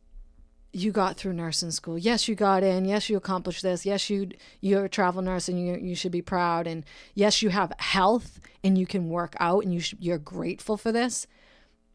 you 0.74 0.90
got 0.90 1.16
through 1.16 1.32
nursing 1.32 1.70
school. 1.70 1.96
Yes, 1.96 2.26
you 2.26 2.34
got 2.34 2.64
in. 2.64 2.84
Yes, 2.84 3.08
you 3.08 3.16
accomplished 3.16 3.62
this. 3.62 3.86
Yes, 3.86 4.10
you 4.10 4.30
you're 4.60 4.86
a 4.86 4.88
travel 4.88 5.22
nurse 5.22 5.48
and 5.48 5.64
you 5.64 5.76
you 5.76 5.94
should 5.94 6.12
be 6.12 6.22
proud. 6.22 6.66
And 6.66 6.84
yes, 7.14 7.42
you 7.42 7.50
have 7.50 7.72
health 7.78 8.40
and 8.64 8.76
you 8.76 8.86
can 8.86 9.08
work 9.08 9.36
out 9.38 9.62
and 9.64 9.72
you 9.72 9.80
sh- 9.80 9.94
you're 10.00 10.18
grateful 10.18 10.76
for 10.76 10.90
this. 10.90 11.26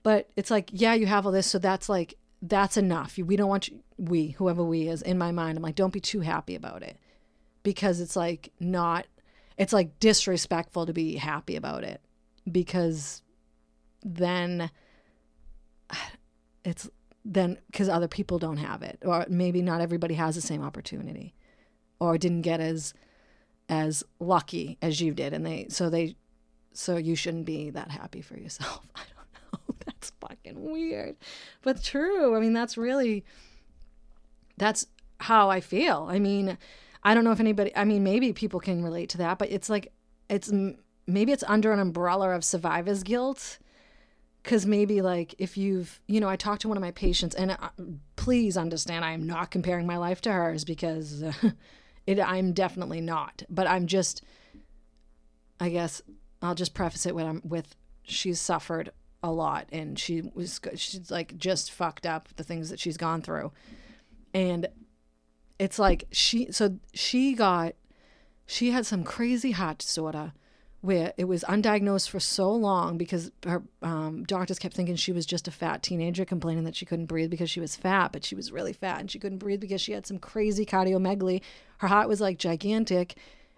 But 0.02 0.30
it's 0.38 0.50
like, 0.50 0.70
yeah, 0.72 0.94
you 0.94 1.08
have 1.08 1.26
all 1.26 1.32
this, 1.32 1.48
so 1.48 1.60
that's 1.60 1.90
like 1.90 2.16
that's 2.42 2.78
enough. 2.78 3.18
We 3.18 3.36
don't 3.36 3.50
want 3.50 3.68
you, 3.68 3.80
we 3.98 4.30
whoever 4.30 4.64
we 4.64 4.88
is 4.88 5.02
in 5.02 5.18
my 5.18 5.32
mind. 5.32 5.58
I'm 5.58 5.64
like, 5.64 5.76
don't 5.76 5.94
be 5.94 6.00
too 6.00 6.22
happy 6.22 6.56
about 6.56 6.82
it 6.82 6.98
because 7.64 8.00
it's 8.00 8.16
like 8.16 8.52
not. 8.60 9.08
It's 9.58 9.74
like 9.74 10.00
disrespectful 10.00 10.86
to 10.86 10.94
be 10.94 11.16
happy 11.16 11.58
about 11.58 11.84
it 11.84 12.00
because 12.50 13.22
then 14.04 14.72
it's 16.64 16.90
then 17.26 17.58
because 17.68 17.90
other 17.90 18.08
people 18.08 18.40
don't 18.40 18.58
have 18.58 18.82
it 18.82 19.00
or 19.06 19.26
maybe 19.30 19.62
not 19.62 19.82
everybody 19.82 20.16
has 20.16 20.36
the 20.36 20.42
same 20.42 20.64
opportunity 20.64 21.34
or 22.00 22.18
didn't 22.18 22.42
get 22.42 22.60
as 22.60 22.94
as 23.68 24.04
lucky 24.20 24.78
as 24.82 25.02
you 25.02 25.14
did 25.14 25.34
and 25.34 25.46
they 25.46 25.68
so 25.70 25.90
they 25.90 26.16
so 26.74 26.98
you 26.98 27.16
shouldn't 27.16 27.46
be 27.46 27.72
that 27.72 27.92
happy 27.92 28.22
for 28.22 28.38
yourself. 28.38 28.82
I 28.96 29.02
don't 29.02 29.68
know. 29.68 29.76
That's 29.86 30.12
fucking 30.22 30.72
weird. 30.72 31.18
But 31.62 31.84
true. 31.84 32.36
I 32.36 32.40
mean 32.40 32.54
that's 32.54 32.78
really 32.78 33.26
that's 34.58 34.86
how 35.20 35.50
i 35.50 35.60
feel. 35.60 36.08
I 36.10 36.20
mean 36.20 36.58
i 37.04 37.14
don't 37.14 37.24
know 37.24 37.32
if 37.32 37.40
anybody 37.40 37.76
i 37.76 37.84
mean 37.86 38.04
maybe 38.04 38.34
people 38.34 38.60
can 38.60 38.84
relate 38.84 39.10
to 39.10 39.18
that 39.18 39.38
but 39.38 39.50
it's 39.50 39.70
like 39.70 39.92
it's 40.30 40.52
maybe 41.08 41.32
it's 41.32 41.44
under 41.48 41.72
an 41.72 41.80
umbrella 41.80 42.32
of 42.32 42.44
survivor's 42.44 43.04
guilt 43.04 43.58
because 44.44 44.66
maybe 44.66 45.02
like 45.02 45.36
if 45.38 45.58
you've 45.58 46.02
you 46.08 46.20
know 46.20 46.30
i 46.30 46.36
talked 46.36 46.62
to 46.62 46.68
one 46.68 46.78
of 46.78 46.82
my 46.82 46.92
patients 46.92 47.36
and 47.36 47.52
uh, 47.52 47.70
please 48.16 48.58
understand 48.58 49.04
i 49.04 49.12
am 49.12 49.26
not 49.26 49.52
comparing 49.52 49.86
my 49.86 49.98
life 49.98 50.22
to 50.22 50.32
hers 50.32 50.64
because 50.64 51.24
it 52.08 52.20
i'm 52.20 52.54
definitely 52.54 53.02
not. 53.02 53.44
But 53.50 53.68
i'm 53.68 53.88
just 53.88 54.24
i 55.60 55.70
guess 55.70 56.02
i'll 56.42 56.56
just 56.56 56.74
preface 56.74 57.06
it 57.06 57.16
with 57.16 57.26
i'm 57.26 57.42
with 57.44 57.76
she's 58.04 58.40
suffered 58.40 58.92
a 59.22 59.32
lot 59.32 59.68
and 59.72 60.00
she 60.00 60.22
was 60.34 60.60
she's 60.76 61.12
like 61.12 61.38
just 61.38 61.72
fucked 61.72 62.06
up 62.06 62.30
the 62.36 62.44
things 62.44 62.70
that 62.70 62.80
she's 62.80 62.98
gone 62.98 63.22
through. 63.22 63.52
And 64.34 64.68
it's 65.58 65.78
like 65.78 66.06
she 66.12 66.52
so 66.52 66.78
she 66.94 67.34
got 67.34 67.76
she 68.46 68.72
had 68.72 68.86
some 68.86 69.04
crazy 69.04 69.52
heart 69.52 69.80
disorder 69.80 70.34
where 70.82 71.14
it 71.18 71.26
was 71.26 71.44
undiagnosed 71.44 72.10
for 72.10 72.20
so 72.20 72.52
long 72.52 72.98
because 72.98 73.32
her 73.46 73.62
um, 73.82 74.24
doctors 74.24 74.60
kept 74.60 74.74
thinking 74.74 74.96
she 74.96 75.12
was 75.12 75.26
just 75.26 75.48
a 75.48 75.52
fat 75.52 75.84
teenager 75.84 76.24
complaining 76.24 76.64
that 76.64 76.76
she 76.76 76.86
couldn't 76.86 77.08
breathe 77.08 77.30
because 77.30 77.50
she 77.50 77.60
was 77.60 77.76
fat, 77.76 78.14
but 78.14 78.24
she 78.24 78.34
was 78.36 78.52
really 78.52 78.72
fat 78.72 79.00
and 79.00 79.12
she 79.12 79.20
couldn't 79.20 79.40
breathe 79.40 79.60
because 79.60 79.82
she 79.82 79.92
had 79.92 80.08
some 80.08 80.18
crazy 80.18 80.66
cardiomegaly. 80.66 81.42
Her 81.80 81.90
heart 81.90 82.08
was 82.08 82.22
like 82.22 82.38
gigantic 82.38 83.16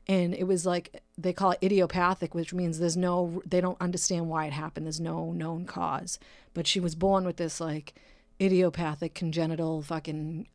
and 0.08 0.34
it 0.34 0.46
was 0.46 0.66
like 0.66 1.04
they 1.16 1.32
call 1.32 1.52
it 1.52 1.60
idiopathic, 1.62 2.34
which 2.34 2.56
means 2.56 2.80
there's 2.80 2.98
no, 2.98 3.44
they 3.46 3.62
don't 3.62 3.80
understand 3.80 4.28
why 4.28 4.48
it 4.48 4.54
happened. 4.54 4.88
There's 4.88 5.00
no 5.00 5.32
known 5.32 5.66
cause. 5.66 6.18
But 6.56 6.66
she 6.66 6.80
was 6.80 6.96
born 6.96 7.24
with 7.24 7.38
this 7.38 7.62
like 7.62 7.94
idiopathic 8.42 9.14
congenital 9.14 9.84
fucking 9.84 10.48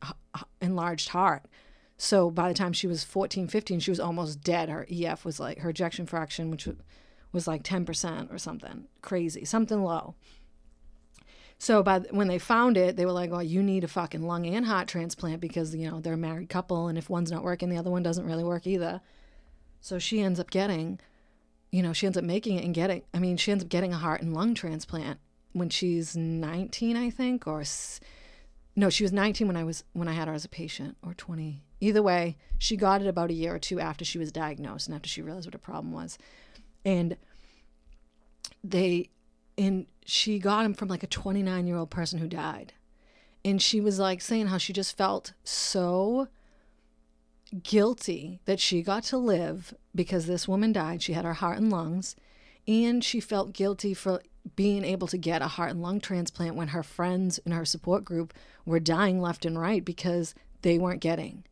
enlarged 0.60 1.10
heart 1.10 1.44
so 1.98 2.30
by 2.30 2.48
the 2.48 2.54
time 2.54 2.72
she 2.72 2.86
was 2.86 3.04
14, 3.04 3.48
15, 3.48 3.80
she 3.80 3.90
was 3.90 4.00
almost 4.00 4.42
dead. 4.42 4.68
Her 4.68 4.86
EF 4.90 5.24
was 5.24 5.40
like 5.40 5.60
her 5.60 5.70
ejection 5.70 6.06
fraction, 6.06 6.50
which 6.50 6.68
was 7.32 7.46
like 7.46 7.62
10% 7.62 8.32
or 8.32 8.38
something 8.38 8.86
crazy, 9.02 9.44
something 9.44 9.82
low. 9.82 10.14
So 11.58 11.82
by 11.82 12.00
when 12.10 12.28
they 12.28 12.38
found 12.38 12.76
it, 12.76 12.96
they 12.96 13.06
were 13.06 13.12
like, 13.12 13.30
"Oh, 13.32 13.40
you 13.40 13.62
need 13.62 13.82
a 13.82 13.88
fucking 13.88 14.22
lung 14.22 14.46
and 14.46 14.66
heart 14.66 14.88
transplant 14.88 15.40
because 15.40 15.74
you 15.74 15.90
know 15.90 16.00
they're 16.00 16.12
a 16.12 16.18
married 16.18 16.50
couple, 16.50 16.88
and 16.88 16.98
if 16.98 17.08
one's 17.08 17.30
not 17.30 17.44
working, 17.44 17.70
the 17.70 17.78
other 17.78 17.90
one 17.90 18.02
doesn't 18.02 18.26
really 18.26 18.44
work 18.44 18.66
either." 18.66 19.00
So 19.80 19.98
she 19.98 20.20
ends 20.20 20.38
up 20.38 20.50
getting, 20.50 21.00
you 21.70 21.82
know, 21.82 21.94
she 21.94 22.06
ends 22.06 22.18
up 22.18 22.24
making 22.24 22.58
it 22.58 22.64
and 22.64 22.74
getting. 22.74 23.02
I 23.14 23.18
mean, 23.20 23.38
she 23.38 23.52
ends 23.52 23.64
up 23.64 23.70
getting 23.70 23.94
a 23.94 23.98
heart 23.98 24.20
and 24.20 24.34
lung 24.34 24.54
transplant 24.54 25.18
when 25.54 25.70
she's 25.70 26.14
19, 26.14 26.96
I 26.96 27.08
think, 27.08 27.46
or 27.46 27.64
no, 28.76 28.90
she 28.90 29.02
was 29.02 29.12
19 29.12 29.46
when 29.46 29.56
I 29.56 29.64
was 29.64 29.84
when 29.94 30.06
I 30.06 30.12
had 30.12 30.28
her 30.28 30.34
as 30.34 30.44
a 30.44 30.50
patient, 30.50 30.98
or 31.02 31.14
20. 31.14 31.64
Either 31.80 32.02
way, 32.02 32.36
she 32.58 32.76
got 32.76 33.00
it 33.00 33.08
about 33.08 33.30
a 33.30 33.34
year 33.34 33.54
or 33.54 33.58
two 33.58 33.80
after 33.80 34.04
she 34.04 34.18
was 34.18 34.30
diagnosed 34.30 34.86
and 34.86 34.94
after 34.94 35.08
she 35.08 35.22
realized 35.22 35.46
what 35.46 35.54
her 35.54 35.58
problem 35.58 35.92
was. 35.92 36.18
And 36.84 37.16
they 38.62 39.10
and 39.56 39.86
she 40.04 40.38
got 40.38 40.66
him 40.66 40.74
from 40.74 40.88
like 40.88 41.02
a 41.02 41.08
29 41.08 41.66
year 41.66 41.76
old 41.76 41.90
person 41.90 42.18
who 42.18 42.28
died. 42.28 42.74
And 43.44 43.62
she 43.62 43.80
was 43.80 43.98
like 43.98 44.20
saying 44.20 44.48
how 44.48 44.58
she 44.58 44.72
just 44.72 44.96
felt 44.96 45.32
so 45.42 46.28
guilty 47.62 48.40
that 48.44 48.60
she 48.60 48.82
got 48.82 49.04
to 49.04 49.16
live 49.16 49.72
because 49.94 50.26
this 50.26 50.48
woman 50.48 50.72
died. 50.72 51.02
She 51.02 51.14
had 51.14 51.24
her 51.24 51.34
heart 51.34 51.58
and 51.58 51.70
lungs. 51.70 52.16
And 52.68 53.04
she 53.04 53.20
felt 53.20 53.52
guilty 53.52 53.94
for 53.94 54.20
being 54.54 54.84
able 54.84 55.08
to 55.08 55.18
get 55.18 55.42
a 55.42 55.48
heart 55.48 55.70
and 55.70 55.82
lung 55.82 56.00
transplant 56.00 56.54
when 56.54 56.68
her 56.68 56.82
friends 56.82 57.38
in 57.38 57.52
her 57.52 57.64
support 57.64 58.04
group 58.04 58.32
were 58.64 58.80
dying 58.80 59.20
left 59.20 59.44
and 59.44 59.58
right 59.58 59.84
because 59.84 60.34
they 60.62 60.78
weren't 60.78 61.00
getting 61.00 61.44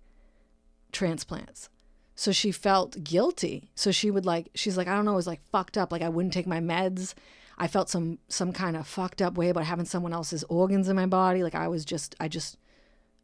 transplants. 0.93 1.69
So 2.15 2.31
she 2.33 2.53
felt 2.53 3.03
guilty. 3.03 3.71
So 3.75 3.91
she 3.91 4.11
would 4.11 4.25
like 4.25 4.49
she's 4.55 4.77
like 4.77 4.89
I 4.89 4.95
don't 4.95 5.05
know, 5.05 5.13
it 5.13 5.17
was 5.17 5.27
like 5.27 5.45
fucked 5.51 5.77
up. 5.77 5.91
Like 5.91 6.03
I 6.03 6.09
wouldn't 6.09 6.35
take 6.35 6.47
my 6.47 6.61
meds. 6.61 7.15
I 7.59 7.67
felt 7.67 7.91
some 7.91 8.19
some 8.29 8.53
kind 8.53 8.77
of 8.77 8.87
fucked 8.87 9.21
up 9.21 9.37
way 9.37 9.49
about 9.49 9.65
having 9.65 9.85
someone 9.85 10.13
else's 10.13 10.45
organs 10.45 10.89
in 10.89 10.97
my 10.97 11.07
body. 11.07 11.43
Like 11.43 11.55
I 11.55 11.69
was 11.69 11.85
just 11.85 12.15
I 12.21 12.29
just 12.29 12.57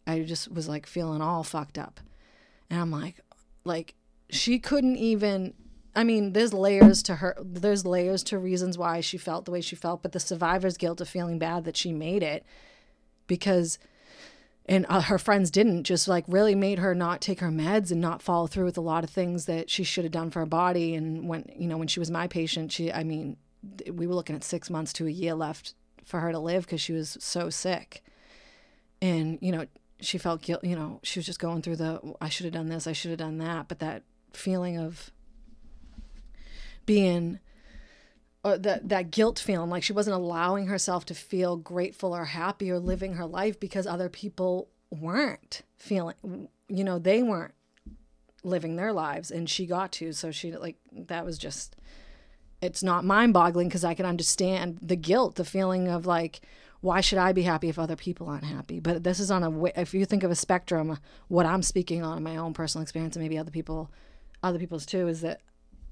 I 0.06 0.22
just 0.22 0.52
was 0.52 0.68
like 0.68 0.86
feeling 0.86 1.20
all 1.22 1.44
fucked 1.44 1.78
up. 1.78 2.00
And 2.68 2.80
I'm 2.80 2.90
like 2.90 3.20
like 3.64 3.94
she 4.30 4.58
couldn't 4.58 4.96
even 4.96 5.54
I 5.94 6.04
mean, 6.04 6.32
there's 6.32 6.52
layers 6.52 7.02
to 7.04 7.16
her 7.16 7.36
there's 7.42 7.84
layers 7.84 8.22
to 8.24 8.38
reasons 8.38 8.78
why 8.78 9.00
she 9.00 9.18
felt 9.18 9.44
the 9.44 9.50
way 9.50 9.60
she 9.60 9.76
felt, 9.76 10.02
but 10.02 10.12
the 10.12 10.20
survivor's 10.20 10.76
guilt 10.76 11.00
of 11.00 11.08
feeling 11.08 11.38
bad 11.38 11.64
that 11.64 11.76
she 11.76 11.92
made 11.92 12.22
it 12.22 12.44
because 13.26 13.78
and 14.66 14.86
uh, 14.88 15.00
her 15.00 15.18
friends 15.18 15.50
didn't 15.50 15.82
just 15.82 16.06
like 16.06 16.24
really 16.28 16.54
made 16.54 16.78
her 16.78 16.94
not 16.94 17.20
take 17.20 17.40
her 17.40 17.48
meds 17.48 17.90
and 17.90 18.00
not 18.00 18.22
follow 18.22 18.46
through 18.46 18.66
with 18.66 18.78
a 18.78 18.82
lot 18.82 19.02
of 19.02 19.10
things 19.10 19.46
that 19.46 19.68
she 19.68 19.82
should 19.82 20.04
have 20.04 20.12
done 20.12 20.30
for 20.30 20.40
her 20.40 20.46
body. 20.46 20.94
And 20.94 21.28
when 21.28 21.50
you 21.56 21.66
know 21.66 21.76
when 21.76 21.88
she 21.88 21.98
was 21.98 22.10
my 22.10 22.28
patient 22.28 22.70
she 22.70 22.92
i 22.92 23.02
mean 23.02 23.36
we 23.92 24.06
were 24.06 24.14
looking 24.14 24.36
at 24.36 24.44
six 24.44 24.70
months 24.70 24.92
to 24.94 25.06
a 25.06 25.10
year 25.10 25.34
left 25.34 25.74
for 26.04 26.20
her 26.20 26.30
to 26.30 26.38
live 26.38 26.66
because 26.66 26.80
she 26.80 26.92
was 26.92 27.16
so 27.20 27.50
sick. 27.50 28.04
And 29.02 29.38
you 29.40 29.50
know 29.50 29.66
she 30.00 30.18
felt 30.18 30.42
guilt 30.42 30.62
you 30.62 30.76
know 30.76 31.00
she 31.02 31.18
was 31.18 31.26
just 31.26 31.40
going 31.40 31.60
through 31.60 31.76
the 31.76 32.00
i 32.22 32.30
should 32.30 32.44
have 32.44 32.54
done 32.54 32.70
this 32.70 32.86
i 32.86 32.92
should 32.92 33.10
have 33.10 33.18
done 33.18 33.38
that. 33.38 33.66
But 33.66 33.80
that 33.80 34.04
feeling 34.32 34.78
of 34.78 35.10
being 36.90 37.38
or 38.42 38.58
that 38.58 38.88
that 38.88 39.10
guilt 39.10 39.38
feeling 39.38 39.70
like 39.70 39.82
she 39.82 39.92
wasn't 39.92 40.14
allowing 40.14 40.66
herself 40.66 41.04
to 41.04 41.14
feel 41.14 41.56
grateful 41.56 42.14
or 42.14 42.24
happy 42.24 42.70
or 42.70 42.78
living 42.78 43.14
her 43.14 43.26
life 43.26 43.60
because 43.60 43.86
other 43.86 44.08
people 44.08 44.68
weren't 44.90 45.62
feeling 45.76 46.48
you 46.68 46.82
know 46.82 46.98
they 46.98 47.22
weren't 47.22 47.54
living 48.42 48.76
their 48.76 48.92
lives 48.92 49.30
and 49.30 49.48
she 49.48 49.66
got 49.66 49.92
to 49.92 50.12
so 50.12 50.30
she 50.30 50.50
like 50.56 50.76
that 50.92 51.24
was 51.24 51.38
just 51.38 51.76
it's 52.62 52.82
not 52.82 53.04
mind 53.04 53.32
boggling 53.32 53.68
because 53.68 53.84
I 53.84 53.94
can 53.94 54.06
understand 54.06 54.78
the 54.82 54.96
guilt, 54.96 55.36
the 55.36 55.44
feeling 55.44 55.88
of 55.88 56.06
like, 56.06 56.40
why 56.80 57.00
should 57.00 57.18
I 57.18 57.32
be 57.32 57.42
happy 57.42 57.68
if 57.68 57.78
other 57.78 57.96
people 57.96 58.28
aren't 58.28 58.44
happy? 58.44 58.80
But 58.80 59.04
this 59.04 59.20
is 59.20 59.30
on 59.30 59.42
a, 59.42 59.64
if 59.80 59.94
you 59.94 60.04
think 60.04 60.22
of 60.22 60.30
a 60.30 60.36
spectrum, 60.36 60.98
what 61.28 61.46
I'm 61.46 61.62
speaking 61.62 62.02
on 62.02 62.18
in 62.18 62.22
my 62.22 62.36
own 62.36 62.54
personal 62.54 62.82
experience 62.82 63.16
and 63.16 63.22
maybe 63.22 63.38
other 63.38 63.50
people, 63.50 63.90
other 64.42 64.58
people's 64.58 64.86
too, 64.86 65.08
is 65.08 65.20
that 65.22 65.40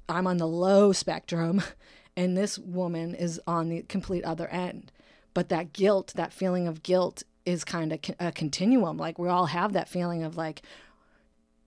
I'm 0.08 0.26
on 0.26 0.38
the 0.38 0.46
low 0.46 0.92
spectrum 0.92 1.62
and 2.16 2.36
this 2.36 2.58
woman 2.58 3.14
is 3.14 3.40
on 3.46 3.68
the 3.68 3.82
complete 3.82 4.24
other 4.24 4.48
end. 4.48 4.90
But 5.34 5.50
that 5.50 5.72
guilt, 5.72 6.12
that 6.16 6.32
feeling 6.32 6.66
of 6.66 6.82
guilt 6.82 7.22
is 7.46 7.64
kind 7.64 7.92
of 7.92 8.00
a 8.18 8.32
continuum. 8.32 8.96
Like 8.96 9.18
we 9.18 9.28
all 9.28 9.46
have 9.46 9.72
that 9.72 9.88
feeling 9.88 10.22
of 10.22 10.36
like 10.36 10.62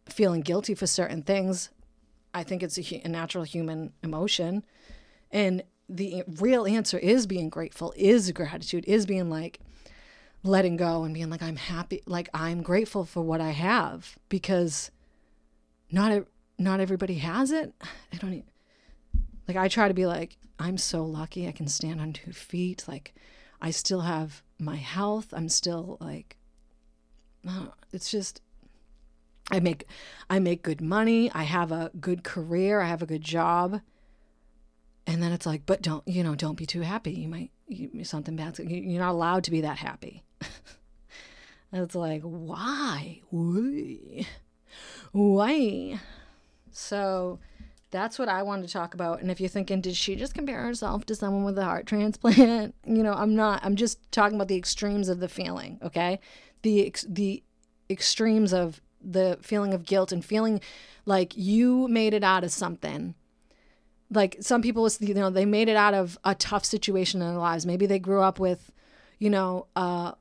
feeling 0.10 0.42
guilty 0.42 0.76
for 0.76 0.88
certain 0.88 1.22
things. 1.22 1.70
I 2.34 2.44
think 2.44 2.64
it's 2.64 2.78
a, 2.78 3.02
a 3.06 3.08
natural 3.08 3.44
human 3.44 3.94
emotion. 4.04 4.64
And 5.32 5.64
the 5.88 6.24
real 6.40 6.66
answer 6.66 6.98
is 6.98 7.28
being 7.28 7.50
grateful, 7.50 7.94
is 7.96 8.32
gratitude, 8.32 8.86
is 8.88 9.06
being 9.06 9.30
like 9.30 9.60
letting 10.44 10.78
go 10.78 11.04
and 11.04 11.14
being 11.14 11.30
like, 11.30 11.42
I'm 11.42 11.56
happy, 11.56 12.02
like 12.06 12.30
I'm 12.34 12.62
grateful 12.62 13.06
for 13.06 13.22
what 13.22 13.42
I 13.42 13.52
have 13.52 14.18
because 14.30 14.92
not 15.92 16.26
not 16.64 16.80
everybody 16.80 17.16
has 17.16 17.52
it. 17.52 17.74
I 18.14 18.18
don't 18.18 18.34
even, 18.34 18.46
like 19.48 19.58
I 19.58 19.68
try 19.68 19.88
to 19.88 19.94
be 19.94 20.06
like, 20.06 20.38
I'm 20.60 20.78
so 20.78 21.04
lucky 21.04 21.48
I 21.48 21.52
can 21.52 21.68
stand 21.68 22.00
on 22.00 22.14
two 22.14 22.34
feet. 22.34 22.86
Like 22.88 23.14
I 23.62 23.72
still 23.72 24.02
have 24.02 24.44
my 24.60 24.78
health. 24.78 25.34
I'm 25.34 25.50
still 25.50 25.98
like, 26.00 26.38
uh, 27.48 27.68
it's 27.92 28.12
just 28.12 28.42
I 29.50 29.60
make 29.60 29.86
I 30.30 30.40
make 30.40 30.64
good 30.64 30.82
money. 30.82 31.32
I 31.34 31.44
have 31.44 31.72
a 31.72 31.92
good 32.00 32.24
career. 32.24 32.82
I 32.82 32.88
have 32.88 33.02
a 33.02 33.08
good 33.08 33.24
job 33.24 33.82
and 35.08 35.22
then 35.22 35.32
it's 35.32 35.46
like 35.46 35.66
but 35.66 35.82
don't 35.82 36.08
you 36.08 36.24
know 36.24 36.36
don't 36.36 36.58
be 36.58 36.66
too 36.66 36.82
happy 36.82 37.12
you 37.12 37.28
might 37.28 37.52
you, 37.68 38.04
something 38.04 38.36
bad 38.36 38.58
you're 38.60 39.02
not 39.02 39.12
allowed 39.12 39.44
to 39.44 39.52
be 39.52 39.62
that 39.62 39.78
happy 39.78 40.24
it's 41.74 41.96
like 41.96 42.22
why 42.22 43.22
why 43.30 44.26
why 45.12 46.00
so 46.72 47.40
that's 47.92 48.18
what 48.18 48.30
I 48.30 48.44
wanted 48.44 48.68
to 48.68 48.74
talk 48.74 48.94
about. 48.94 49.22
And 49.22 49.30
if 49.30 49.40
you're 49.40 49.50
thinking, 49.50 49.82
did 49.82 49.96
she 49.96 50.16
just 50.16 50.34
compare 50.34 50.64
herself 50.64 51.06
to 51.06 51.16
someone 51.16 51.44
with 51.44 51.58
a 51.58 51.64
heart 51.64 51.86
transplant? 51.88 52.76
You 52.86 53.04
know, 53.04 53.14
I'm 53.14 53.36
not. 53.36 53.64
I'm 53.64 53.76
just 53.76 54.00
talking 54.12 54.36
about 54.36 54.48
the 54.48 54.58
extremes 54.58 55.10
of 55.10 55.20
the 55.20 55.30
feeling. 55.30 55.80
Okay, 55.84 56.20
the 56.62 56.94
the 57.08 57.44
extremes 57.90 58.54
of 58.54 58.82
the 59.04 59.38
feeling 59.42 59.74
of 59.74 59.86
guilt 59.86 60.12
and 60.12 60.24
feeling 60.24 60.62
like 61.06 61.36
you 61.36 61.88
made 61.88 62.14
it 62.14 62.24
out 62.24 62.44
of 62.44 62.52
something 62.52 63.16
like 64.12 64.38
some 64.42 64.62
people 64.62 64.88
you 65.00 65.14
know 65.14 65.30
they 65.30 65.46
made 65.46 65.70
it 65.70 65.76
out 65.76 65.94
of 65.94 66.18
a 66.24 66.36
tough 66.36 66.66
situation 66.66 67.22
in 67.22 67.28
their 67.28 67.38
lives 67.38 67.66
maybe 67.66 67.86
they 67.86 67.98
grew 67.98 68.22
up 68.22 68.40
with 68.40 68.72
you 69.20 69.30
know 69.30 69.66
a 69.76 70.14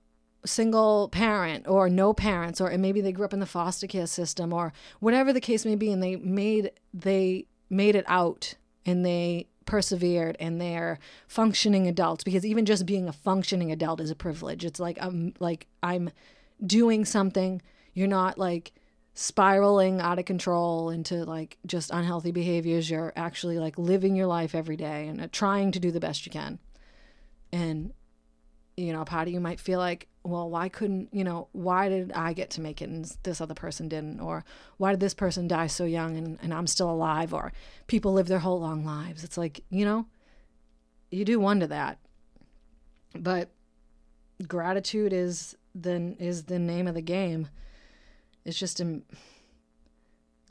single 0.44 1.09
parent 1.09 1.66
or 1.68 1.88
no 1.88 2.12
parents 2.12 2.61
or 2.61 2.76
maybe 2.79 3.00
they 3.00 3.12
grew 3.12 3.24
up 3.24 3.33
in 3.33 3.40
the 3.40 3.46
foster 3.46 3.87
care 3.87 4.07
system 4.07 4.53
or 4.53 4.72
whatever 4.98 5.33
the 5.33 5.40
case 5.40 5.64
may 5.64 5.74
be 5.74 5.92
and 5.92 6.03
they 6.03 6.16
made 6.16 6.70
they 6.94 7.44
made 7.68 7.94
it 7.94 8.05
out 8.09 8.55
and 8.87 9.05
they 9.05 9.46
persevered 9.66 10.37
and 10.40 10.61
they're 10.61 10.98
functioning 11.29 11.87
adults 11.87 12.24
because 12.24 12.46
even 12.46 12.64
just 12.64 12.87
being 12.87 13.09
a 13.09 13.12
functioning 13.12 13.70
adult 13.70 14.00
is 14.00 14.11
a 14.11 14.14
privilege 14.14 14.64
it's 14.64 14.81
like 14.81 14.96
i'm 15.00 15.35
like 15.38 15.66
i'm 15.83 16.11
doing 16.66 17.05
something 17.05 17.61
you're 17.92 18.09
not 18.09 18.38
like 18.38 18.72
spiraling 19.14 20.00
out 20.00 20.18
of 20.18 20.24
control 20.24 20.90
into 20.90 21.24
like 21.24 21.59
just 21.66 21.90
unhealthy 21.90 22.31
behaviors. 22.31 22.88
You're 22.88 23.12
actually 23.16 23.59
like 23.59 23.79
living 23.79 24.14
your 24.14 24.26
life 24.26 24.55
every 24.55 24.76
day 24.76 25.09
and 25.09 25.20
uh, 25.20 25.29
trying 25.31 25.72
to 25.72 25.81
do 25.81 25.90
the 25.90 26.00
best 26.00 26.26
you 26.26 26.33
can. 26.33 26.59
And, 27.53 27.92
you 28.76 28.92
know, 28.92 29.05
part 29.05 29.29
of 29.29 29.35
you 29.35 29.40
might 29.40 29.61
feel 29.61 29.79
like, 29.79 30.09
well, 30.22 30.50
why 30.50 30.68
couldn't, 30.68 31.09
you 31.12 31.24
know, 31.24 31.48
why 31.52 31.88
did 31.88 32.12
I 32.12 32.33
get 32.33 32.50
to 32.50 32.61
make 32.61 32.83
it 32.83 32.90
and 32.90 33.11
this 33.22 33.40
other 33.40 33.54
person 33.54 33.88
didn't? 33.88 34.20
Or 34.20 34.44
why 34.76 34.90
did 34.90 35.00
this 35.00 35.14
person 35.14 35.48
die 35.48 35.66
so 35.66 35.85
young 35.85 36.16
and, 36.16 36.38
and 36.42 36.52
I'm 36.52 36.66
still 36.66 36.90
alive? 36.90 37.33
Or 37.33 37.52
people 37.87 38.12
live 38.12 38.28
their 38.28 38.40
whole 38.40 38.61
long 38.61 38.85
lives. 38.85 39.24
It's 39.24 39.38
like, 39.38 39.64
you 39.70 39.85
know, 39.85 40.06
you 41.11 41.24
do 41.24 41.40
wonder 41.40 41.66
that. 41.68 41.98
But 43.14 43.50
gratitude 44.46 45.12
is 45.12 45.56
the, 45.74 46.14
is 46.18 46.44
the 46.44 46.59
name 46.59 46.87
of 46.87 46.94
the 46.94 47.02
game 47.02 47.48
it's 48.44 48.59
just 48.59 48.80
in 48.80 49.02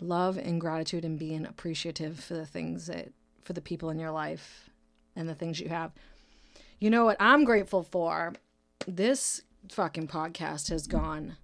love 0.01 0.37
and 0.37 0.61
gratitude 0.61 1.03
and 1.03 1.17
being 1.19 1.45
appreciative 1.45 2.19
for 2.19 2.35
the 2.35 2.45
things 2.45 2.87
that 2.87 3.09
for 3.43 3.53
the 3.53 3.61
people 3.61 3.89
in 3.89 3.99
your 3.99 4.11
life 4.11 4.69
and 5.15 5.27
the 5.27 5.35
things 5.35 5.59
you 5.59 5.69
have. 5.69 5.91
You 6.79 6.89
know 6.89 7.05
what 7.05 7.17
I'm 7.19 7.43
grateful 7.43 7.83
for? 7.83 8.33
This 8.87 9.41
fucking 9.67 10.07
podcast 10.07 10.69
has 10.69 10.87
gone 10.87 11.37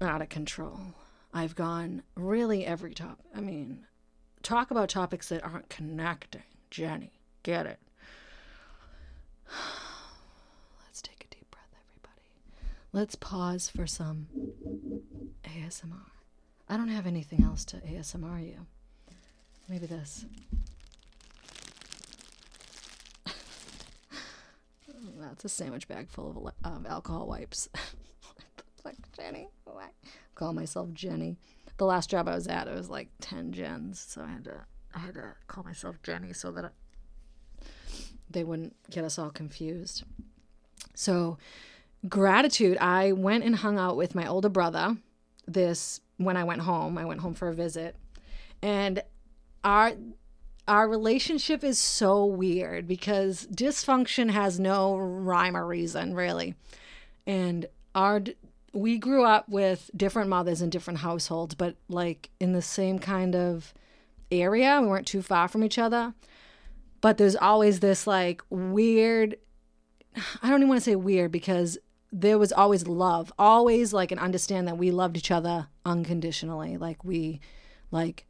out 0.00 0.22
of 0.22 0.28
control. 0.28 0.80
I've 1.32 1.54
gone 1.54 2.02
really 2.14 2.64
every 2.64 2.94
top. 2.94 3.20
I 3.34 3.40
mean, 3.40 3.86
talk 4.42 4.70
about 4.70 4.88
topics 4.88 5.28
that 5.28 5.44
aren't 5.44 5.68
connecting. 5.68 6.42
Jenny, 6.70 7.12
get 7.42 7.66
it. 7.66 7.78
Let's 10.86 11.02
take 11.02 11.24
a 11.24 11.34
deep 11.34 11.50
breath, 11.50 11.74
everybody. 11.74 12.28
Let's 12.92 13.14
pause 13.14 13.68
for 13.68 13.86
some 13.86 14.28
ASMR. 15.44 16.10
I 16.68 16.76
don't 16.76 16.88
have 16.88 17.06
anything 17.06 17.44
else 17.44 17.64
to 17.66 17.76
ASMR 17.76 18.44
you. 18.44 18.66
Maybe 19.68 19.86
this. 19.86 20.24
That's 25.18 25.44
a 25.44 25.48
sandwich 25.48 25.88
bag 25.88 26.08
full 26.10 26.30
of, 26.30 26.36
of 26.36 26.52
um, 26.64 26.86
alcohol 26.88 27.26
wipes. 27.26 27.68
like 28.84 28.96
Jenny. 29.12 29.48
I 29.68 29.88
call 30.34 30.52
myself 30.52 30.92
Jenny. 30.92 31.36
The 31.76 31.84
last 31.84 32.08
job 32.08 32.28
I 32.28 32.34
was 32.34 32.46
at, 32.46 32.68
it 32.68 32.74
was 32.74 32.88
like 32.88 33.08
ten 33.20 33.52
Jens, 33.52 34.00
so 34.00 34.22
I 34.22 34.28
had 34.28 34.44
to 34.44 34.64
I 34.94 34.98
had 35.00 35.14
to 35.14 35.34
call 35.46 35.64
myself 35.64 36.02
Jenny 36.02 36.32
so 36.32 36.50
that 36.52 36.72
they 38.30 38.44
wouldn't 38.44 38.74
get 38.90 39.04
us 39.04 39.18
all 39.18 39.30
confused. 39.30 40.04
So 40.94 41.38
gratitude, 42.08 42.78
I 42.78 43.12
went 43.12 43.44
and 43.44 43.56
hung 43.56 43.78
out 43.78 43.96
with 43.96 44.14
my 44.14 44.26
older 44.26 44.48
brother 44.48 44.96
this 45.46 46.00
when 46.16 46.36
I 46.36 46.44
went 46.44 46.62
home. 46.62 46.96
I 46.98 47.04
went 47.04 47.20
home 47.20 47.34
for 47.34 47.48
a 47.48 47.54
visit. 47.54 47.96
And 48.62 49.02
our 49.62 49.92
our 50.68 50.88
relationship 50.88 51.62
is 51.62 51.78
so 51.78 52.24
weird 52.24 52.88
because 52.88 53.46
dysfunction 53.46 54.30
has 54.30 54.58
no 54.58 54.96
rhyme 54.96 55.56
or 55.56 55.66
reason, 55.66 56.14
really. 56.14 56.54
And 57.26 57.66
our 57.94 58.22
we 58.72 58.98
grew 58.98 59.24
up 59.24 59.48
with 59.48 59.90
different 59.96 60.28
mothers 60.28 60.60
in 60.60 60.68
different 60.68 61.00
households, 61.00 61.54
but 61.54 61.76
like 61.88 62.30
in 62.40 62.52
the 62.52 62.60
same 62.60 62.98
kind 62.98 63.34
of 63.34 63.72
area. 64.30 64.80
We 64.82 64.88
weren't 64.88 65.06
too 65.06 65.22
far 65.22 65.48
from 65.48 65.64
each 65.64 65.78
other. 65.78 66.14
But 67.00 67.18
there's 67.18 67.36
always 67.36 67.80
this 67.80 68.06
like 68.06 68.42
weird 68.50 69.36
I 70.42 70.48
don't 70.48 70.60
even 70.60 70.68
want 70.68 70.80
to 70.80 70.84
say 70.84 70.96
weird 70.96 71.30
because 71.30 71.78
there 72.10 72.38
was 72.38 72.52
always 72.52 72.86
love, 72.86 73.32
always 73.38 73.92
like 73.92 74.12
an 74.12 74.18
understand 74.18 74.66
that 74.68 74.78
we 74.78 74.90
loved 74.90 75.16
each 75.16 75.30
other 75.30 75.68
unconditionally. 75.84 76.76
Like 76.78 77.04
we 77.04 77.40
like 77.90 78.26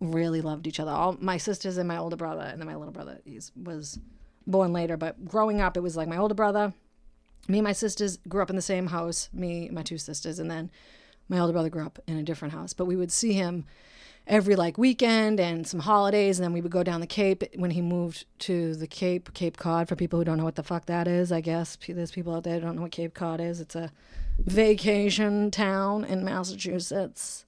really 0.00 0.40
loved 0.40 0.66
each 0.66 0.80
other. 0.80 0.90
All 0.90 1.16
my 1.20 1.36
sisters 1.36 1.76
and 1.76 1.86
my 1.86 1.96
older 1.96 2.16
brother, 2.16 2.42
and 2.42 2.60
then 2.60 2.66
my 2.66 2.76
little 2.76 2.92
brother 2.92 3.20
he's, 3.24 3.52
was 3.54 3.98
born 4.46 4.72
later. 4.72 4.96
But 4.96 5.24
growing 5.24 5.60
up, 5.60 5.76
it 5.76 5.80
was 5.80 5.96
like 5.96 6.08
my 6.08 6.16
older 6.16 6.34
brother, 6.34 6.72
me 7.48 7.58
and 7.58 7.64
my 7.64 7.72
sisters 7.72 8.18
grew 8.28 8.42
up 8.42 8.50
in 8.50 8.56
the 8.56 8.62
same 8.62 8.88
house. 8.88 9.28
Me, 9.32 9.68
my 9.70 9.82
two 9.82 9.98
sisters, 9.98 10.38
and 10.38 10.50
then 10.50 10.70
my 11.28 11.38
older 11.38 11.52
brother 11.52 11.68
grew 11.68 11.84
up 11.84 11.98
in 12.06 12.16
a 12.16 12.22
different 12.22 12.54
house. 12.54 12.72
But 12.72 12.86
we 12.86 12.96
would 12.96 13.12
see 13.12 13.32
him 13.32 13.66
every 14.26 14.54
like 14.54 14.78
weekend 14.78 15.40
and 15.40 15.66
some 15.66 15.80
holidays 15.80 16.38
and 16.38 16.44
then 16.44 16.52
we 16.52 16.60
would 16.60 16.70
go 16.70 16.82
down 16.82 17.00
the 17.00 17.06
cape 17.06 17.42
when 17.56 17.70
he 17.70 17.80
moved 17.82 18.26
to 18.38 18.74
the 18.76 18.86
cape 18.86 19.32
cape 19.34 19.56
cod 19.56 19.88
for 19.88 19.96
people 19.96 20.18
who 20.18 20.24
don't 20.24 20.36
know 20.36 20.44
what 20.44 20.56
the 20.56 20.62
fuck 20.62 20.86
that 20.86 21.08
is 21.08 21.32
i 21.32 21.40
guess 21.40 21.76
there's 21.88 22.10
people 22.10 22.34
out 22.34 22.44
there 22.44 22.54
who 22.54 22.60
don't 22.60 22.76
know 22.76 22.82
what 22.82 22.92
cape 22.92 23.14
cod 23.14 23.40
is 23.40 23.60
it's 23.60 23.74
a 23.74 23.90
vacation 24.38 25.50
town 25.50 26.04
in 26.04 26.24
massachusetts 26.24 27.44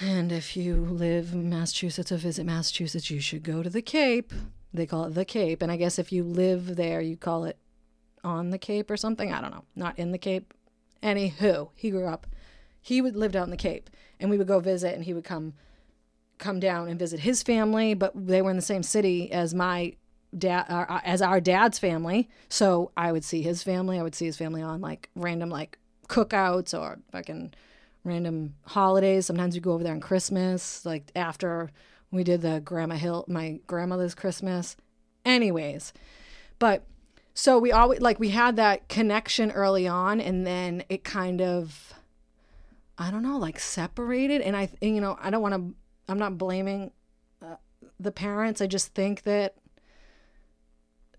and 0.00 0.30
if 0.30 0.56
you 0.56 0.76
live 0.76 1.32
in 1.32 1.50
massachusetts 1.50 2.12
or 2.12 2.16
visit 2.16 2.44
massachusetts 2.44 3.10
you 3.10 3.20
should 3.20 3.42
go 3.42 3.62
to 3.62 3.70
the 3.70 3.82
cape. 3.82 4.32
They 4.72 4.86
call 4.86 5.06
it 5.06 5.14
the 5.14 5.24
cape. 5.24 5.62
And 5.62 5.72
i 5.72 5.76
guess 5.76 5.98
if 5.98 6.12
you 6.12 6.22
live 6.22 6.76
there 6.76 7.00
you 7.00 7.16
call 7.16 7.44
it 7.44 7.58
on 8.22 8.50
the 8.50 8.58
cape 8.58 8.90
or 8.90 8.96
something? 8.96 9.32
I 9.32 9.40
don't 9.40 9.50
know. 9.50 9.64
Not 9.74 9.98
in 9.98 10.12
the 10.12 10.18
cape. 10.18 10.54
Anywho 11.02 11.70
he 11.74 11.90
grew 11.90 12.06
up. 12.06 12.26
He 12.80 13.00
would 13.00 13.16
lived 13.16 13.36
out 13.36 13.44
in 13.44 13.50
the 13.50 13.56
cape. 13.56 13.90
And 14.18 14.30
we 14.30 14.38
would 14.38 14.46
go 14.46 14.60
visit 14.60 14.94
and 14.94 15.04
he 15.04 15.14
would 15.14 15.24
come 15.24 15.54
come 16.38 16.60
down 16.60 16.88
and 16.88 16.98
visit 16.98 17.20
his 17.20 17.42
family. 17.42 17.94
But 17.94 18.12
they 18.14 18.42
were 18.42 18.50
in 18.50 18.56
the 18.56 18.62
same 18.62 18.82
city 18.82 19.30
as 19.32 19.54
my 19.54 19.94
dad 20.36 20.66
uh, 20.68 21.00
as 21.04 21.22
our 21.22 21.40
dad's 21.40 21.78
family. 21.78 22.28
So 22.48 22.92
i 22.96 23.12
would 23.12 23.24
see 23.24 23.42
his 23.42 23.62
family. 23.62 23.98
I 23.98 24.02
would 24.02 24.14
see 24.14 24.26
his 24.26 24.36
family 24.36 24.62
on 24.62 24.80
like 24.80 25.10
random 25.14 25.50
like 25.50 25.78
cookouts 26.08 26.78
or 26.78 26.98
fucking 27.12 27.54
random 28.04 28.54
holidays 28.66 29.26
sometimes 29.26 29.54
we 29.54 29.60
go 29.60 29.72
over 29.72 29.84
there 29.84 29.92
on 29.92 30.00
christmas 30.00 30.84
like 30.86 31.10
after 31.14 31.70
We 32.12 32.24
did 32.24 32.42
the 32.42 32.60
Grandma 32.60 32.96
Hill, 32.96 33.24
my 33.28 33.60
grandmother's 33.68 34.16
Christmas. 34.16 34.76
Anyways, 35.24 35.92
but 36.58 36.84
so 37.34 37.58
we 37.58 37.70
always 37.70 38.00
like 38.00 38.18
we 38.18 38.30
had 38.30 38.56
that 38.56 38.88
connection 38.88 39.52
early 39.52 39.86
on, 39.86 40.20
and 40.20 40.44
then 40.44 40.82
it 40.88 41.04
kind 41.04 41.40
of, 41.40 41.94
I 42.98 43.12
don't 43.12 43.22
know, 43.22 43.38
like 43.38 43.60
separated. 43.60 44.40
And 44.40 44.56
I, 44.56 44.68
and, 44.82 44.94
you 44.94 45.00
know, 45.00 45.16
I 45.20 45.30
don't 45.30 45.42
want 45.42 45.54
to. 45.54 45.74
I'm 46.08 46.18
not 46.18 46.36
blaming 46.36 46.90
uh, 47.40 47.56
the 48.00 48.10
parents. 48.10 48.60
I 48.60 48.66
just 48.66 48.92
think 48.92 49.22
that 49.22 49.54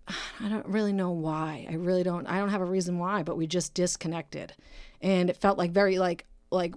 I 0.08 0.48
don't 0.50 0.66
really 0.66 0.92
know 0.92 1.12
why. 1.12 1.66
I 1.70 1.74
really 1.76 2.02
don't. 2.02 2.26
I 2.26 2.38
don't 2.38 2.50
have 2.50 2.60
a 2.60 2.66
reason 2.66 2.98
why, 2.98 3.22
but 3.22 3.38
we 3.38 3.46
just 3.46 3.72
disconnected, 3.72 4.52
and 5.00 5.30
it 5.30 5.38
felt 5.38 5.56
like 5.56 5.70
very 5.70 5.98
like 5.98 6.26
like 6.52 6.74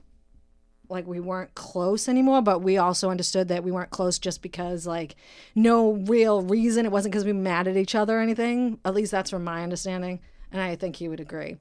like 0.88 1.08
we 1.08 1.20
weren't 1.20 1.54
close 1.56 2.08
anymore 2.08 2.42
but 2.42 2.60
we 2.60 2.78
also 2.78 3.10
understood 3.10 3.48
that 3.48 3.64
we 3.64 3.72
weren't 3.72 3.90
close 3.90 4.20
just 4.20 4.42
because 4.42 4.86
like 4.86 5.16
no 5.56 5.94
real 5.94 6.42
reason. 6.42 6.86
It 6.86 6.92
wasn't 6.92 7.12
because 7.12 7.26
we 7.26 7.34
mad 7.34 7.68
at 7.68 7.78
each 7.78 7.96
other 7.96 8.20
or 8.20 8.22
anything. 8.22 8.80
At 8.86 8.94
least 8.94 9.12
that's 9.12 9.32
from 9.32 9.44
my 9.44 9.64
understanding 9.64 10.20
and 10.52 10.62
i 10.62 10.76
think 10.76 10.96
he 10.96 11.08
would 11.08 11.20
agree. 11.20 11.58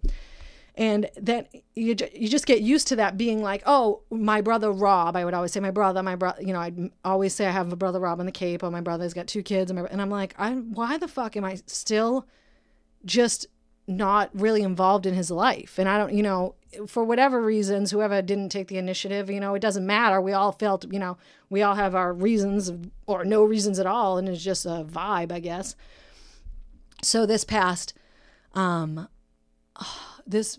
And 0.77 1.09
then 1.17 1.47
you, 1.77 1.95
you 2.15 2.29
just 2.29 2.47
get 2.47 2.61
used 2.61 2.89
to 2.89 2.97
that 2.97 3.17
being 3.17 3.41
like 3.43 3.63
oh 3.65 4.03
my 4.11 4.41
brother 4.41 4.73
rob 4.73 5.15
i 5.15 5.25
would 5.25 5.35
always 5.35 5.53
say 5.53 5.61
my 5.61 5.71
brother 5.71 6.03
my 6.03 6.17
brother 6.17 6.43
you 6.43 6.53
know 6.53 6.59
i'd 6.59 6.91
always 7.05 7.33
say 7.33 7.47
i 7.47 7.51
have 7.53 7.73
a 7.73 7.77
brother 7.77 8.01
rob 8.01 8.19
in 8.19 8.27
the 8.27 8.33
cape 8.33 8.65
or 8.65 8.73
my 8.73 8.81
brother's 8.81 9.15
got 9.15 9.29
two 9.29 9.43
kids 9.43 9.71
and, 9.71 9.81
my, 9.81 9.87
and 9.89 10.03
i'm 10.03 10.11
like 10.11 10.35
I, 10.37 10.51
why 10.53 10.99
the 10.99 11.07
fuck 11.07 11.37
am 11.37 11.45
i 11.45 11.61
still 11.67 12.27
just 13.05 13.47
not 13.87 14.31
really 14.33 14.63
involved 14.63 15.05
in 15.07 15.15
his 15.15 15.31
life 15.31 15.79
and 15.79 15.89
i 15.89 15.99
don't 15.99 16.15
you 16.15 16.23
know 16.23 16.55
for 16.87 17.05
whatever 17.05 17.41
reasons, 17.41 17.91
whoever 17.91 18.21
didn't 18.23 18.49
take 18.49 18.69
the 18.69 18.79
initiative, 18.79 19.31
you 19.31 19.41
know, 19.41 19.55
it 19.55 19.61
doesn't 19.61 19.87
matter. 19.87 20.21
We 20.21 20.33
all 20.33 20.53
felt, 20.53 20.91
you 20.93 20.99
know, 20.99 21.17
we 21.51 21.63
all 21.63 21.75
have 21.75 21.95
our 21.95 22.13
reasons 22.13 22.73
or 23.07 23.25
no 23.25 23.45
reasons 23.45 23.79
at 23.79 23.87
all, 23.87 24.19
and 24.19 24.29
it's 24.29 24.43
just 24.43 24.67
a 24.67 24.87
vibe, 24.89 25.33
I 25.33 25.41
guess. 25.41 25.77
So 27.03 27.27
this 27.27 27.45
past, 27.45 27.95
um, 28.55 29.09
this 30.27 30.59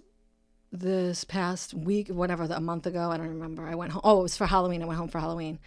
this 0.71 1.23
past 1.23 1.73
week, 1.73 2.09
whatever, 2.09 2.43
a 2.43 2.59
month 2.59 2.85
ago, 2.85 3.09
I 3.09 3.17
don't 3.17 3.29
remember. 3.29 3.65
I 3.65 3.75
went 3.75 3.93
home. 3.93 4.01
Oh, 4.03 4.19
it 4.19 4.23
was 4.23 4.37
for 4.37 4.45
Halloween. 4.45 4.83
I 4.83 4.85
went 4.85 4.99
home 4.99 5.07
for 5.07 5.19
Halloween, 5.19 5.59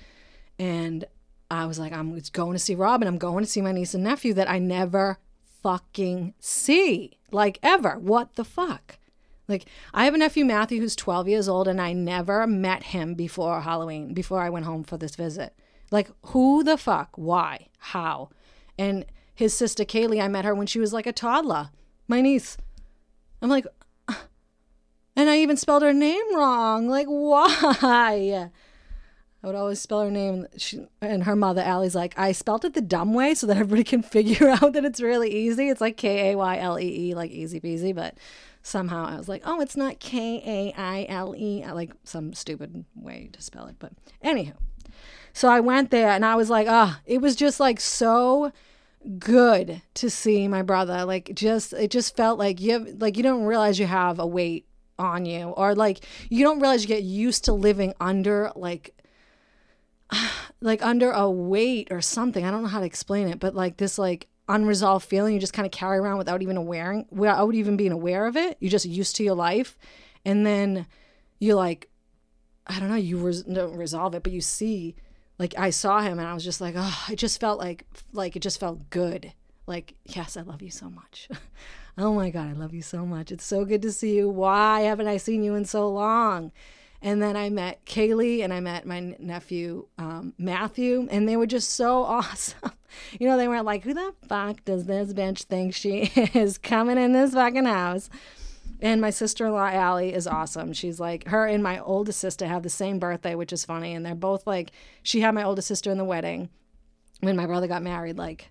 and 0.58 1.04
I 1.50 1.66
was 1.66 1.78
like, 1.78 1.92
I'm 1.92 2.18
going 2.32 2.52
to 2.52 2.58
see 2.58 2.74
Rob, 2.74 3.00
and 3.00 3.08
I'm 3.08 3.18
going 3.18 3.44
to 3.44 3.50
see 3.50 3.62
my 3.62 3.72
niece 3.72 3.94
and 3.94 4.04
nephew 4.04 4.34
that 4.34 4.50
I 4.50 4.58
never 4.58 5.18
fucking 5.62 6.34
see, 6.38 7.17
like 7.30 7.58
ever. 7.62 7.98
What 7.98 8.34
the 8.34 8.44
fuck? 8.44 8.98
Like, 9.48 9.64
I 9.94 10.04
have 10.04 10.14
a 10.14 10.18
nephew, 10.18 10.44
Matthew, 10.44 10.80
who's 10.80 10.94
12 10.94 11.26
years 11.28 11.48
old, 11.48 11.68
and 11.68 11.80
I 11.80 11.94
never 11.94 12.46
met 12.46 12.82
him 12.82 13.14
before 13.14 13.62
Halloween, 13.62 14.12
before 14.12 14.42
I 14.42 14.50
went 14.50 14.66
home 14.66 14.84
for 14.84 14.98
this 14.98 15.16
visit. 15.16 15.54
Like, 15.90 16.10
who 16.26 16.62
the 16.62 16.76
fuck? 16.76 17.10
Why? 17.16 17.68
How? 17.78 18.28
And 18.78 19.06
his 19.34 19.54
sister, 19.54 19.84
Kaylee, 19.84 20.22
I 20.22 20.28
met 20.28 20.44
her 20.44 20.54
when 20.54 20.66
she 20.66 20.78
was 20.78 20.92
like 20.92 21.06
a 21.06 21.12
toddler, 21.12 21.70
my 22.06 22.20
niece. 22.20 22.58
I'm 23.40 23.48
like, 23.48 23.66
uh, 24.06 24.14
and 25.16 25.30
I 25.30 25.38
even 25.38 25.56
spelled 25.56 25.82
her 25.82 25.94
name 25.94 26.36
wrong. 26.36 26.88
Like, 26.88 27.06
why? 27.08 28.50
I 29.42 29.46
would 29.46 29.56
always 29.56 29.80
spell 29.80 30.02
her 30.02 30.10
name. 30.10 30.46
She, 30.56 30.84
and 31.00 31.24
her 31.24 31.36
mother, 31.36 31.62
Allie's 31.62 31.94
like, 31.94 32.18
I 32.18 32.32
spelled 32.32 32.64
it 32.64 32.74
the 32.74 32.80
dumb 32.80 33.14
way 33.14 33.34
so 33.34 33.46
that 33.46 33.56
everybody 33.56 33.84
can 33.84 34.02
figure 34.02 34.48
out 34.48 34.72
that 34.72 34.84
it's 34.84 35.00
really 35.00 35.30
easy. 35.30 35.68
It's 35.68 35.80
like 35.80 35.96
K 35.96 36.32
A 36.32 36.36
Y 36.36 36.58
L 36.58 36.78
E 36.78 37.10
E, 37.10 37.14
like 37.14 37.30
easy 37.30 37.60
peasy. 37.60 37.94
But 37.94 38.18
somehow 38.62 39.06
I 39.06 39.16
was 39.16 39.28
like, 39.28 39.42
oh, 39.44 39.60
it's 39.60 39.76
not 39.76 40.00
K 40.00 40.42
A 40.44 40.80
I 40.80 41.06
L 41.08 41.34
E, 41.36 41.64
like 41.66 41.92
some 42.04 42.32
stupid 42.32 42.84
way 42.96 43.30
to 43.32 43.40
spell 43.40 43.66
it. 43.66 43.76
But 43.78 43.92
anywho, 44.24 44.54
so 45.32 45.48
I 45.48 45.60
went 45.60 45.90
there 45.90 46.10
and 46.10 46.24
I 46.24 46.34
was 46.34 46.50
like, 46.50 46.66
ah, 46.68 46.98
oh, 46.98 47.02
it 47.06 47.20
was 47.20 47.36
just 47.36 47.60
like 47.60 47.78
so 47.78 48.50
good 49.20 49.80
to 49.94 50.10
see 50.10 50.48
my 50.48 50.62
brother. 50.62 51.04
Like 51.04 51.30
just 51.34 51.72
it 51.72 51.92
just 51.92 52.16
felt 52.16 52.40
like 52.40 52.60
you 52.60 52.72
have, 52.72 52.88
like 53.00 53.16
you 53.16 53.22
don't 53.22 53.44
realize 53.44 53.78
you 53.78 53.86
have 53.86 54.18
a 54.18 54.26
weight 54.26 54.66
on 54.98 55.24
you 55.24 55.50
or 55.50 55.76
like 55.76 56.00
you 56.28 56.44
don't 56.44 56.58
realize 56.58 56.82
you 56.82 56.88
get 56.88 57.04
used 57.04 57.44
to 57.44 57.52
living 57.52 57.94
under 58.00 58.50
like 58.56 58.97
like 60.60 60.84
under 60.84 61.10
a 61.10 61.30
weight 61.30 61.88
or 61.90 62.00
something. 62.00 62.44
I 62.44 62.50
don't 62.50 62.62
know 62.62 62.68
how 62.68 62.80
to 62.80 62.86
explain 62.86 63.28
it, 63.28 63.38
but 63.38 63.54
like 63.54 63.76
this 63.76 63.98
like 63.98 64.28
unresolved 64.48 65.06
feeling 65.06 65.34
you 65.34 65.40
just 65.40 65.52
kind 65.52 65.66
of 65.66 65.72
carry 65.72 65.98
around 65.98 66.16
without 66.16 66.40
even 66.40 66.56
aware 66.56 67.04
without 67.10 67.54
even 67.54 67.76
being 67.76 67.92
aware 67.92 68.26
of 68.26 68.36
it. 68.36 68.56
You're 68.60 68.70
just 68.70 68.86
used 68.86 69.16
to 69.16 69.24
your 69.24 69.34
life. 69.34 69.76
And 70.24 70.44
then 70.46 70.86
you 71.38 71.54
like 71.54 71.88
i 72.66 72.78
don't 72.78 72.88
know 72.88 72.96
you 72.96 73.18
res- 73.18 73.42
don't 73.42 73.76
resolve 73.76 74.14
it 74.14 74.22
but 74.22 74.32
you 74.32 74.40
see 74.40 74.94
like 75.38 75.54
i 75.56 75.70
saw 75.70 76.00
him 76.00 76.18
and 76.18 76.26
i 76.26 76.34
was 76.34 76.44
just 76.44 76.60
like 76.60 76.74
oh 76.76 77.04
it 77.10 77.16
just 77.16 77.40
felt 77.40 77.58
like 77.58 77.84
like 78.12 78.36
it 78.36 78.40
just 78.40 78.60
felt 78.60 78.90
good. 78.90 79.32
Like 79.66 79.94
yes 80.04 80.36
i 80.36 80.42
love 80.42 80.62
you 80.62 80.70
so 80.70 80.90
much. 80.90 81.28
Oh 82.00 82.14
my 82.14 82.30
god 82.30 82.48
i 82.48 82.52
love 82.52 82.72
you 82.72 82.80
so 82.82 83.04
much. 83.04 83.32
It's 83.32 83.44
so 83.44 83.64
good 83.64 83.82
to 83.82 83.90
see 83.90 84.14
you. 84.14 84.28
Why 84.28 84.82
haven't 84.82 85.08
i 85.08 85.16
seen 85.16 85.42
you 85.42 85.56
in 85.56 85.64
so 85.64 85.90
long 85.90 86.52
and 87.00 87.22
then 87.22 87.36
I 87.36 87.48
met 87.50 87.84
Kaylee 87.84 88.42
and 88.42 88.52
I 88.52 88.60
met 88.60 88.86
my 88.86 89.16
nephew 89.18 89.86
um, 89.98 90.34
Matthew, 90.38 91.06
and 91.10 91.28
they 91.28 91.36
were 91.36 91.46
just 91.46 91.70
so 91.70 92.02
awesome. 92.04 92.72
you 93.18 93.28
know, 93.28 93.36
they 93.36 93.48
weren't 93.48 93.64
like, 93.64 93.84
who 93.84 93.94
the 93.94 94.14
fuck 94.28 94.64
does 94.64 94.86
this 94.86 95.12
bitch 95.12 95.42
think 95.44 95.74
she 95.74 96.10
is 96.34 96.58
coming 96.58 96.98
in 96.98 97.12
this 97.12 97.34
fucking 97.34 97.66
house? 97.66 98.10
And 98.80 99.00
my 99.00 99.10
sister 99.10 99.46
in 99.46 99.52
law, 99.52 99.68
Allie, 99.68 100.14
is 100.14 100.26
awesome. 100.26 100.72
She's 100.72 101.00
like, 101.00 101.26
her 101.26 101.46
and 101.46 101.62
my 101.62 101.80
oldest 101.80 102.20
sister 102.20 102.46
have 102.46 102.62
the 102.62 102.70
same 102.70 102.98
birthday, 102.98 103.34
which 103.34 103.52
is 103.52 103.64
funny. 103.64 103.92
And 103.92 104.06
they're 104.06 104.14
both 104.14 104.46
like, 104.46 104.70
she 105.02 105.20
had 105.20 105.34
my 105.34 105.42
oldest 105.42 105.66
sister 105.66 105.90
in 105.90 105.98
the 105.98 106.04
wedding 106.04 106.48
when 107.20 107.36
my 107.36 107.46
brother 107.46 107.66
got 107.66 107.82
married, 107.82 108.18
like, 108.18 108.50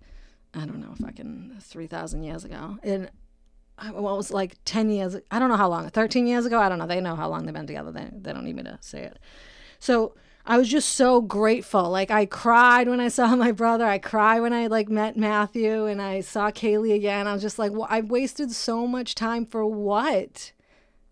I 0.54 0.66
don't 0.66 0.82
know, 0.82 0.94
fucking 1.00 1.58
3,000 1.62 2.24
years 2.24 2.44
ago. 2.44 2.78
And 2.84 3.10
well, 3.94 4.14
it 4.14 4.18
was 4.18 4.32
like 4.32 4.58
10 4.66 4.90
years, 4.90 5.16
I 5.32 5.40
don't 5.40 5.50
know 5.50 5.58
how 5.58 5.70
long, 5.70 5.90
13 5.90 6.28
years 6.28 6.46
ago. 6.46 6.60
I 6.60 6.70
don't 6.70 6.80
know. 6.80 6.88
They 6.88 7.02
know 7.02 7.16
how 7.16 7.30
long 7.30 7.46
they've 7.46 7.54
been 7.54 7.68
together. 7.68 7.92
They, 7.92 8.10
they 8.12 8.34
don't 8.34 8.44
need 8.44 8.56
me 8.56 8.64
to 8.64 8.78
say 8.82 9.04
it. 9.04 9.20
So 9.80 10.16
I 10.46 10.58
was 10.58 10.70
just 10.70 10.90
so 10.90 11.22
grateful. 11.22 11.90
Like 11.90 12.10
I 12.10 12.26
cried 12.26 12.88
when 12.88 13.00
I 13.00 13.10
saw 13.10 13.36
my 13.36 13.52
brother. 13.52 13.86
I 13.86 14.00
cried 14.00 14.40
when 14.40 14.54
I 14.54 14.68
like 14.68 14.90
met 14.90 15.18
Matthew 15.18 15.86
and 15.86 16.02
I 16.02 16.22
saw 16.22 16.52
Kaylee 16.52 16.96
again. 16.96 17.28
I 17.28 17.34
was 17.34 17.42
just 17.42 17.60
like, 17.60 17.72
well, 17.72 17.88
I 17.90 18.02
wasted 18.02 18.52
so 18.52 18.88
much 18.88 19.14
time 19.14 19.46
for 19.46 19.66
what? 19.66 20.54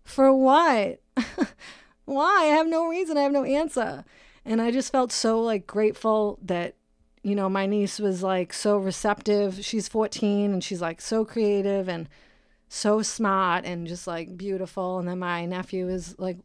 For 0.04 0.32
what? 0.32 1.00
Why? 2.04 2.42
I 2.42 2.46
have 2.46 2.66
no 2.66 2.88
reason. 2.88 3.16
I 3.18 3.22
have 3.22 3.32
no 3.32 3.44
answer. 3.44 4.04
And 4.44 4.62
I 4.62 4.70
just 4.70 4.92
felt 4.92 5.12
so 5.12 5.40
like 5.40 5.66
grateful 5.66 6.38
that 6.42 6.74
you 7.22 7.34
know, 7.34 7.48
my 7.48 7.66
niece 7.66 7.98
was 7.98 8.22
like 8.22 8.52
so 8.52 8.78
receptive. 8.78 9.64
She's 9.64 9.88
14 9.88 10.52
and 10.52 10.62
she's 10.62 10.80
like 10.80 11.00
so 11.00 11.24
creative 11.24 11.88
and 11.88 12.08
so 12.68 13.02
smart 13.02 13.64
and 13.64 13.86
just 13.86 14.06
like 14.06 14.36
beautiful. 14.36 14.98
And 14.98 15.08
then 15.08 15.18
my 15.18 15.46
nephew 15.46 15.88
is 15.88 16.18
like 16.18 16.38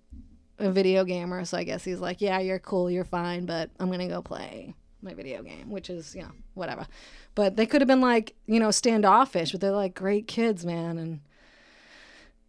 a 0.60 0.72
video 0.72 1.04
gamer, 1.04 1.44
so 1.46 1.58
I 1.58 1.64
guess 1.64 1.84
he's 1.84 2.00
like, 2.00 2.22
"Yeah, 2.22 2.40
you're 2.40 2.60
cool, 2.60 2.90
you're 2.90 3.04
fine, 3.04 3.46
but 3.46 3.70
I'm 3.80 3.90
gonna 3.90 4.08
go 4.08 4.22
play 4.22 4.76
my 5.02 5.14
video 5.14 5.42
game," 5.42 5.70
which 5.70 5.90
is 5.90 6.16
you 6.16 6.22
know 6.22 6.32
whatever. 6.54 6.88
But 7.34 7.56
they 7.56 7.66
could 7.66 7.82
have 7.82 7.88
been 7.88 8.02
like 8.02 8.36
you 8.46 8.60
know 8.60 8.72
standoffish, 8.72 9.52
but 9.52 9.62
they're 9.62 9.72
like 9.72 9.96
great 9.96 10.28
kids, 10.28 10.66
man, 10.66 10.98
and 10.98 11.22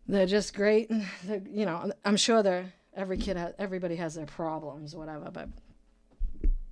they're 0.07 0.27
just 0.27 0.55
great. 0.55 0.91
They're, 1.25 1.43
you 1.51 1.65
know, 1.65 1.93
I'm 2.05 2.17
sure 2.17 2.43
they're 2.43 2.73
every 2.95 3.17
kid 3.17 3.37
has 3.37 3.55
everybody 3.59 3.97
has 3.97 4.15
their 4.15 4.27
problems, 4.27 4.95
whatever, 4.95 5.31
but 5.31 5.49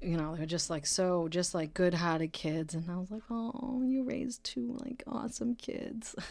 you 0.00 0.16
know, 0.16 0.34
they're 0.34 0.46
just 0.46 0.70
like 0.70 0.86
so, 0.86 1.28
just 1.28 1.54
like 1.54 1.74
good 1.74 1.94
hearted 1.94 2.32
kids. 2.32 2.74
And 2.74 2.90
I 2.90 2.96
was 2.96 3.10
like, 3.10 3.22
oh, 3.30 3.82
you 3.84 4.02
raised 4.02 4.42
two 4.44 4.76
like 4.80 5.02
awesome 5.06 5.54
kids. 5.54 6.14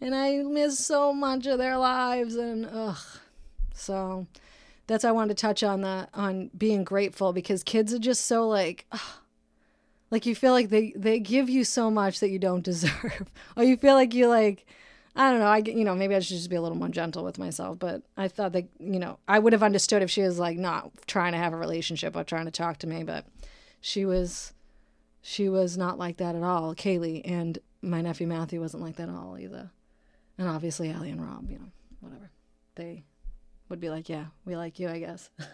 and 0.00 0.14
I 0.14 0.42
miss 0.42 0.78
so 0.78 1.12
much 1.12 1.46
of 1.46 1.58
their 1.58 1.76
lives. 1.76 2.36
And 2.36 2.68
ugh, 2.70 2.98
so 3.74 4.26
that's 4.86 5.04
why 5.04 5.10
I 5.10 5.12
wanted 5.12 5.36
to 5.36 5.40
touch 5.40 5.62
on 5.62 5.80
that 5.82 6.10
on 6.14 6.50
being 6.56 6.84
grateful 6.84 7.32
because 7.32 7.62
kids 7.62 7.92
are 7.94 7.98
just 7.98 8.26
so 8.26 8.46
like, 8.48 8.86
ugh, 8.92 9.00
like 10.10 10.26
you 10.26 10.34
feel 10.34 10.52
like 10.52 10.68
they 10.68 10.92
they 10.96 11.18
give 11.18 11.48
you 11.48 11.64
so 11.64 11.90
much 11.90 12.20
that 12.20 12.30
you 12.30 12.38
don't 12.38 12.64
deserve, 12.64 13.30
or 13.56 13.64
you 13.64 13.76
feel 13.76 13.94
like 13.94 14.14
you 14.14 14.28
like. 14.28 14.66
I 15.18 15.30
don't 15.30 15.40
know. 15.40 15.46
I 15.46 15.56
you 15.58 15.84
know 15.84 15.94
maybe 15.94 16.14
I 16.14 16.20
should 16.20 16.36
just 16.36 16.50
be 16.50 16.56
a 16.56 16.60
little 16.60 16.76
more 16.76 16.90
gentle 16.90 17.24
with 17.24 17.38
myself. 17.38 17.78
But 17.78 18.02
I 18.18 18.28
thought 18.28 18.52
that 18.52 18.68
you 18.78 18.98
know 18.98 19.18
I 19.26 19.38
would 19.38 19.54
have 19.54 19.62
understood 19.62 20.02
if 20.02 20.10
she 20.10 20.20
was 20.20 20.38
like 20.38 20.58
not 20.58 20.90
trying 21.06 21.32
to 21.32 21.38
have 21.38 21.54
a 21.54 21.56
relationship 21.56 22.14
or 22.14 22.22
trying 22.22 22.44
to 22.44 22.50
talk 22.50 22.76
to 22.80 22.86
me. 22.86 23.02
But 23.02 23.24
she 23.80 24.04
was, 24.04 24.52
she 25.22 25.48
was 25.48 25.78
not 25.78 25.98
like 25.98 26.18
that 26.18 26.34
at 26.34 26.42
all. 26.42 26.74
Kaylee 26.74 27.22
and 27.24 27.58
my 27.80 28.02
nephew 28.02 28.26
Matthew 28.26 28.60
wasn't 28.60 28.82
like 28.82 28.96
that 28.96 29.08
at 29.08 29.14
all 29.14 29.38
either 29.38 29.70
and 30.38 30.48
obviously 30.48 30.90
Allie 30.90 31.10
and 31.10 31.22
Rob, 31.22 31.50
you 31.50 31.58
know, 31.58 31.70
whatever. 32.00 32.30
They 32.74 33.04
would 33.68 33.80
be 33.80 33.90
like, 33.90 34.08
yeah, 34.08 34.26
we 34.44 34.56
like 34.56 34.78
you, 34.78 34.88
I 34.88 34.98
guess. 34.98 35.30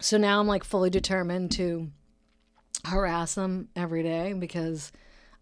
so 0.00 0.16
now 0.16 0.40
I'm 0.40 0.46
like 0.46 0.64
fully 0.64 0.90
determined 0.90 1.52
to 1.52 1.90
harass 2.84 3.34
them 3.34 3.68
every 3.76 4.02
day 4.02 4.32
because 4.32 4.90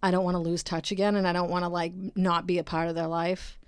I 0.03 0.11
don't 0.11 0.25
want 0.25 0.35
to 0.35 0.41
lose 0.41 0.63
touch 0.63 0.91
again 0.91 1.17
and 1.17 1.27
I 1.27 1.33
don't 1.33 1.51
want 1.51 1.65
to 1.65 1.69
like 1.69 1.93
not 2.17 2.47
be 2.47 2.59
a 2.59 2.65
part 2.65 2.89
of 2.89 2.95
their 2.95 3.07
life. 3.07 3.59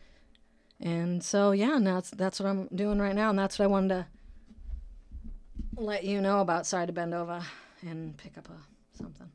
And 0.80 1.22
so 1.22 1.52
yeah, 1.52 1.76
and 1.76 1.86
that's 1.86 2.10
that's 2.10 2.40
what 2.40 2.48
I'm 2.48 2.68
doing 2.74 2.98
right 2.98 3.14
now 3.14 3.30
and 3.30 3.38
that's 3.38 3.58
what 3.58 3.66
I 3.66 3.68
wanted 3.68 3.88
to 3.88 4.06
let 5.76 6.04
you 6.04 6.20
know 6.20 6.40
about 6.40 6.66
Sorry 6.66 6.86
to 6.86 6.92
Bend 6.92 7.14
Over 7.14 7.42
and 7.82 8.16
pick 8.16 8.36
up 8.36 8.48
a 8.48 8.96
something. 8.96 9.30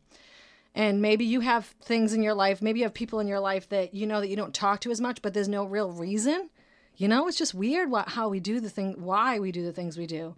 And 0.77 1.01
maybe 1.01 1.25
you 1.25 1.39
have 1.39 1.65
things 1.81 2.13
in 2.13 2.21
your 2.21 2.35
life, 2.35 2.61
maybe 2.61 2.79
you 2.79 2.85
have 2.85 2.93
people 2.93 3.19
in 3.19 3.27
your 3.27 3.39
life 3.39 3.67
that 3.69 3.95
you 3.95 4.05
know 4.05 4.21
that 4.21 4.29
you 4.29 4.35
don't 4.35 4.53
talk 4.53 4.79
to 4.81 4.91
as 4.91 5.01
much, 5.01 5.23
but 5.23 5.33
there's 5.33 5.47
no 5.47 5.65
real 5.65 5.91
reason. 5.91 6.51
You 6.95 7.07
know, 7.07 7.27
it's 7.27 7.37
just 7.37 7.55
weird 7.55 7.89
what, 7.89 8.09
how 8.09 8.29
we 8.29 8.39
do 8.39 8.59
the 8.59 8.69
thing, 8.69 8.93
why 8.99 9.39
we 9.39 9.51
do 9.51 9.63
the 9.63 9.73
things 9.73 9.97
we 9.97 10.05
do. 10.05 10.35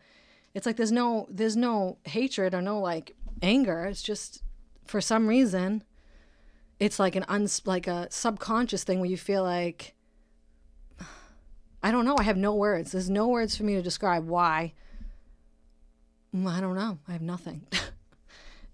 It's 0.53 0.65
like 0.65 0.77
there's 0.77 0.93
no 0.93 1.27
there's 1.29 1.57
no 1.57 1.97
hatred 2.05 2.53
or 2.53 2.61
no 2.61 2.79
like 2.79 3.17
anger. 3.41 3.83
It's 3.83 4.01
just 4.01 4.41
for 4.85 5.01
some 5.01 5.27
reason 5.27 5.83
it's 6.79 6.99
like 6.99 7.17
an 7.17 7.25
uns 7.27 7.61
like 7.65 7.87
a 7.87 8.07
subconscious 8.09 8.85
thing 8.85 9.01
where 9.01 9.09
you 9.09 9.17
feel 9.17 9.43
like 9.43 9.93
I 11.83 11.91
don't 11.91 12.05
know. 12.05 12.15
I 12.17 12.23
have 12.23 12.37
no 12.37 12.55
words. 12.55 12.93
There's 12.93 13.09
no 13.09 13.27
words 13.27 13.57
for 13.57 13.63
me 13.63 13.75
to 13.75 13.81
describe 13.81 14.25
why. 14.25 14.73
Mm, 16.33 16.47
I 16.49 16.61
don't 16.61 16.75
know. 16.75 16.99
I 17.07 17.11
have 17.11 17.21
nothing. 17.21 17.67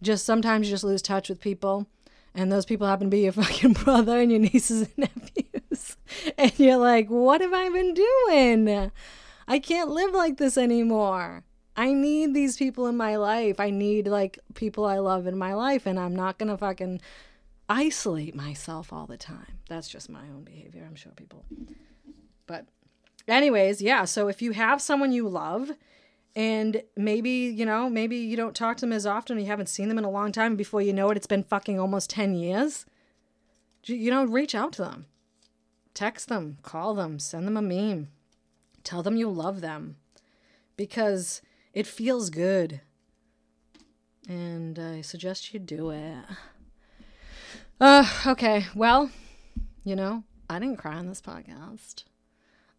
just 0.01 0.25
sometimes 0.25 0.67
you 0.67 0.73
just 0.73 0.83
lose 0.83 1.01
touch 1.01 1.29
with 1.29 1.41
people, 1.41 1.87
and 2.33 2.51
those 2.51 2.65
people 2.65 2.87
happen 2.87 3.07
to 3.07 3.11
be 3.11 3.21
your 3.21 3.31
fucking 3.33 3.73
brother 3.73 4.19
and 4.19 4.31
your 4.31 4.39
nieces 4.39 4.81
and 4.81 4.97
nephews. 4.97 5.97
and 6.37 6.57
you're 6.59 6.77
like, 6.77 7.09
what 7.09 7.41
have 7.41 7.53
I 7.53 7.69
been 7.69 7.93
doing? 7.93 8.91
I 9.47 9.59
can't 9.59 9.89
live 9.89 10.13
like 10.13 10.37
this 10.37 10.57
anymore. 10.57 11.43
I 11.77 11.93
need 11.93 12.33
these 12.33 12.57
people 12.57 12.87
in 12.87 12.95
my 12.95 13.17
life. 13.17 13.59
I 13.59 13.69
need 13.69 14.07
like 14.07 14.39
people 14.53 14.85
I 14.85 14.99
love 14.99 15.27
in 15.27 15.37
my 15.37 15.53
life, 15.53 15.85
and 15.85 15.99
I'm 15.99 16.15
not 16.15 16.37
gonna 16.37 16.57
fucking 16.57 17.01
isolate 17.67 18.35
myself 18.35 18.93
all 18.93 19.07
the 19.07 19.17
time. 19.17 19.59
That's 19.69 19.87
just 19.87 20.09
my 20.09 20.21
own 20.21 20.43
behavior. 20.43 20.85
I'm 20.87 20.95
sure 20.95 21.11
people. 21.13 21.45
But 22.47 22.67
anyways, 23.27 23.81
yeah, 23.81 24.05
so 24.05 24.27
if 24.27 24.41
you 24.41 24.51
have 24.51 24.81
someone 24.81 25.11
you 25.11 25.27
love 25.27 25.71
and 26.35 26.81
maybe, 26.97 27.29
you 27.29 27.65
know, 27.65 27.89
maybe 27.89 28.17
you 28.17 28.35
don't 28.35 28.55
talk 28.55 28.77
to 28.77 28.81
them 28.81 28.91
as 28.91 29.05
often, 29.05 29.39
you 29.39 29.45
haven't 29.45 29.69
seen 29.69 29.87
them 29.87 29.97
in 29.97 30.03
a 30.03 30.09
long 30.09 30.31
time, 30.31 30.55
before 30.55 30.81
you 30.81 30.93
know 30.93 31.09
it, 31.09 31.17
it's 31.17 31.27
been 31.27 31.43
fucking 31.43 31.79
almost 31.79 32.09
10 32.09 32.35
years, 32.35 32.85
you 33.85 34.11
know, 34.11 34.25
reach 34.25 34.53
out 34.53 34.73
to 34.73 34.81
them. 34.81 35.05
Text 35.93 36.27
them, 36.27 36.57
call 36.61 36.93
them, 36.93 37.19
send 37.19 37.47
them 37.47 37.55
a 37.55 37.61
meme. 37.61 38.09
Tell 38.83 39.01
them 39.01 39.15
you 39.15 39.29
love 39.29 39.61
them 39.61 39.95
because 40.75 41.41
it 41.73 41.87
feels 41.87 42.29
good. 42.29 42.81
And 44.27 44.77
I 44.77 45.01
suggest 45.01 45.53
you 45.53 45.59
do 45.59 45.91
it. 45.91 46.25
Uh, 47.79 48.05
okay. 48.27 48.65
Well, 48.75 49.11
you 49.83 49.95
know, 49.95 50.23
I 50.49 50.59
didn't 50.59 50.77
cry 50.77 50.95
on 50.95 51.07
this 51.07 51.21
podcast. 51.21 52.03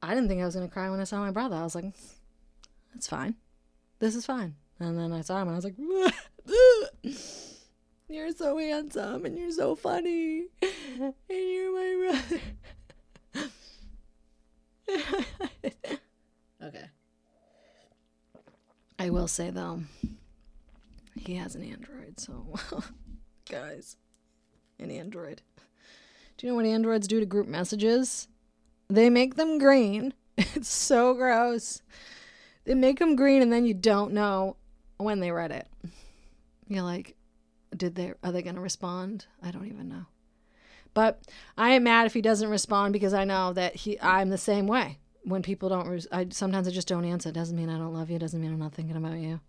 I 0.02 0.14
didn't 0.14 0.28
think 0.28 0.42
I 0.42 0.44
was 0.44 0.54
going 0.54 0.68
to 0.68 0.72
cry 0.72 0.90
when 0.90 1.00
I 1.00 1.04
saw 1.04 1.18
my 1.18 1.30
brother. 1.30 1.56
I 1.56 1.62
was 1.62 1.74
like, 1.74 1.86
that's 2.92 3.06
fine. 3.06 3.36
This 3.98 4.14
is 4.14 4.26
fine. 4.26 4.54
And 4.78 4.98
then 4.98 5.12
I 5.12 5.22
saw 5.22 5.40
him 5.40 5.48
and 5.48 5.52
I 5.52 5.56
was 5.56 5.64
like, 5.64 5.76
you're 8.08 8.32
so 8.32 8.58
handsome 8.58 9.24
and 9.24 9.38
you're 9.38 9.50
so 9.52 9.74
funny. 9.74 10.46
And 10.98 11.14
you're 11.28 11.74
my 11.74 12.20
brother. 13.34 13.50
okay. 16.62 16.86
I 18.98 19.10
will 19.10 19.28
say 19.28 19.50
though, 19.50 19.82
he 21.14 21.34
has 21.34 21.54
an 21.54 21.62
Android, 21.62 22.18
so 22.18 22.46
guys, 23.50 23.98
an 24.78 24.90
Android. 24.90 25.42
Do 26.38 26.46
you 26.46 26.52
know 26.52 26.56
what 26.56 26.64
Androids 26.64 27.06
do 27.08 27.20
to 27.20 27.26
group 27.26 27.46
messages? 27.46 28.28
They 28.88 29.10
make 29.10 29.34
them 29.34 29.58
green. 29.58 30.14
It's 30.38 30.68
so 30.68 31.12
gross. 31.14 31.82
They 32.66 32.74
make 32.74 32.98
them 32.98 33.16
green 33.16 33.42
and 33.42 33.52
then 33.52 33.64
you 33.64 33.74
don't 33.74 34.12
know 34.12 34.56
when 34.98 35.20
they 35.20 35.30
read 35.30 35.52
it. 35.52 35.68
You're 36.68 36.82
like, 36.82 37.16
did 37.74 37.94
they 37.94 38.12
are 38.22 38.32
they 38.32 38.42
going 38.42 38.56
to 38.56 38.60
respond? 38.60 39.26
I 39.42 39.50
don't 39.50 39.66
even 39.66 39.88
know. 39.88 40.06
But 40.92 41.22
I 41.56 41.70
am 41.70 41.84
mad 41.84 42.06
if 42.06 42.14
he 42.14 42.20
doesn't 42.22 42.48
respond 42.48 42.92
because 42.92 43.14
I 43.14 43.24
know 43.24 43.52
that 43.52 43.76
he 43.76 44.00
I'm 44.00 44.30
the 44.30 44.38
same 44.38 44.66
way. 44.66 44.98
When 45.22 45.42
people 45.42 45.68
don't 45.68 45.88
res- 45.88 46.08
I 46.10 46.26
sometimes 46.30 46.66
I 46.66 46.72
just 46.72 46.88
don't 46.88 47.04
answer. 47.04 47.28
It 47.28 47.34
doesn't 47.34 47.56
mean 47.56 47.70
I 47.70 47.78
don't 47.78 47.94
love 47.94 48.10
you, 48.10 48.16
it 48.16 48.20
doesn't 48.20 48.40
mean 48.40 48.52
I'm 48.52 48.58
not 48.58 48.74
thinking 48.74 48.96
about 48.96 49.18
you. 49.18 49.40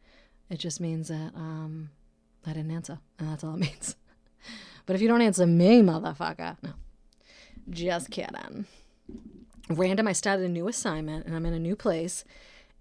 It 0.49 0.59
just 0.59 0.79
means 0.79 1.07
that 1.07 1.31
um 1.35 1.89
I 2.45 2.53
didn't 2.53 2.71
answer, 2.71 2.99
and 3.19 3.29
that's 3.29 3.43
all 3.43 3.55
it 3.55 3.57
means. 3.61 3.95
but 4.85 4.95
if 4.95 5.01
you 5.01 5.07
don't 5.07 5.21
answer 5.21 5.45
me, 5.47 5.81
motherfucker, 5.81 6.57
no. 6.61 6.73
Just 7.69 8.11
kidding 8.11 8.65
random, 9.69 10.07
I 10.07 10.13
started 10.13 10.45
a 10.45 10.49
new 10.49 10.67
assignment 10.67 11.25
and 11.25 11.35
I'm 11.35 11.45
in 11.45 11.53
a 11.53 11.59
new 11.59 11.75
place 11.75 12.23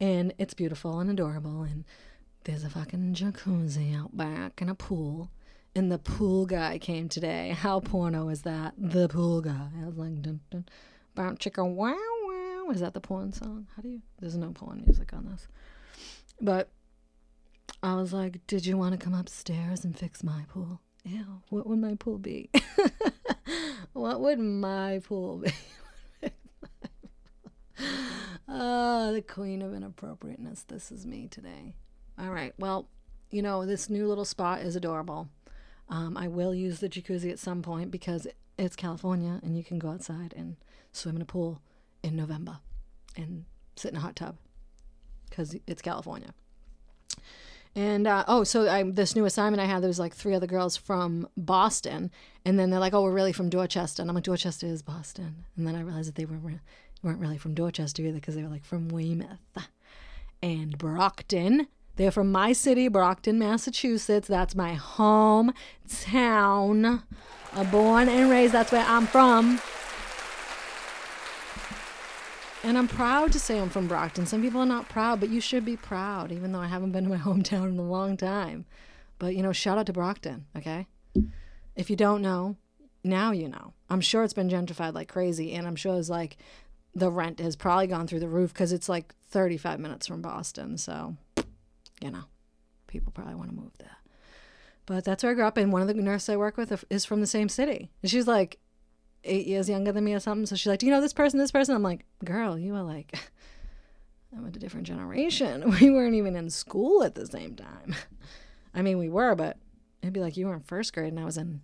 and 0.01 0.32
it's 0.38 0.55
beautiful 0.55 0.99
and 1.01 1.11
adorable. 1.11 1.62
And 1.62 1.84
there's 2.44 2.64
a 2.64 2.70
fucking 2.70 3.14
jacuzzi 3.14 3.97
out 3.97 4.16
back 4.16 4.61
and 4.61 4.70
a 4.70 4.74
pool. 4.74 5.30
And 5.74 5.92
the 5.92 5.99
pool 5.99 6.47
guy 6.47 6.78
came 6.78 7.09
today. 7.09 7.51
How 7.51 7.80
porno 7.80 8.28
is 8.30 8.42
that? 8.42 8.74
The 8.78 9.09
pool 9.09 9.42
guy. 9.42 9.68
I 9.82 9.86
was 9.86 9.97
like, 9.97 10.22
dun, 10.22 10.40
dun, 10.51 10.64
chicka 11.16 11.66
wow 11.68 11.94
wow. 11.94 12.70
Is 12.70 12.80
that 12.80 12.94
the 12.94 13.01
porn 13.01 13.32
song? 13.32 13.66
How 13.76 13.82
do 13.82 13.88
you? 13.88 14.03
There's 14.18 14.36
no 14.36 14.51
porn 14.53 14.82
music 14.84 15.12
on 15.12 15.26
this. 15.26 15.47
But 16.40 16.70
I 17.82 17.94
was 17.94 18.12
like, 18.12 18.47
did 18.47 18.66
you 18.66 18.76
want 18.76 18.99
to 18.99 18.99
come 18.99 19.14
upstairs 19.14 19.84
and 19.84 19.97
fix 19.97 20.22
my 20.24 20.44
pool? 20.49 20.80
Ew, 21.05 21.42
what 21.51 21.66
would 21.66 21.78
my 21.78 21.94
pool 21.94 22.18
be? 22.18 22.51
what 23.92 24.20
would 24.20 24.38
my 24.38 25.01
pool 25.05 25.38
be? 25.38 25.53
Oh, 28.49 29.12
the 29.14 29.22
queen 29.22 29.62
of 29.62 29.72
inappropriateness. 29.72 30.64
This 30.64 30.91
is 30.91 31.07
me 31.07 31.29
today. 31.29 31.74
All 32.18 32.31
right. 32.31 32.55
Well, 32.59 32.89
you 33.31 33.43
know, 33.43 33.66
this 33.66 33.91
new 33.91 34.07
little 34.07 34.24
spot 34.24 34.61
is 34.61 34.77
adorable. 34.77 35.29
Um, 35.89 36.16
I 36.16 36.29
will 36.29 36.55
use 36.55 36.81
the 36.81 36.89
jacuzzi 36.89 37.31
at 37.31 37.39
some 37.39 37.62
point 37.62 37.91
because 37.91 38.27
it's 38.59 38.77
California 38.77 39.41
and 39.43 39.57
you 39.57 39.62
can 39.62 39.79
go 39.79 39.91
outside 39.91 40.35
and 40.37 40.57
swim 40.93 41.16
in 41.16 41.22
a 41.22 41.27
pool 41.27 41.61
in 42.03 42.16
November 42.16 42.59
and 43.16 43.45
sit 43.77 43.93
in 43.93 43.97
a 43.97 44.01
hot 44.01 44.16
tub 44.16 44.37
because 45.29 45.55
it's 45.66 45.83
California. 45.83 46.31
And 47.74 48.07
uh, 48.07 48.24
oh, 48.27 48.43
so 48.43 48.68
I, 48.70 48.83
this 48.85 49.14
new 49.14 49.27
assignment 49.27 49.61
I 49.61 49.66
had, 49.66 49.83
there 49.83 49.89
was 49.89 49.99
like 49.99 50.14
three 50.14 50.35
other 50.35 50.47
girls 50.47 50.79
from 50.79 51.29
Boston, 51.37 52.11
and 52.43 52.59
then 52.59 52.70
they're 52.70 52.81
like, 52.81 52.95
"Oh, 52.95 53.03
we're 53.03 53.12
really 53.12 53.35
from 53.35 53.51
Dorchester," 53.51 54.01
and 54.01 54.11
I'm 54.11 54.14
like, 54.14 54.24
"Dorchester 54.24 54.66
is 54.66 54.81
Boston," 54.81 55.45
and 55.59 55.66
then 55.66 55.77
I 55.77 55.83
realized 55.83 56.09
that 56.09 56.14
they 56.14 56.24
were 56.24 56.39
weren't 57.03 57.20
really 57.20 57.38
from 57.38 57.55
Dorchester 57.55 58.03
either 58.03 58.14
because 58.14 58.34
they 58.34 58.42
were 58.42 58.49
like 58.49 58.64
from 58.64 58.88
Weymouth 58.88 59.38
and 60.42 60.76
Brockton. 60.78 61.68
They're 61.97 62.11
from 62.11 62.30
my 62.30 62.53
city, 62.53 62.88
Brockton, 62.88 63.38
Massachusetts. 63.38 64.28
That's 64.28 64.55
my 64.55 64.74
hometown. 64.76 65.55
Uh, 67.53 67.64
born 67.64 68.09
and 68.09 68.30
raised, 68.30 68.53
that's 68.53 68.70
where 68.70 68.84
I'm 68.86 69.07
from. 69.07 69.61
And 72.62 72.76
I'm 72.76 72.88
proud 72.88 73.32
to 73.32 73.38
say 73.38 73.59
I'm 73.59 73.70
from 73.70 73.86
Brockton. 73.86 74.26
Some 74.26 74.42
people 74.42 74.61
are 74.61 74.66
not 74.66 74.88
proud, 74.88 75.20
but 75.20 75.30
you 75.30 75.40
should 75.40 75.64
be 75.64 75.76
proud, 75.76 76.32
even 76.32 76.53
though 76.53 76.61
I 76.61 76.66
haven't 76.66 76.92
been 76.92 77.05
to 77.05 77.11
my 77.11 77.16
hometown 77.24 77.68
in 77.68 77.78
a 77.78 77.82
long 77.82 78.16
time. 78.16 78.66
But, 79.18 79.34
you 79.36 79.42
know, 79.42 79.53
shout 79.53 79.78
out 79.78 79.86
to 79.86 79.92
Brockton, 79.92 80.47
okay? 80.57 80.86
If 81.76 81.88
you 81.88 81.97
don't 81.97 82.20
know, 82.20 82.57
now 83.03 83.30
you 83.30 83.49
know. 83.49 83.72
I'm 83.88 84.01
sure 84.01 84.24
it's 84.24 84.34
been 84.34 84.51
gentrified 84.51 84.94
like 84.94 85.09
crazy, 85.09 85.53
and 85.53 85.66
I'm 85.66 85.76
sure 85.76 85.97
it's 85.97 86.11
like 86.11 86.36
the 86.97 87.11
rent 87.11 87.40
has 87.40 87.57
probably 87.57 87.86
gone 87.86 88.07
through 88.07 88.20
the 88.20 88.28
roof 88.28 88.55
because 88.55 88.72
it's 88.72 88.88
like 88.88 89.14
35 89.28 89.78
minutes 89.78 90.07
from 90.07 90.22
Boston. 90.22 90.78
So, 90.78 91.14
you 92.01 92.11
know, 92.11 92.24
people 92.86 93.12
probably 93.12 93.34
want 93.34 93.51
to 93.51 93.55
move 93.55 93.76
there. 93.78 93.99
But 94.86 95.05
that's 95.05 95.22
where 95.22 95.32
I 95.32 95.34
grew 95.34 95.44
up. 95.44 95.59
And 95.59 95.72
one 95.72 95.82
of 95.82 95.88
the 95.88 95.94
nurses 95.94 96.30
I 96.30 96.36
work 96.36 96.57
with 96.57 96.84
is 96.88 97.05
from 97.05 97.20
the 97.20 97.26
same 97.26 97.51
city. 97.51 97.90
And 98.01 98.11
she's 98.11 98.26
like 98.26 98.59
eight 99.24 99.47
years 99.47 99.68
younger 99.68 99.92
than 99.92 100.05
me 100.05 100.14
or 100.14 100.20
something. 100.20 100.47
So 100.47 100.57
she's 100.57 100.68
like, 100.68 100.78
Do 100.78 100.86
you 100.86 100.92
know 100.92 101.03
this 101.03 101.12
person, 101.12 101.38
this 101.38 101.51
person? 101.51 101.74
I'm 101.74 101.82
like, 101.82 102.07
Girl, 102.24 102.59
you 102.59 102.74
are 102.74 102.82
like, 102.82 103.18
I'm 104.36 104.47
a 104.47 104.51
different 104.51 104.86
generation. 104.86 105.76
We 105.80 105.90
weren't 105.90 106.14
even 106.14 106.34
in 106.34 106.49
school 106.49 107.03
at 107.03 107.14
the 107.14 107.26
same 107.26 107.57
time. 107.57 107.94
I 108.74 108.80
mean, 108.80 108.97
we 108.97 109.11
were, 109.11 109.34
but 109.34 109.59
it'd 110.01 110.14
be 110.14 110.20
like 110.20 110.38
you 110.38 110.47
were 110.47 110.55
in 110.55 110.61
first 110.61 110.94
grade 110.94 111.12
and 111.12 111.20
I 111.20 111.26
was 111.26 111.36
in 111.36 111.61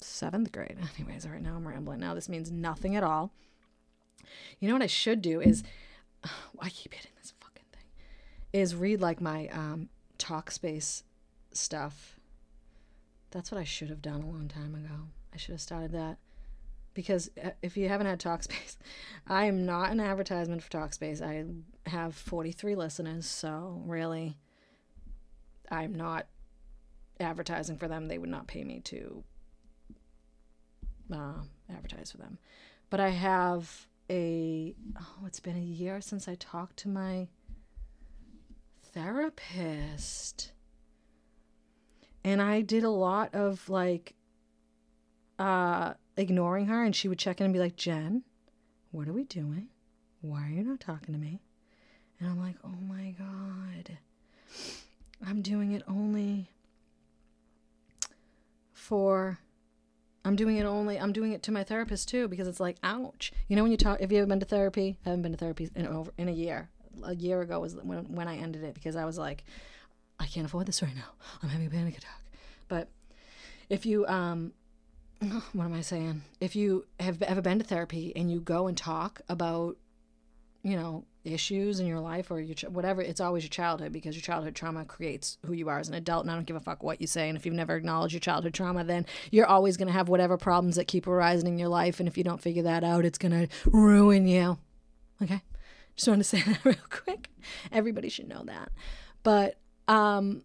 seventh 0.00 0.52
grade. 0.52 0.76
Anyways, 0.98 1.26
right 1.26 1.42
now 1.42 1.56
I'm 1.56 1.66
rambling. 1.66 1.98
Now 1.98 2.14
this 2.14 2.28
means 2.28 2.52
nothing 2.52 2.94
at 2.94 3.02
all. 3.02 3.32
You 4.58 4.68
know 4.68 4.74
what 4.74 4.82
I 4.82 4.88
should 4.88 5.22
do 5.22 5.40
is, 5.40 5.62
I 6.60 6.70
keep 6.70 6.94
hitting 6.94 7.12
this 7.20 7.32
fucking 7.40 7.64
thing, 7.72 7.84
is 8.52 8.74
read 8.74 9.00
like 9.00 9.20
my 9.20 9.48
um, 9.48 9.88
Talkspace 10.18 11.02
stuff. 11.52 12.18
That's 13.30 13.50
what 13.50 13.60
I 13.60 13.64
should 13.64 13.90
have 13.90 14.02
done 14.02 14.22
a 14.22 14.30
long 14.30 14.48
time 14.48 14.74
ago. 14.74 15.08
I 15.32 15.36
should 15.36 15.52
have 15.52 15.60
started 15.60 15.92
that. 15.92 16.18
Because 16.94 17.28
uh, 17.42 17.50
if 17.60 17.76
you 17.76 17.88
haven't 17.88 18.06
had 18.06 18.20
Talkspace, 18.20 18.76
I 19.26 19.46
am 19.46 19.66
not 19.66 19.90
an 19.90 20.00
advertisement 20.00 20.62
for 20.62 20.70
Talkspace. 20.70 21.20
I 21.20 21.44
have 21.90 22.14
43 22.14 22.76
listeners, 22.76 23.26
so 23.26 23.82
really, 23.84 24.36
I'm 25.70 25.94
not 25.94 26.26
advertising 27.18 27.78
for 27.78 27.88
them. 27.88 28.06
They 28.06 28.18
would 28.18 28.30
not 28.30 28.46
pay 28.46 28.62
me 28.62 28.80
to 28.80 29.24
uh, 31.12 31.42
advertise 31.68 32.12
for 32.12 32.18
them. 32.18 32.38
But 32.90 33.00
I 33.00 33.10
have 33.10 33.88
a 34.10 34.74
oh, 34.98 35.26
it's 35.26 35.40
been 35.40 35.56
a 35.56 35.60
year 35.60 36.00
since 36.00 36.28
I 36.28 36.34
talked 36.34 36.76
to 36.78 36.88
my 36.88 37.28
therapist. 38.92 40.52
And 42.22 42.40
I 42.40 42.60
did 42.62 42.84
a 42.84 42.90
lot 42.90 43.34
of 43.34 43.68
like 43.68 44.14
uh 45.38 45.94
ignoring 46.16 46.66
her 46.66 46.84
and 46.84 46.94
she 46.94 47.08
would 47.08 47.18
check 47.18 47.40
in 47.40 47.46
and 47.46 47.54
be 47.54 47.60
like, 47.60 47.76
"Jen, 47.76 48.22
what 48.90 49.08
are 49.08 49.12
we 49.12 49.24
doing? 49.24 49.68
Why 50.20 50.46
are 50.46 50.50
you 50.50 50.62
not 50.62 50.80
talking 50.80 51.14
to 51.14 51.20
me?" 51.20 51.40
And 52.18 52.28
I'm 52.28 52.40
like, 52.40 52.56
"Oh 52.64 52.80
my 52.88 53.14
god. 53.18 53.98
I'm 55.26 55.42
doing 55.42 55.72
it 55.72 55.82
only 55.88 56.50
for 58.72 59.38
I'm 60.24 60.36
doing 60.36 60.56
it 60.56 60.64
only 60.64 60.98
I'm 60.98 61.12
doing 61.12 61.32
it 61.32 61.42
to 61.44 61.52
my 61.52 61.64
therapist 61.64 62.08
too 62.08 62.28
because 62.28 62.48
it's 62.48 62.60
like 62.60 62.76
ouch. 62.82 63.32
You 63.48 63.56
know 63.56 63.62
when 63.62 63.72
you 63.72 63.76
talk 63.76 64.00
if 64.00 64.10
you 64.10 64.18
ever 64.18 64.26
been 64.26 64.40
to 64.40 64.46
therapy? 64.46 64.98
I 65.04 65.10
haven't 65.10 65.22
been 65.22 65.32
to 65.32 65.38
therapy 65.38 65.70
in 65.74 65.86
over 65.86 66.12
in 66.16 66.28
a 66.28 66.32
year. 66.32 66.70
A 67.02 67.14
year 67.14 67.42
ago 67.42 67.60
was 67.60 67.74
when 67.76 68.14
when 68.14 68.28
I 68.28 68.36
ended 68.36 68.64
it 68.64 68.74
because 68.74 68.96
I 68.96 69.04
was 69.04 69.18
like 69.18 69.44
I 70.18 70.26
can't 70.26 70.46
afford 70.46 70.66
this 70.66 70.82
right 70.82 70.94
now. 70.94 71.12
I'm 71.42 71.50
having 71.50 71.66
a 71.66 71.70
panic 71.70 71.98
attack. 71.98 72.22
But 72.68 72.88
if 73.68 73.84
you 73.84 74.06
um 74.06 74.52
what 75.52 75.64
am 75.64 75.74
I 75.74 75.82
saying? 75.82 76.22
If 76.40 76.56
you 76.56 76.86
have 77.00 77.20
ever 77.22 77.42
been 77.42 77.58
to 77.58 77.64
therapy 77.64 78.12
and 78.16 78.30
you 78.30 78.40
go 78.40 78.66
and 78.66 78.76
talk 78.76 79.20
about 79.28 79.76
you 80.62 80.76
know 80.76 81.04
issues 81.24 81.80
in 81.80 81.86
your 81.86 82.00
life 82.00 82.30
or 82.30 82.40
your 82.40 82.54
ch- 82.54 82.64
whatever 82.64 83.00
it's 83.00 83.20
always 83.20 83.42
your 83.42 83.50
childhood 83.50 83.92
because 83.92 84.14
your 84.14 84.22
childhood 84.22 84.54
trauma 84.54 84.84
creates 84.84 85.38
who 85.46 85.52
you 85.52 85.68
are 85.68 85.78
as 85.78 85.88
an 85.88 85.94
adult. 85.94 86.24
And 86.24 86.30
i 86.30 86.34
don't 86.34 86.46
give 86.46 86.56
a 86.56 86.60
fuck 86.60 86.82
what 86.82 87.00
you 87.00 87.06
say. 87.06 87.28
And 87.28 87.36
if 87.36 87.46
you've 87.46 87.54
never 87.54 87.76
acknowledged 87.76 88.12
your 88.12 88.20
childhood 88.20 88.54
trauma 88.54 88.84
then 88.84 89.06
you're 89.30 89.46
always 89.46 89.76
going 89.76 89.88
to 89.88 89.92
have 89.92 90.08
whatever 90.08 90.36
problems 90.36 90.76
that 90.76 90.86
keep 90.86 91.06
arising 91.06 91.48
in 91.48 91.58
your 91.58 91.68
life. 91.68 91.98
And 92.00 92.08
if 92.08 92.18
you 92.18 92.24
don't 92.24 92.40
figure 92.40 92.62
that 92.64 92.84
out 92.84 93.04
it's 93.04 93.18
going 93.18 93.32
to 93.32 93.48
ruin 93.70 94.26
you. 94.26 94.58
Okay? 95.22 95.42
Just 95.96 96.08
want 96.08 96.20
to 96.20 96.24
say 96.24 96.40
that 96.46 96.64
real 96.64 96.76
quick. 96.90 97.30
Everybody 97.72 98.08
should 98.08 98.28
know 98.28 98.44
that. 98.44 98.70
But 99.22 99.58
um 99.88 100.42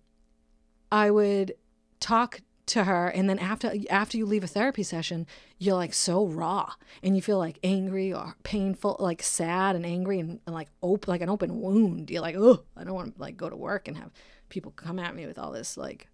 i 0.92 1.10
would 1.10 1.54
talk 2.00 2.42
to 2.70 2.84
her 2.84 3.08
and 3.08 3.28
then 3.28 3.40
after 3.40 3.74
after 3.90 4.16
you 4.16 4.26
leave 4.26 4.44
a 4.44 4.48
therapy 4.48 4.84
session 4.84 5.26
you're 5.58 5.76
like 5.76 5.94
so 5.94 6.26
raw 6.26 6.72
and 7.02 7.16
you 7.16 7.22
feel 7.22 7.40
like 7.40 7.58
angry 7.64 8.14
or 8.14 8.36
painful 8.44 8.96
like 9.00 9.24
sad 9.24 9.76
and 9.76 9.86
angry 9.86 10.20
and, 10.20 10.40
and 10.46 10.54
like 10.54 10.70
open 10.84 11.12
like 11.12 11.22
an 11.22 11.30
open 11.30 11.60
wound. 11.60 12.10
You're 12.10 12.22
like 12.22 12.36
oh 12.38 12.64
i 12.78 12.84
don't 12.84 12.94
want 12.94 13.16
to 13.16 13.22
like 13.22 13.36
go 13.36 13.50
to 13.50 13.56
work 13.56 13.88
and 13.88 13.98
have 13.98 14.12
people 14.50 14.72
come 14.72 15.00
at 15.00 15.16
me 15.16 15.26
with 15.26 15.40
all 15.40 15.52
this 15.52 15.78
like 15.78 16.08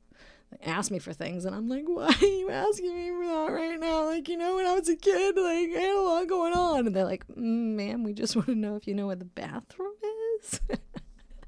ask 0.66 0.92
me 0.92 1.00
for 1.00 1.12
things 1.12 1.44
and 1.44 1.54
i'm 1.54 1.68
like 1.68 1.84
why 1.86 2.06
are 2.06 2.26
you 2.26 2.50
asking 2.50 2.96
me 2.96 3.10
for 3.10 3.26
that 3.26 3.52
right 3.52 3.80
now? 3.80 4.06
Like 4.06 4.30
you 4.30 4.38
know 4.38 4.56
when 4.56 4.66
i 4.66 4.74
was 4.74 4.88
a 4.88 4.96
kid 4.96 5.36
like 5.36 5.70
i 5.76 5.82
had 5.82 5.96
a 5.96 6.02
lot 6.02 6.28
going 6.28 6.54
on. 6.54 6.88
And 6.88 6.96
they're 6.96 7.04
like 7.04 7.28
mm, 7.28 7.76
ma'am 7.76 8.04
we 8.04 8.14
just 8.14 8.36
want 8.36 8.48
to 8.48 8.56
know 8.56 8.76
if 8.78 8.88
you 8.88 8.94
know 8.96 9.08
where 9.08 9.16
the 9.18 9.26
bathroom 9.26 9.94
is. 10.40 10.62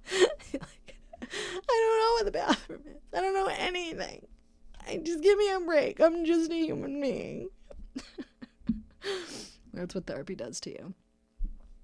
Like, 0.10 0.96
i 1.22 1.26
don't 1.68 2.00
know 2.00 2.14
where 2.16 2.24
the 2.24 2.32
bathroom 2.32 2.82
is. 2.86 3.02
I 3.14 3.20
don't 3.20 3.34
know 3.34 3.50
anything 3.58 4.26
just 5.04 5.22
give 5.22 5.38
me 5.38 5.52
a 5.52 5.60
break. 5.60 6.00
I'm 6.00 6.26
just 6.26 6.52
a 6.52 6.56
human 6.56 7.02
being. 7.02 7.50
That's 9.74 9.94
what 9.94 10.06
therapy 10.06 10.36
does 10.36 10.60
to 10.62 10.70
you. 10.72 10.94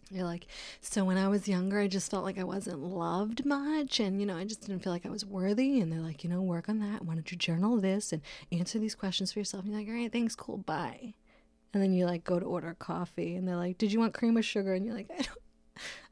You're 0.09 0.25
like, 0.25 0.45
so 0.79 1.03
when 1.03 1.17
I 1.17 1.27
was 1.27 1.47
younger, 1.47 1.79
I 1.79 1.87
just 1.87 2.11
felt 2.11 2.23
like 2.23 2.37
I 2.37 2.43
wasn't 2.43 2.79
loved 2.79 3.45
much. 3.45 3.99
And, 3.99 4.19
you 4.19 4.27
know, 4.27 4.37
I 4.37 4.43
just 4.43 4.61
didn't 4.61 4.83
feel 4.83 4.93
like 4.93 5.05
I 5.05 5.09
was 5.09 5.25
worthy. 5.25 5.79
And 5.79 5.91
they're 5.91 5.99
like, 5.99 6.23
you 6.23 6.29
know, 6.29 6.41
work 6.41 6.69
on 6.69 6.79
that. 6.79 7.03
Why 7.03 7.15
don't 7.15 7.31
you 7.31 7.37
journal 7.37 7.77
this 7.77 8.13
and 8.13 8.21
answer 8.51 8.77
these 8.77 8.95
questions 8.95 9.33
for 9.33 9.39
yourself? 9.39 9.63
And 9.63 9.73
you're 9.73 9.81
like, 9.81 9.89
all 9.89 9.95
right, 9.95 10.11
thanks, 10.11 10.35
cool, 10.35 10.57
bye. 10.57 11.15
And 11.73 11.81
then 11.81 11.93
you 11.93 12.05
like 12.05 12.23
go 12.23 12.39
to 12.39 12.45
order 12.45 12.75
coffee 12.77 13.35
and 13.35 13.47
they're 13.47 13.55
like, 13.55 13.79
did 13.79 13.91
you 13.91 13.99
want 13.99 14.13
cream 14.13 14.37
or 14.37 14.43
sugar? 14.43 14.73
And 14.73 14.85
you're 14.85 14.93
like, 14.93 15.09
I 15.11 15.21
don't, 15.23 15.39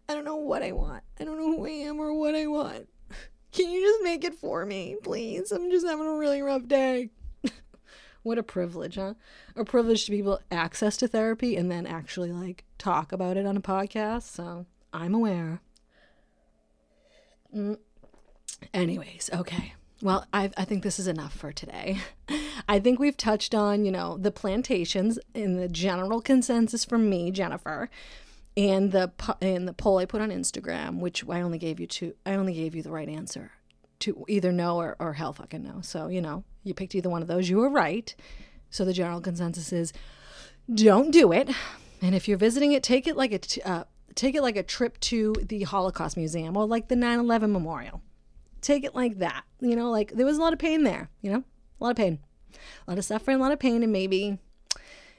I 0.10 0.14
don't 0.16 0.26
know 0.26 0.38
what 0.38 0.64
I 0.64 0.72
want. 0.72 1.04
I 1.20 1.24
don't 1.24 1.38
know 1.38 1.56
who 1.56 1.66
I 1.68 1.70
am 1.70 2.00
or 2.00 2.14
what 2.14 2.34
I 2.34 2.48
want. 2.48 2.89
Can 3.52 3.70
you 3.70 3.82
just 3.82 4.04
make 4.04 4.24
it 4.24 4.36
for 4.36 4.66
me, 4.66 4.95
please? 5.04 5.52
I'm 5.52 5.70
just 5.70 5.86
having 5.86 6.08
a 6.08 6.18
really 6.18 6.41
rough 6.41 6.68
day. 6.68 7.10
what 8.24 8.38
a 8.38 8.43
privilege, 8.43 8.95
huh? 8.95 9.16
A 9.56 9.66
privilege 9.66 10.06
to 10.06 10.12
be 10.12 10.20
able 10.20 10.38
to 10.38 10.43
access 10.54 10.95
to 10.97 11.08
therapy 11.08 11.58
and 11.58 11.70
then 11.70 11.86
actually 11.86 12.32
like 12.32 12.64
talk 12.78 13.12
about 13.12 13.38
it 13.38 13.45
on 13.45 13.58
a 13.58 13.62
podcast. 13.62 14.24
So 14.24 14.66
I'm 14.93 15.14
aware. 15.14 15.62
Mm. 17.54 17.78
Anyways, 18.74 19.30
okay. 19.34 19.74
Well, 20.02 20.26
I, 20.34 20.49
I 20.58 20.66
think 20.66 20.84
this 20.84 20.97
is 20.97 21.08
enough 21.08 21.34
for 21.34 21.52
today. 21.52 21.99
I 22.68 22.80
think 22.80 22.99
we've 22.99 23.18
touched 23.18 23.54
on, 23.54 23.86
you 23.86 23.91
know, 23.91 24.18
the 24.18 24.32
plantations 24.32 25.20
in 25.34 25.58
the 25.58 25.68
general 25.68 26.22
consensus 26.22 26.84
from 26.86 27.10
me, 27.10 27.32
Jennifer, 27.32 27.89
and 28.58 28.91
the 28.91 29.12
and 29.41 29.68
the 29.68 29.74
poll 29.74 29.97
I 29.97 30.06
put 30.06 30.22
on 30.22 30.30
Instagram, 30.30 30.99
which 30.99 31.28
I 31.28 31.41
only 31.41 31.58
gave 31.58 31.80
you 31.80 31.88
two, 31.88 32.14
I 32.26 32.36
only 32.36 32.54
gave 32.54 32.76
you 32.76 32.84
the 32.84 32.91
right 32.91 33.10
answer 33.10 33.52
to 33.99 34.26
either 34.28 34.52
no 34.52 34.78
or, 34.78 34.95
or 34.99 35.14
hell 35.14 35.34
fucking 35.34 35.64
no. 35.64 35.82
So 35.82 36.08
you 36.08 36.22
know 36.22 36.43
you 36.64 36.74
picked 36.74 36.95
either 36.95 37.10
one 37.10 37.22
of 37.22 37.28
those. 37.28 37.49
You 37.49 37.58
were 37.58 37.70
right. 37.70 38.14
So 38.70 38.86
the 38.86 38.93
general 38.93 39.22
consensus 39.22 39.72
is 39.74 39.93
don't 40.74 41.12
do 41.12 41.32
it. 41.32 41.49
And 42.02 42.16
if 42.16 42.28
you're 42.28 42.38
visiting 42.38 42.72
it, 42.72 42.84
take 42.84 43.08
it 43.08 43.16
like 43.16 43.32
a 43.34 43.70
uh, 43.70 43.84
take 44.16 44.36
it 44.36 44.41
like 44.41 44.58
a 44.58 44.64
trip 44.64 44.99
to 45.02 45.36
the 45.41 45.64
Holocaust 45.64 46.18
Museum 46.18 46.58
or 46.58 46.66
like 46.66 46.88
the 46.88 46.95
9/11 46.95 47.52
Memorial. 47.52 48.02
Take 48.62 48.84
it 48.84 48.95
like 48.95 49.20
that. 49.20 49.43
You 49.60 49.76
know, 49.76 49.89
like 49.91 50.12
there 50.12 50.26
was 50.26 50.38
a 50.38 50.41
lot 50.41 50.54
of 50.54 50.60
pain 50.60 50.84
there. 50.84 51.10
You 51.22 51.32
know, 51.32 51.43
a 51.80 51.84
lot 51.84 51.91
of 51.91 51.97
pain, 51.97 52.20
a 52.88 52.91
lot 52.91 52.97
of 52.97 53.06
suffering, 53.06 53.38
a 53.38 53.39
lot 53.39 53.52
of 53.52 53.60
pain, 53.60 53.84
and 53.84 53.91
maybe 53.91 54.39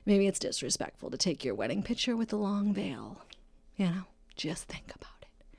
Maybe 0.04 0.26
it's 0.26 0.38
disrespectful 0.38 1.10
to 1.10 1.16
take 1.16 1.44
your 1.44 1.54
wedding 1.54 1.82
picture 1.82 2.16
with 2.16 2.32
a 2.32 2.36
long 2.36 2.74
veil. 2.74 3.18
You 3.76 3.86
know, 3.86 4.02
just 4.36 4.64
think 4.64 4.92
about 4.94 5.22
it. 5.22 5.58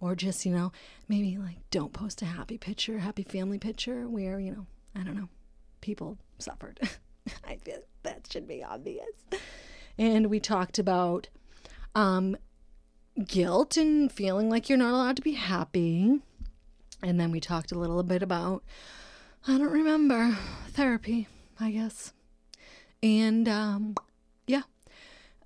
Or 0.00 0.14
just, 0.16 0.44
you 0.46 0.52
know, 0.52 0.72
maybe 1.08 1.36
like 1.36 1.58
don't 1.70 1.92
post 1.92 2.22
a 2.22 2.26
happy 2.26 2.58
picture, 2.58 2.98
happy 2.98 3.22
family 3.22 3.58
picture 3.58 4.08
where, 4.08 4.40
you 4.40 4.50
know, 4.50 4.66
I 4.94 5.04
don't 5.04 5.16
know, 5.16 5.28
people 5.80 6.18
suffered. 6.38 6.80
I 7.44 7.56
feel 7.56 7.78
that 8.02 8.26
should 8.30 8.48
be 8.48 8.64
obvious. 8.64 9.06
And 9.98 10.28
we 10.28 10.40
talked 10.40 10.78
about 10.78 11.28
um, 11.94 12.36
guilt 13.26 13.76
and 13.76 14.10
feeling 14.10 14.48
like 14.48 14.68
you're 14.68 14.78
not 14.78 14.94
allowed 14.94 15.16
to 15.16 15.22
be 15.22 15.32
happy. 15.32 16.20
And 17.02 17.20
then 17.20 17.30
we 17.30 17.40
talked 17.40 17.72
a 17.72 17.78
little 17.78 18.02
bit 18.02 18.22
about, 18.22 18.64
I 19.46 19.58
don't 19.58 19.72
remember, 19.72 20.38
therapy, 20.68 21.28
I 21.60 21.72
guess. 21.72 22.12
And 23.02 23.48
um, 23.48 23.94
yeah, 24.46 24.62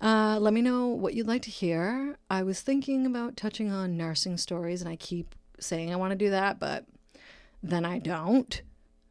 uh, 0.01 0.37
let 0.39 0.53
me 0.53 0.61
know 0.61 0.87
what 0.87 1.13
you'd 1.13 1.27
like 1.27 1.41
to 1.43 1.49
hear. 1.49 2.17
I 2.29 2.43
was 2.43 2.61
thinking 2.61 3.05
about 3.05 3.37
touching 3.37 3.71
on 3.71 3.97
nursing 3.97 4.37
stories, 4.37 4.81
and 4.81 4.89
I 4.89 4.95
keep 4.95 5.35
saying 5.59 5.91
I 5.91 5.95
want 5.95 6.11
to 6.11 6.17
do 6.17 6.29
that, 6.29 6.59
but 6.59 6.85
then 7.63 7.85
I 7.85 7.99
don't 7.99 8.61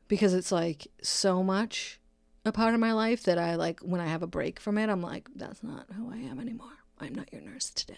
because 0.08 0.34
it's 0.34 0.52
like 0.52 0.86
so 1.02 1.42
much 1.42 1.98
a 2.44 2.52
part 2.52 2.74
of 2.74 2.80
my 2.80 2.92
life 2.92 3.24
that 3.24 3.38
I 3.38 3.56
like 3.56 3.80
when 3.80 4.00
I 4.00 4.06
have 4.06 4.22
a 4.22 4.28
break 4.28 4.60
from 4.60 4.78
it, 4.78 4.88
I'm 4.88 5.02
like, 5.02 5.28
that's 5.34 5.62
not 5.62 5.86
who 5.96 6.12
I 6.12 6.18
am 6.18 6.38
anymore. 6.38 6.68
I'm 7.00 7.14
not 7.14 7.32
your 7.32 7.42
nurse 7.42 7.70
today. 7.70 7.96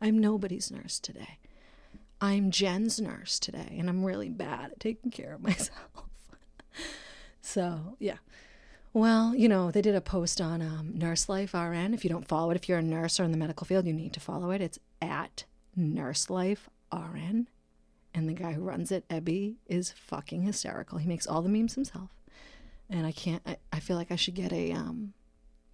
I'm 0.00 0.18
nobody's 0.18 0.70
nurse 0.70 1.00
today. 1.00 1.38
I'm 2.20 2.50
Jen's 2.50 3.00
nurse 3.00 3.38
today, 3.38 3.76
and 3.78 3.88
I'm 3.88 4.04
really 4.04 4.28
bad 4.28 4.72
at 4.72 4.80
taking 4.80 5.10
care 5.10 5.34
of 5.34 5.42
myself. 5.42 6.04
so, 7.40 7.96
yeah. 7.98 8.18
Well, 8.92 9.36
you 9.36 9.48
know, 9.48 9.70
they 9.70 9.82
did 9.82 9.94
a 9.94 10.00
post 10.00 10.40
on 10.40 10.60
um, 10.60 10.92
Nurse 10.94 11.28
Life 11.28 11.54
RN. 11.54 11.94
If 11.94 12.02
you 12.04 12.10
don't 12.10 12.26
follow 12.26 12.50
it, 12.50 12.56
if 12.56 12.68
you're 12.68 12.78
a 12.78 12.82
nurse 12.82 13.20
or 13.20 13.24
in 13.24 13.30
the 13.30 13.38
medical 13.38 13.64
field, 13.64 13.86
you 13.86 13.92
need 13.92 14.12
to 14.14 14.20
follow 14.20 14.50
it. 14.50 14.60
It's 14.60 14.80
at 15.00 15.44
Nurse 15.76 16.28
Life 16.28 16.68
RN. 16.92 17.48
And 18.12 18.28
the 18.28 18.32
guy 18.32 18.52
who 18.52 18.62
runs 18.62 18.90
it, 18.90 19.08
Ebby, 19.08 19.54
is 19.68 19.92
fucking 19.92 20.42
hysterical. 20.42 20.98
He 20.98 21.06
makes 21.06 21.28
all 21.28 21.40
the 21.40 21.48
memes 21.48 21.76
himself. 21.76 22.10
And 22.88 23.06
I 23.06 23.12
can't, 23.12 23.42
I, 23.46 23.58
I 23.72 23.78
feel 23.78 23.96
like 23.96 24.10
I 24.10 24.16
should 24.16 24.34
get 24.34 24.52
a 24.52 24.72
um, 24.72 25.12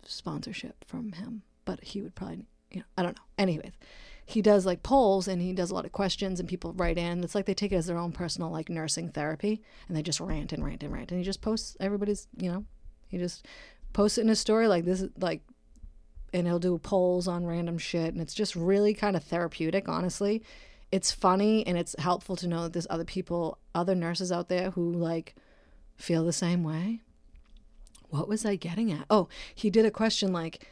sponsorship 0.02 0.84
from 0.84 1.12
him, 1.12 1.40
but 1.64 1.82
he 1.82 2.02
would 2.02 2.14
probably, 2.14 2.44
you 2.70 2.80
know, 2.80 2.86
I 2.98 3.02
don't 3.02 3.16
know. 3.16 3.22
Anyways, 3.38 3.72
he 4.26 4.42
does 4.42 4.66
like 4.66 4.82
polls 4.82 5.26
and 5.26 5.40
he 5.40 5.54
does 5.54 5.70
a 5.70 5.74
lot 5.74 5.86
of 5.86 5.92
questions 5.92 6.38
and 6.38 6.46
people 6.46 6.74
write 6.74 6.98
in. 6.98 7.24
It's 7.24 7.34
like 7.34 7.46
they 7.46 7.54
take 7.54 7.72
it 7.72 7.76
as 7.76 7.86
their 7.86 7.96
own 7.96 8.12
personal 8.12 8.50
like 8.50 8.68
nursing 8.68 9.08
therapy 9.08 9.62
and 9.88 9.96
they 9.96 10.02
just 10.02 10.20
rant 10.20 10.52
and 10.52 10.62
rant 10.62 10.82
and 10.82 10.92
rant. 10.92 11.10
And 11.10 11.18
he 11.18 11.24
just 11.24 11.40
posts 11.40 11.78
everybody's, 11.80 12.28
you 12.36 12.52
know, 12.52 12.66
he 13.16 13.24
just 13.24 13.46
posts 13.92 14.18
it 14.18 14.22
in 14.22 14.28
his 14.28 14.40
story 14.40 14.68
like 14.68 14.84
this, 14.84 15.04
like, 15.18 15.42
and 16.32 16.46
he'll 16.46 16.58
do 16.58 16.78
polls 16.78 17.26
on 17.26 17.46
random 17.46 17.78
shit, 17.78 18.12
and 18.12 18.20
it's 18.20 18.34
just 18.34 18.54
really 18.54 18.92
kind 18.94 19.16
of 19.16 19.24
therapeutic. 19.24 19.88
Honestly, 19.88 20.42
it's 20.92 21.10
funny 21.10 21.66
and 21.66 21.76
it's 21.76 21.96
helpful 21.98 22.36
to 22.36 22.46
know 22.46 22.62
that 22.64 22.72
there's 22.72 22.86
other 22.90 23.04
people, 23.04 23.58
other 23.74 23.94
nurses 23.94 24.30
out 24.30 24.48
there 24.48 24.70
who 24.70 24.92
like 24.92 25.34
feel 25.96 26.24
the 26.24 26.32
same 26.32 26.62
way. 26.62 27.00
What 28.08 28.28
was 28.28 28.44
I 28.44 28.56
getting 28.56 28.92
at? 28.92 29.06
Oh, 29.10 29.28
he 29.54 29.70
did 29.70 29.84
a 29.84 29.90
question 29.90 30.32
like, 30.32 30.66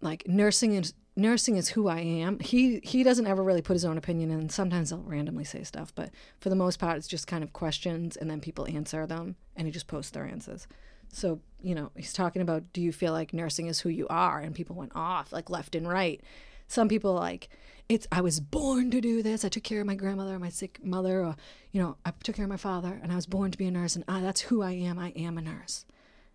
like 0.00 0.26
nursing 0.26 0.74
is 0.74 0.94
nursing 1.16 1.56
is 1.56 1.68
who 1.70 1.86
I 1.86 2.00
am. 2.00 2.40
He 2.40 2.80
he 2.82 3.02
doesn't 3.02 3.26
ever 3.26 3.42
really 3.42 3.62
put 3.62 3.74
his 3.74 3.84
own 3.84 3.98
opinion 3.98 4.30
in. 4.30 4.48
Sometimes 4.48 4.90
he'll 4.90 4.98
randomly 4.98 5.44
say 5.44 5.62
stuff, 5.62 5.94
but 5.94 6.10
for 6.40 6.48
the 6.48 6.56
most 6.56 6.78
part, 6.78 6.96
it's 6.96 7.06
just 7.06 7.26
kind 7.26 7.44
of 7.44 7.52
questions, 7.52 8.16
and 8.16 8.30
then 8.30 8.40
people 8.40 8.66
answer 8.66 9.06
them, 9.06 9.36
and 9.56 9.66
he 9.66 9.72
just 9.72 9.86
posts 9.86 10.10
their 10.10 10.26
answers. 10.26 10.66
So, 11.12 11.40
you 11.62 11.74
know, 11.74 11.90
he's 11.96 12.12
talking 12.12 12.42
about 12.42 12.72
do 12.72 12.80
you 12.80 12.92
feel 12.92 13.12
like 13.12 13.32
nursing 13.32 13.66
is 13.66 13.80
who 13.80 13.88
you 13.88 14.06
are? 14.08 14.40
And 14.40 14.54
people 14.54 14.76
went 14.76 14.92
off 14.94 15.32
like 15.32 15.50
left 15.50 15.74
and 15.74 15.88
right. 15.88 16.20
some 16.68 16.88
people 16.88 17.14
like 17.14 17.48
it's 17.88 18.06
I 18.10 18.20
was 18.20 18.40
born 18.40 18.90
to 18.90 19.00
do 19.00 19.22
this. 19.22 19.44
I 19.44 19.48
took 19.48 19.62
care 19.62 19.80
of 19.80 19.86
my 19.86 19.94
grandmother, 19.94 20.38
my 20.38 20.48
sick 20.48 20.82
mother, 20.82 21.24
or 21.24 21.36
you 21.72 21.82
know, 21.82 21.96
I 22.04 22.12
took 22.22 22.36
care 22.36 22.44
of 22.44 22.50
my 22.50 22.56
father, 22.56 22.98
and 23.02 23.12
I 23.12 23.16
was 23.16 23.26
born 23.26 23.50
to 23.50 23.58
be 23.58 23.66
a 23.66 23.70
nurse, 23.70 23.94
and 23.94 24.04
I, 24.08 24.20
that's 24.20 24.42
who 24.42 24.62
I 24.62 24.72
am. 24.72 24.98
I 24.98 25.10
am 25.10 25.36
a 25.38 25.42
nurse. 25.42 25.84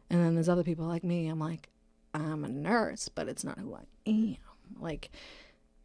And 0.10 0.24
then 0.24 0.36
there's 0.36 0.50
other 0.50 0.64
people 0.64 0.86
like 0.86 1.04
me. 1.04 1.28
I'm 1.28 1.40
like, 1.40 1.70
I'm 2.14 2.44
a 2.44 2.50
nurse, 2.50 3.10
but 3.10 3.28
it's 3.28 3.44
not 3.44 3.60
who 3.60 3.76
I 3.76 3.86
am. 4.08 4.38
Like, 4.80 5.12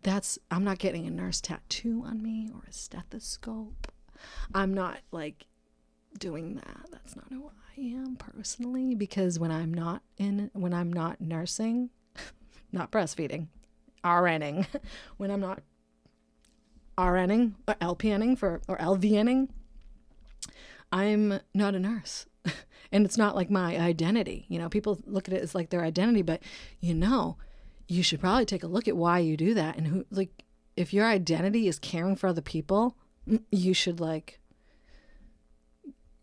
that's 0.02 0.38
I'm 0.50 0.64
not 0.64 0.78
getting 0.78 1.06
a 1.06 1.10
nurse 1.10 1.40
tattoo 1.40 2.02
on 2.04 2.22
me 2.22 2.50
or 2.54 2.64
a 2.68 2.72
stethoscope. 2.72 3.90
I'm 4.54 4.74
not 4.74 4.98
like 5.12 5.46
doing 6.18 6.56
that. 6.56 6.86
That's 6.90 7.16
not 7.16 7.26
who 7.30 7.46
I 7.46 7.63
am 7.78 8.16
personally 8.16 8.94
because 8.94 9.38
when 9.38 9.50
I'm 9.50 9.72
not 9.72 10.02
in 10.16 10.50
when 10.52 10.72
I'm 10.72 10.92
not 10.92 11.20
nursing, 11.20 11.90
not 12.72 12.90
breastfeeding, 12.90 13.48
RNing, 14.04 14.66
when 15.16 15.30
I'm 15.30 15.40
not 15.40 15.62
RNing 16.96 17.54
or 17.66 17.74
LPNing 17.74 18.38
for 18.38 18.60
or 18.68 18.76
LVNing, 18.78 19.48
I'm 20.92 21.40
not 21.52 21.74
a 21.74 21.80
nurse. 21.80 22.26
and 22.92 23.04
it's 23.04 23.18
not 23.18 23.34
like 23.34 23.50
my 23.50 23.76
identity. 23.76 24.46
You 24.48 24.58
know, 24.58 24.68
people 24.68 25.00
look 25.06 25.28
at 25.28 25.34
it 25.34 25.42
as 25.42 25.54
like 25.54 25.70
their 25.70 25.82
identity, 25.82 26.22
but 26.22 26.42
you 26.80 26.94
know, 26.94 27.36
you 27.88 28.02
should 28.02 28.20
probably 28.20 28.46
take 28.46 28.62
a 28.62 28.68
look 28.68 28.88
at 28.88 28.96
why 28.96 29.18
you 29.18 29.36
do 29.36 29.54
that 29.54 29.76
and 29.76 29.86
who 29.86 30.06
like 30.10 30.44
if 30.76 30.92
your 30.92 31.06
identity 31.06 31.68
is 31.68 31.78
caring 31.78 32.16
for 32.16 32.28
other 32.28 32.40
people, 32.40 32.96
mm, 33.28 33.42
you 33.50 33.74
should 33.74 34.00
like 34.00 34.40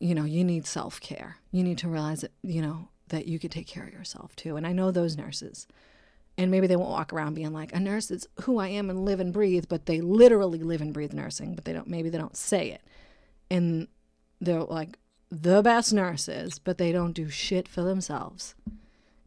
you 0.02 0.16
know, 0.16 0.26
you 0.26 0.44
need 0.44 0.66
self-care. 0.66 1.38
You 1.52 1.64
need 1.64 1.78
to 1.80 1.88
realize 1.88 2.22
that, 2.22 2.32
you 2.42 2.62
know, 2.62 2.90
that 3.10 3.28
you 3.28 3.40
could 3.40 3.52
take 3.52 3.68
care 3.68 3.84
of 3.84 3.94
yourself 3.94 4.36
too. 4.36 4.56
And 4.56 4.66
I 4.66 4.74
know 4.74 4.90
those 4.90 5.16
nurses 5.16 5.68
and 6.38 6.50
maybe 6.50 6.66
they 6.66 6.76
won't 6.76 6.90
walk 6.90 7.14
around 7.14 7.36
being 7.36 7.54
like 7.54 7.74
a 7.74 7.80
nurse 7.80 8.10
is 8.10 8.28
who 8.42 8.58
I 8.58 8.70
am 8.70 8.90
and 8.90 9.06
live 9.06 9.20
and 9.20 9.32
breathe, 9.32 9.66
but 9.70 9.86
they 9.86 10.02
literally 10.02 10.60
live 10.60 10.82
and 10.82 10.94
breathe 10.94 11.14
nursing, 11.14 11.54
but 11.56 11.66
they 11.66 11.74
don't 11.74 11.88
maybe 11.88 12.10
they 12.10 12.18
don't 12.18 12.38
say 12.38 12.72
it. 12.72 12.82
And 13.50 13.88
they're 14.40 14.64
like 14.64 14.98
the 15.30 15.62
best 15.62 15.94
nurses, 15.94 16.58
but 16.58 16.78
they 16.78 16.92
don't 16.92 17.14
do 17.14 17.30
shit 17.30 17.68
for 17.68 17.84
themselves. 17.84 18.56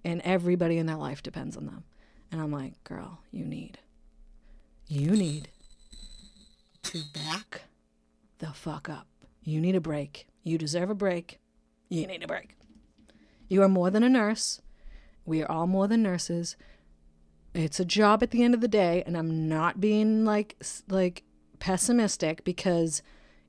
And 0.04 0.20
everybody 0.22 0.78
in 0.78 0.86
their 0.86 0.96
life 0.96 1.22
depends 1.22 1.56
on 1.56 1.66
them. 1.66 1.84
And 2.32 2.40
I'm 2.40 2.50
like, 2.50 2.82
girl, 2.84 3.20
you 3.30 3.44
need 3.44 3.78
you 4.88 5.12
need 5.12 5.48
to 6.82 7.00
back 7.14 7.62
the 8.38 8.48
fuck 8.48 8.88
up. 8.88 9.06
You 9.42 9.60
need 9.60 9.76
a 9.76 9.80
break. 9.80 10.26
You 10.45 10.59
deserve 10.59 10.90
a 10.90 10.95
break. 10.95 11.40
You 11.88 12.07
need 12.07 12.22
a 12.22 12.28
break. 12.28 12.57
You 13.49 13.62
are 13.62 13.68
more 13.68 13.90
than 13.90 14.03
a 14.03 14.09
nurse. 14.09 14.61
We 15.24 15.42
are 15.42 15.51
all 15.51 15.66
more 15.66 15.88
than 15.88 16.03
nurses. 16.03 16.57
It's 17.55 17.80
a 17.80 17.84
job 17.84 18.22
at 18.22 18.30
the 18.30 18.42
end 18.42 18.55
of 18.55 18.61
the 18.61 18.68
day 18.68 19.05
and 19.07 19.16
i'm 19.16 19.49
not 19.49 19.80
being 19.80 20.24
like 20.24 20.57
like 20.88 21.22
pessimistic 21.61 22.42
because 22.42 23.01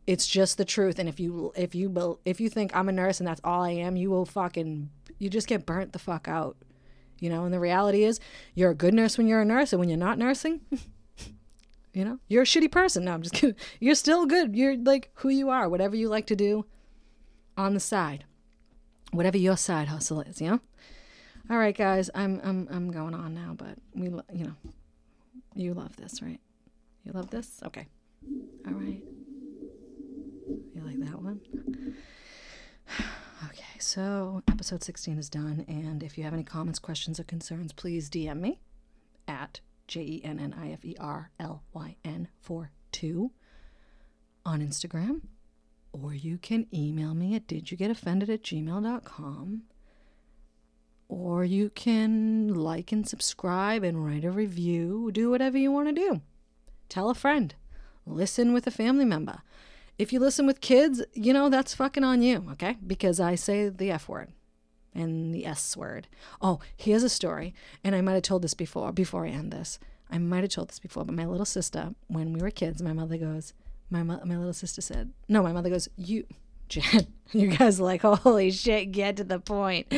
it's 0.06 0.28
just 0.28 0.60
the 0.60 0.66
truth 0.66 1.00
and 1.00 1.10
if 1.10 1.20
you 1.20 1.52
if 1.56 1.74
you 1.74 2.20
if 2.24 2.40
you 2.40 2.48
think 2.48 2.76
i'm 2.76 2.88
a 2.88 2.92
nurse 2.92 3.20
and 3.20 3.28
that's 3.28 3.42
all 3.44 3.64
i 3.64 3.72
am 3.72 3.96
you 3.96 4.12
will 4.12 4.26
fucking 4.26 4.92
you 5.18 5.28
just 5.28 5.48
get 5.48 5.66
burnt 5.66 5.94
the 5.94 6.00
fuck 6.00 6.28
out. 6.28 6.58
You 7.20 7.30
know 7.30 7.46
and 7.46 7.54
the 7.54 7.60
reality 7.60 8.04
is 8.04 8.20
you're 8.54 8.72
a 8.72 8.76
good 8.76 8.94
nurse 8.94 9.18
when 9.18 9.26
you're 9.26 9.42
a 9.42 9.46
nurse 9.46 9.74
and 9.74 9.80
when 9.80 9.90
you're 9.90 9.98
not 9.98 10.20
nursing 10.20 10.62
you 11.94 12.06
know 12.06 12.20
you're 12.28 12.44
a 12.44 12.46
shitty 12.46 12.72
person. 12.72 13.06
No 13.06 13.14
i'm 13.14 13.24
just 13.24 13.34
kidding. 13.34 13.56
You're 13.80 13.96
still 13.96 14.28
good. 14.28 14.56
You're 14.56 14.78
like 14.78 15.10
who 15.16 15.30
you 15.30 15.50
are 15.50 15.68
whatever 15.68 15.96
you 15.96 16.10
like 16.10 16.28
to 16.28 16.36
do 16.36 16.66
on 17.58 17.74
the 17.74 17.80
side 17.80 18.26
whatever 19.12 19.38
your 19.38 19.58
side 19.58 19.88
hustle 19.88 20.22
is 20.22 20.42
know 20.42 20.60
all 21.48 21.60
right, 21.60 21.78
guys, 21.78 22.10
I'm 22.16 22.42
I'm 22.44 22.68
I'm 22.72 22.92
going 22.92 23.14
on 23.14 23.36
now, 23.36 23.54
but 23.56 23.78
we 23.94 24.06
you 24.34 24.46
know, 24.46 24.56
you 25.54 25.76
love 25.76 25.96
this, 25.96 26.20
right? 26.20 26.40
You 27.04 27.12
love 27.12 27.30
this? 27.30 27.60
Okay. 27.64 27.86
All 28.66 28.74
right. 28.74 29.04
You 30.74 30.82
like 30.84 31.00
that 31.00 31.22
one? 31.22 31.42
Okay, 33.50 33.78
so 33.80 34.42
episode 34.50 34.82
16 34.82 35.20
is 35.20 35.30
done, 35.30 35.66
and 35.68 36.02
if 36.02 36.18
you 36.18 36.24
have 36.24 36.34
any 36.34 36.44
comments, 36.44 36.80
questions, 36.80 37.20
or 37.20 37.26
concerns, 37.26 37.74
please 37.74 38.10
DM 38.10 38.40
me 38.40 38.60
at 39.28 39.60
J 39.88 40.02
E 40.02 40.22
N 40.24 40.40
N 40.40 40.56
I 40.58 40.72
F 40.72 40.84
E 40.86 40.96
R 41.00 41.32
L 41.40 41.62
Y 41.74 41.98
N 42.06 42.30
4 42.42 42.72
2 42.94 43.32
on 44.46 44.62
Instagram, 44.62 45.22
or 46.02 46.14
you 46.14 46.38
can 46.38 46.68
email 46.74 47.14
me 47.14 47.36
at 47.36 47.48
didyougetoffended 47.48 48.30
at 48.30 48.44
gmail.com 48.44 49.64
or 51.08 51.46
you 51.46 51.70
can 51.70 52.54
like 52.54 52.92
and 52.92 53.08
subscribe 53.08 53.84
and 53.84 54.04
write 54.04 54.26
a 54.26 54.32
review. 54.32 55.12
Do 55.12 55.30
whatever 55.30 55.58
you 55.58 55.72
want 55.72 55.88
to 55.88 55.94
do. 55.94 56.22
Tell 56.90 57.10
a 57.10 57.16
friend. 57.16 57.54
Listen 58.06 58.54
with 58.54 58.68
a 58.68 58.72
family 58.72 59.06
member. 59.06 59.42
If 59.98 60.12
you 60.12 60.20
listen 60.20 60.46
with 60.46 60.62
kids, 60.62 61.02
you 61.14 61.32
know, 61.32 61.50
that's 61.50 61.76
fucking 61.76 62.04
on 62.04 62.22
you, 62.22 62.48
okay? 62.52 62.78
Because 62.86 63.20
I 63.20 63.36
say 63.36 63.70
the 63.70 63.92
F 63.92 64.10
word 64.10 64.30
and 64.94 65.34
the 65.34 65.46
S 65.46 65.78
word. 65.78 66.08
Oh, 66.42 66.60
here's 66.76 67.04
a 67.04 67.10
story. 67.10 67.54
And 67.84 67.96
I 67.96 68.02
might 68.02 68.14
have 68.14 68.24
told 68.24 68.42
this 68.42 68.54
before, 68.54 68.92
before 68.92 69.26
I 69.26 69.30
end 69.30 69.52
this. 69.52 69.80
I 70.12 70.18
might 70.18 70.44
have 70.44 70.52
told 70.52 70.70
this 70.70 70.80
before, 70.80 71.06
but 71.06 71.16
my 71.16 71.26
little 71.26 71.46
sister, 71.46 71.96
when 72.08 72.34
we 72.34 72.42
were 72.42 72.52
kids, 72.52 72.82
my 72.82 72.94
mother 72.94 73.18
goes, 73.18 73.54
my, 73.90 74.04
mo- 74.04 74.22
my 74.26 74.38
little 74.38 74.54
sister 74.54 74.82
said, 74.82 75.12
no, 75.28 75.44
my 75.44 75.52
mother 75.52 75.70
goes, 75.70 75.88
you, 75.96 76.26
Jen, 76.70 77.08
you 77.32 77.48
guys 77.48 77.80
like, 77.80 78.02
holy 78.04 78.52
shit, 78.52 78.92
get 78.92 79.18
to 79.18 79.24
the 79.24 79.40
point 79.40 79.94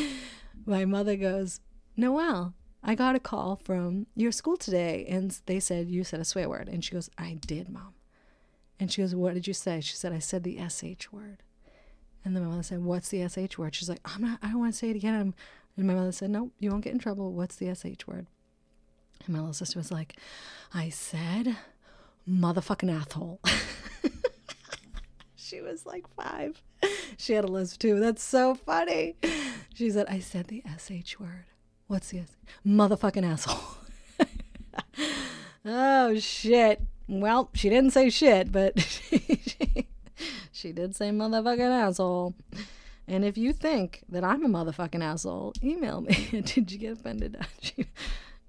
my 0.67 0.85
mother 0.85 1.15
goes, 1.15 1.61
Noelle, 1.95 2.53
I 2.83 2.93
got 2.93 3.15
a 3.15 3.19
call 3.19 3.55
from 3.55 4.05
your 4.15 4.31
school 4.31 4.57
today 4.57 5.05
and 5.09 5.35
they 5.45 5.59
said 5.59 5.89
you 5.89 6.03
said 6.03 6.19
a 6.19 6.25
swear 6.25 6.49
word. 6.49 6.67
And 6.67 6.83
she 6.83 6.91
goes, 6.91 7.09
I 7.17 7.39
did, 7.39 7.69
mom. 7.69 7.93
And 8.79 8.91
she 8.91 9.01
goes, 9.01 9.15
What 9.15 9.33
did 9.33 9.47
you 9.47 9.53
say? 9.53 9.79
She 9.81 9.95
said, 9.95 10.13
I 10.13 10.19
said 10.19 10.43
the 10.43 10.59
SH 10.67 11.11
word. 11.11 11.41
And 12.23 12.35
then 12.35 12.43
my 12.43 12.49
mother 12.49 12.63
said, 12.63 12.83
What's 12.83 13.09
the 13.09 13.27
SH 13.27 13.57
word? 13.57 13.73
She's 13.73 13.89
like, 13.89 14.01
I'm 14.05 14.21
not, 14.21 14.39
I 14.43 14.49
don't 14.49 14.59
want 14.59 14.73
to 14.73 14.77
say 14.77 14.89
it 14.89 14.95
again. 14.95 15.33
And 15.77 15.87
my 15.87 15.95
mother 15.95 16.11
said, 16.11 16.29
No, 16.29 16.51
you 16.59 16.69
won't 16.69 16.83
get 16.83 16.93
in 16.93 16.99
trouble. 16.99 17.31
What's 17.31 17.55
the 17.55 17.73
SH 17.73 18.05
word? 18.05 18.27
And 19.25 19.29
my 19.29 19.39
little 19.39 19.53
sister 19.53 19.79
was 19.79 19.91
like, 19.91 20.17
I 20.73 20.89
said, 20.89 21.55
motherfucking 22.29 22.91
asshole. 22.91 23.39
she 25.35 25.61
was 25.61 25.85
like 25.85 26.05
five. 26.15 26.61
She 27.17 27.33
had 27.33 27.45
a 27.45 27.47
lisp 27.47 27.79
too. 27.79 27.99
That's 27.99 28.23
so 28.23 28.55
funny. 28.55 29.15
She 29.73 29.89
said, 29.89 30.07
I 30.09 30.19
said 30.19 30.47
the 30.47 30.63
SH 30.77 31.19
word. 31.19 31.45
What's 31.87 32.09
the 32.09 32.19
S? 32.19 32.35
Motherfucking 32.65 33.23
asshole. 33.23 33.77
oh, 35.65 36.19
shit. 36.19 36.81
Well, 37.07 37.49
she 37.53 37.69
didn't 37.69 37.91
say 37.91 38.09
shit, 38.09 38.51
but 38.51 38.79
she, 38.79 39.19
she, 39.45 39.87
she 40.51 40.71
did 40.73 40.95
say 40.95 41.11
motherfucking 41.11 41.59
asshole. 41.59 42.35
And 43.07 43.23
if 43.23 43.37
you 43.37 43.53
think 43.53 44.03
that 44.09 44.25
I'm 44.25 44.43
a 44.43 44.49
motherfucking 44.49 45.01
asshole, 45.01 45.53
email 45.63 46.01
me. 46.01 46.27
Did 46.31 46.71
you 46.71 46.77
get 46.77 46.93
offended 46.93 47.37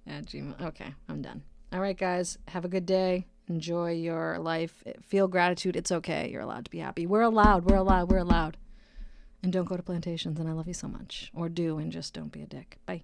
at 0.07 0.25
Gmail? 0.27 0.61
Okay, 0.61 0.95
I'm 1.09 1.23
done. 1.23 1.43
All 1.73 1.81
right, 1.81 1.97
guys. 1.97 2.39
Have 2.49 2.65
a 2.65 2.69
good 2.69 2.87
day. 2.87 3.27
Enjoy 3.49 3.93
your 3.93 4.39
life. 4.39 4.83
Feel 5.03 5.29
gratitude. 5.29 5.77
It's 5.77 5.91
okay. 5.91 6.31
You're 6.31 6.43
allowed 6.43 6.67
to 6.67 6.71
be 6.71 6.79
happy. 6.79 7.07
We're 7.07 7.23
allowed. 7.23 7.65
We're 7.65 7.77
allowed. 7.77 8.11
We're 8.11 8.19
allowed. 8.19 8.57
And 9.43 9.53
don't 9.53 9.65
go 9.65 9.77
to 9.77 9.83
plantations. 9.83 10.39
And 10.39 10.49
I 10.49 10.53
love 10.53 10.69
you 10.69 10.75
so 10.75 10.89
much. 10.89 11.31
Or 11.35 11.49
do 11.49 11.79
and 11.79 11.91
just 11.91 12.13
don't 12.13 12.33
be 12.33 12.43
a 12.43 12.47
dick. 12.47 12.79
Bye. 12.87 13.03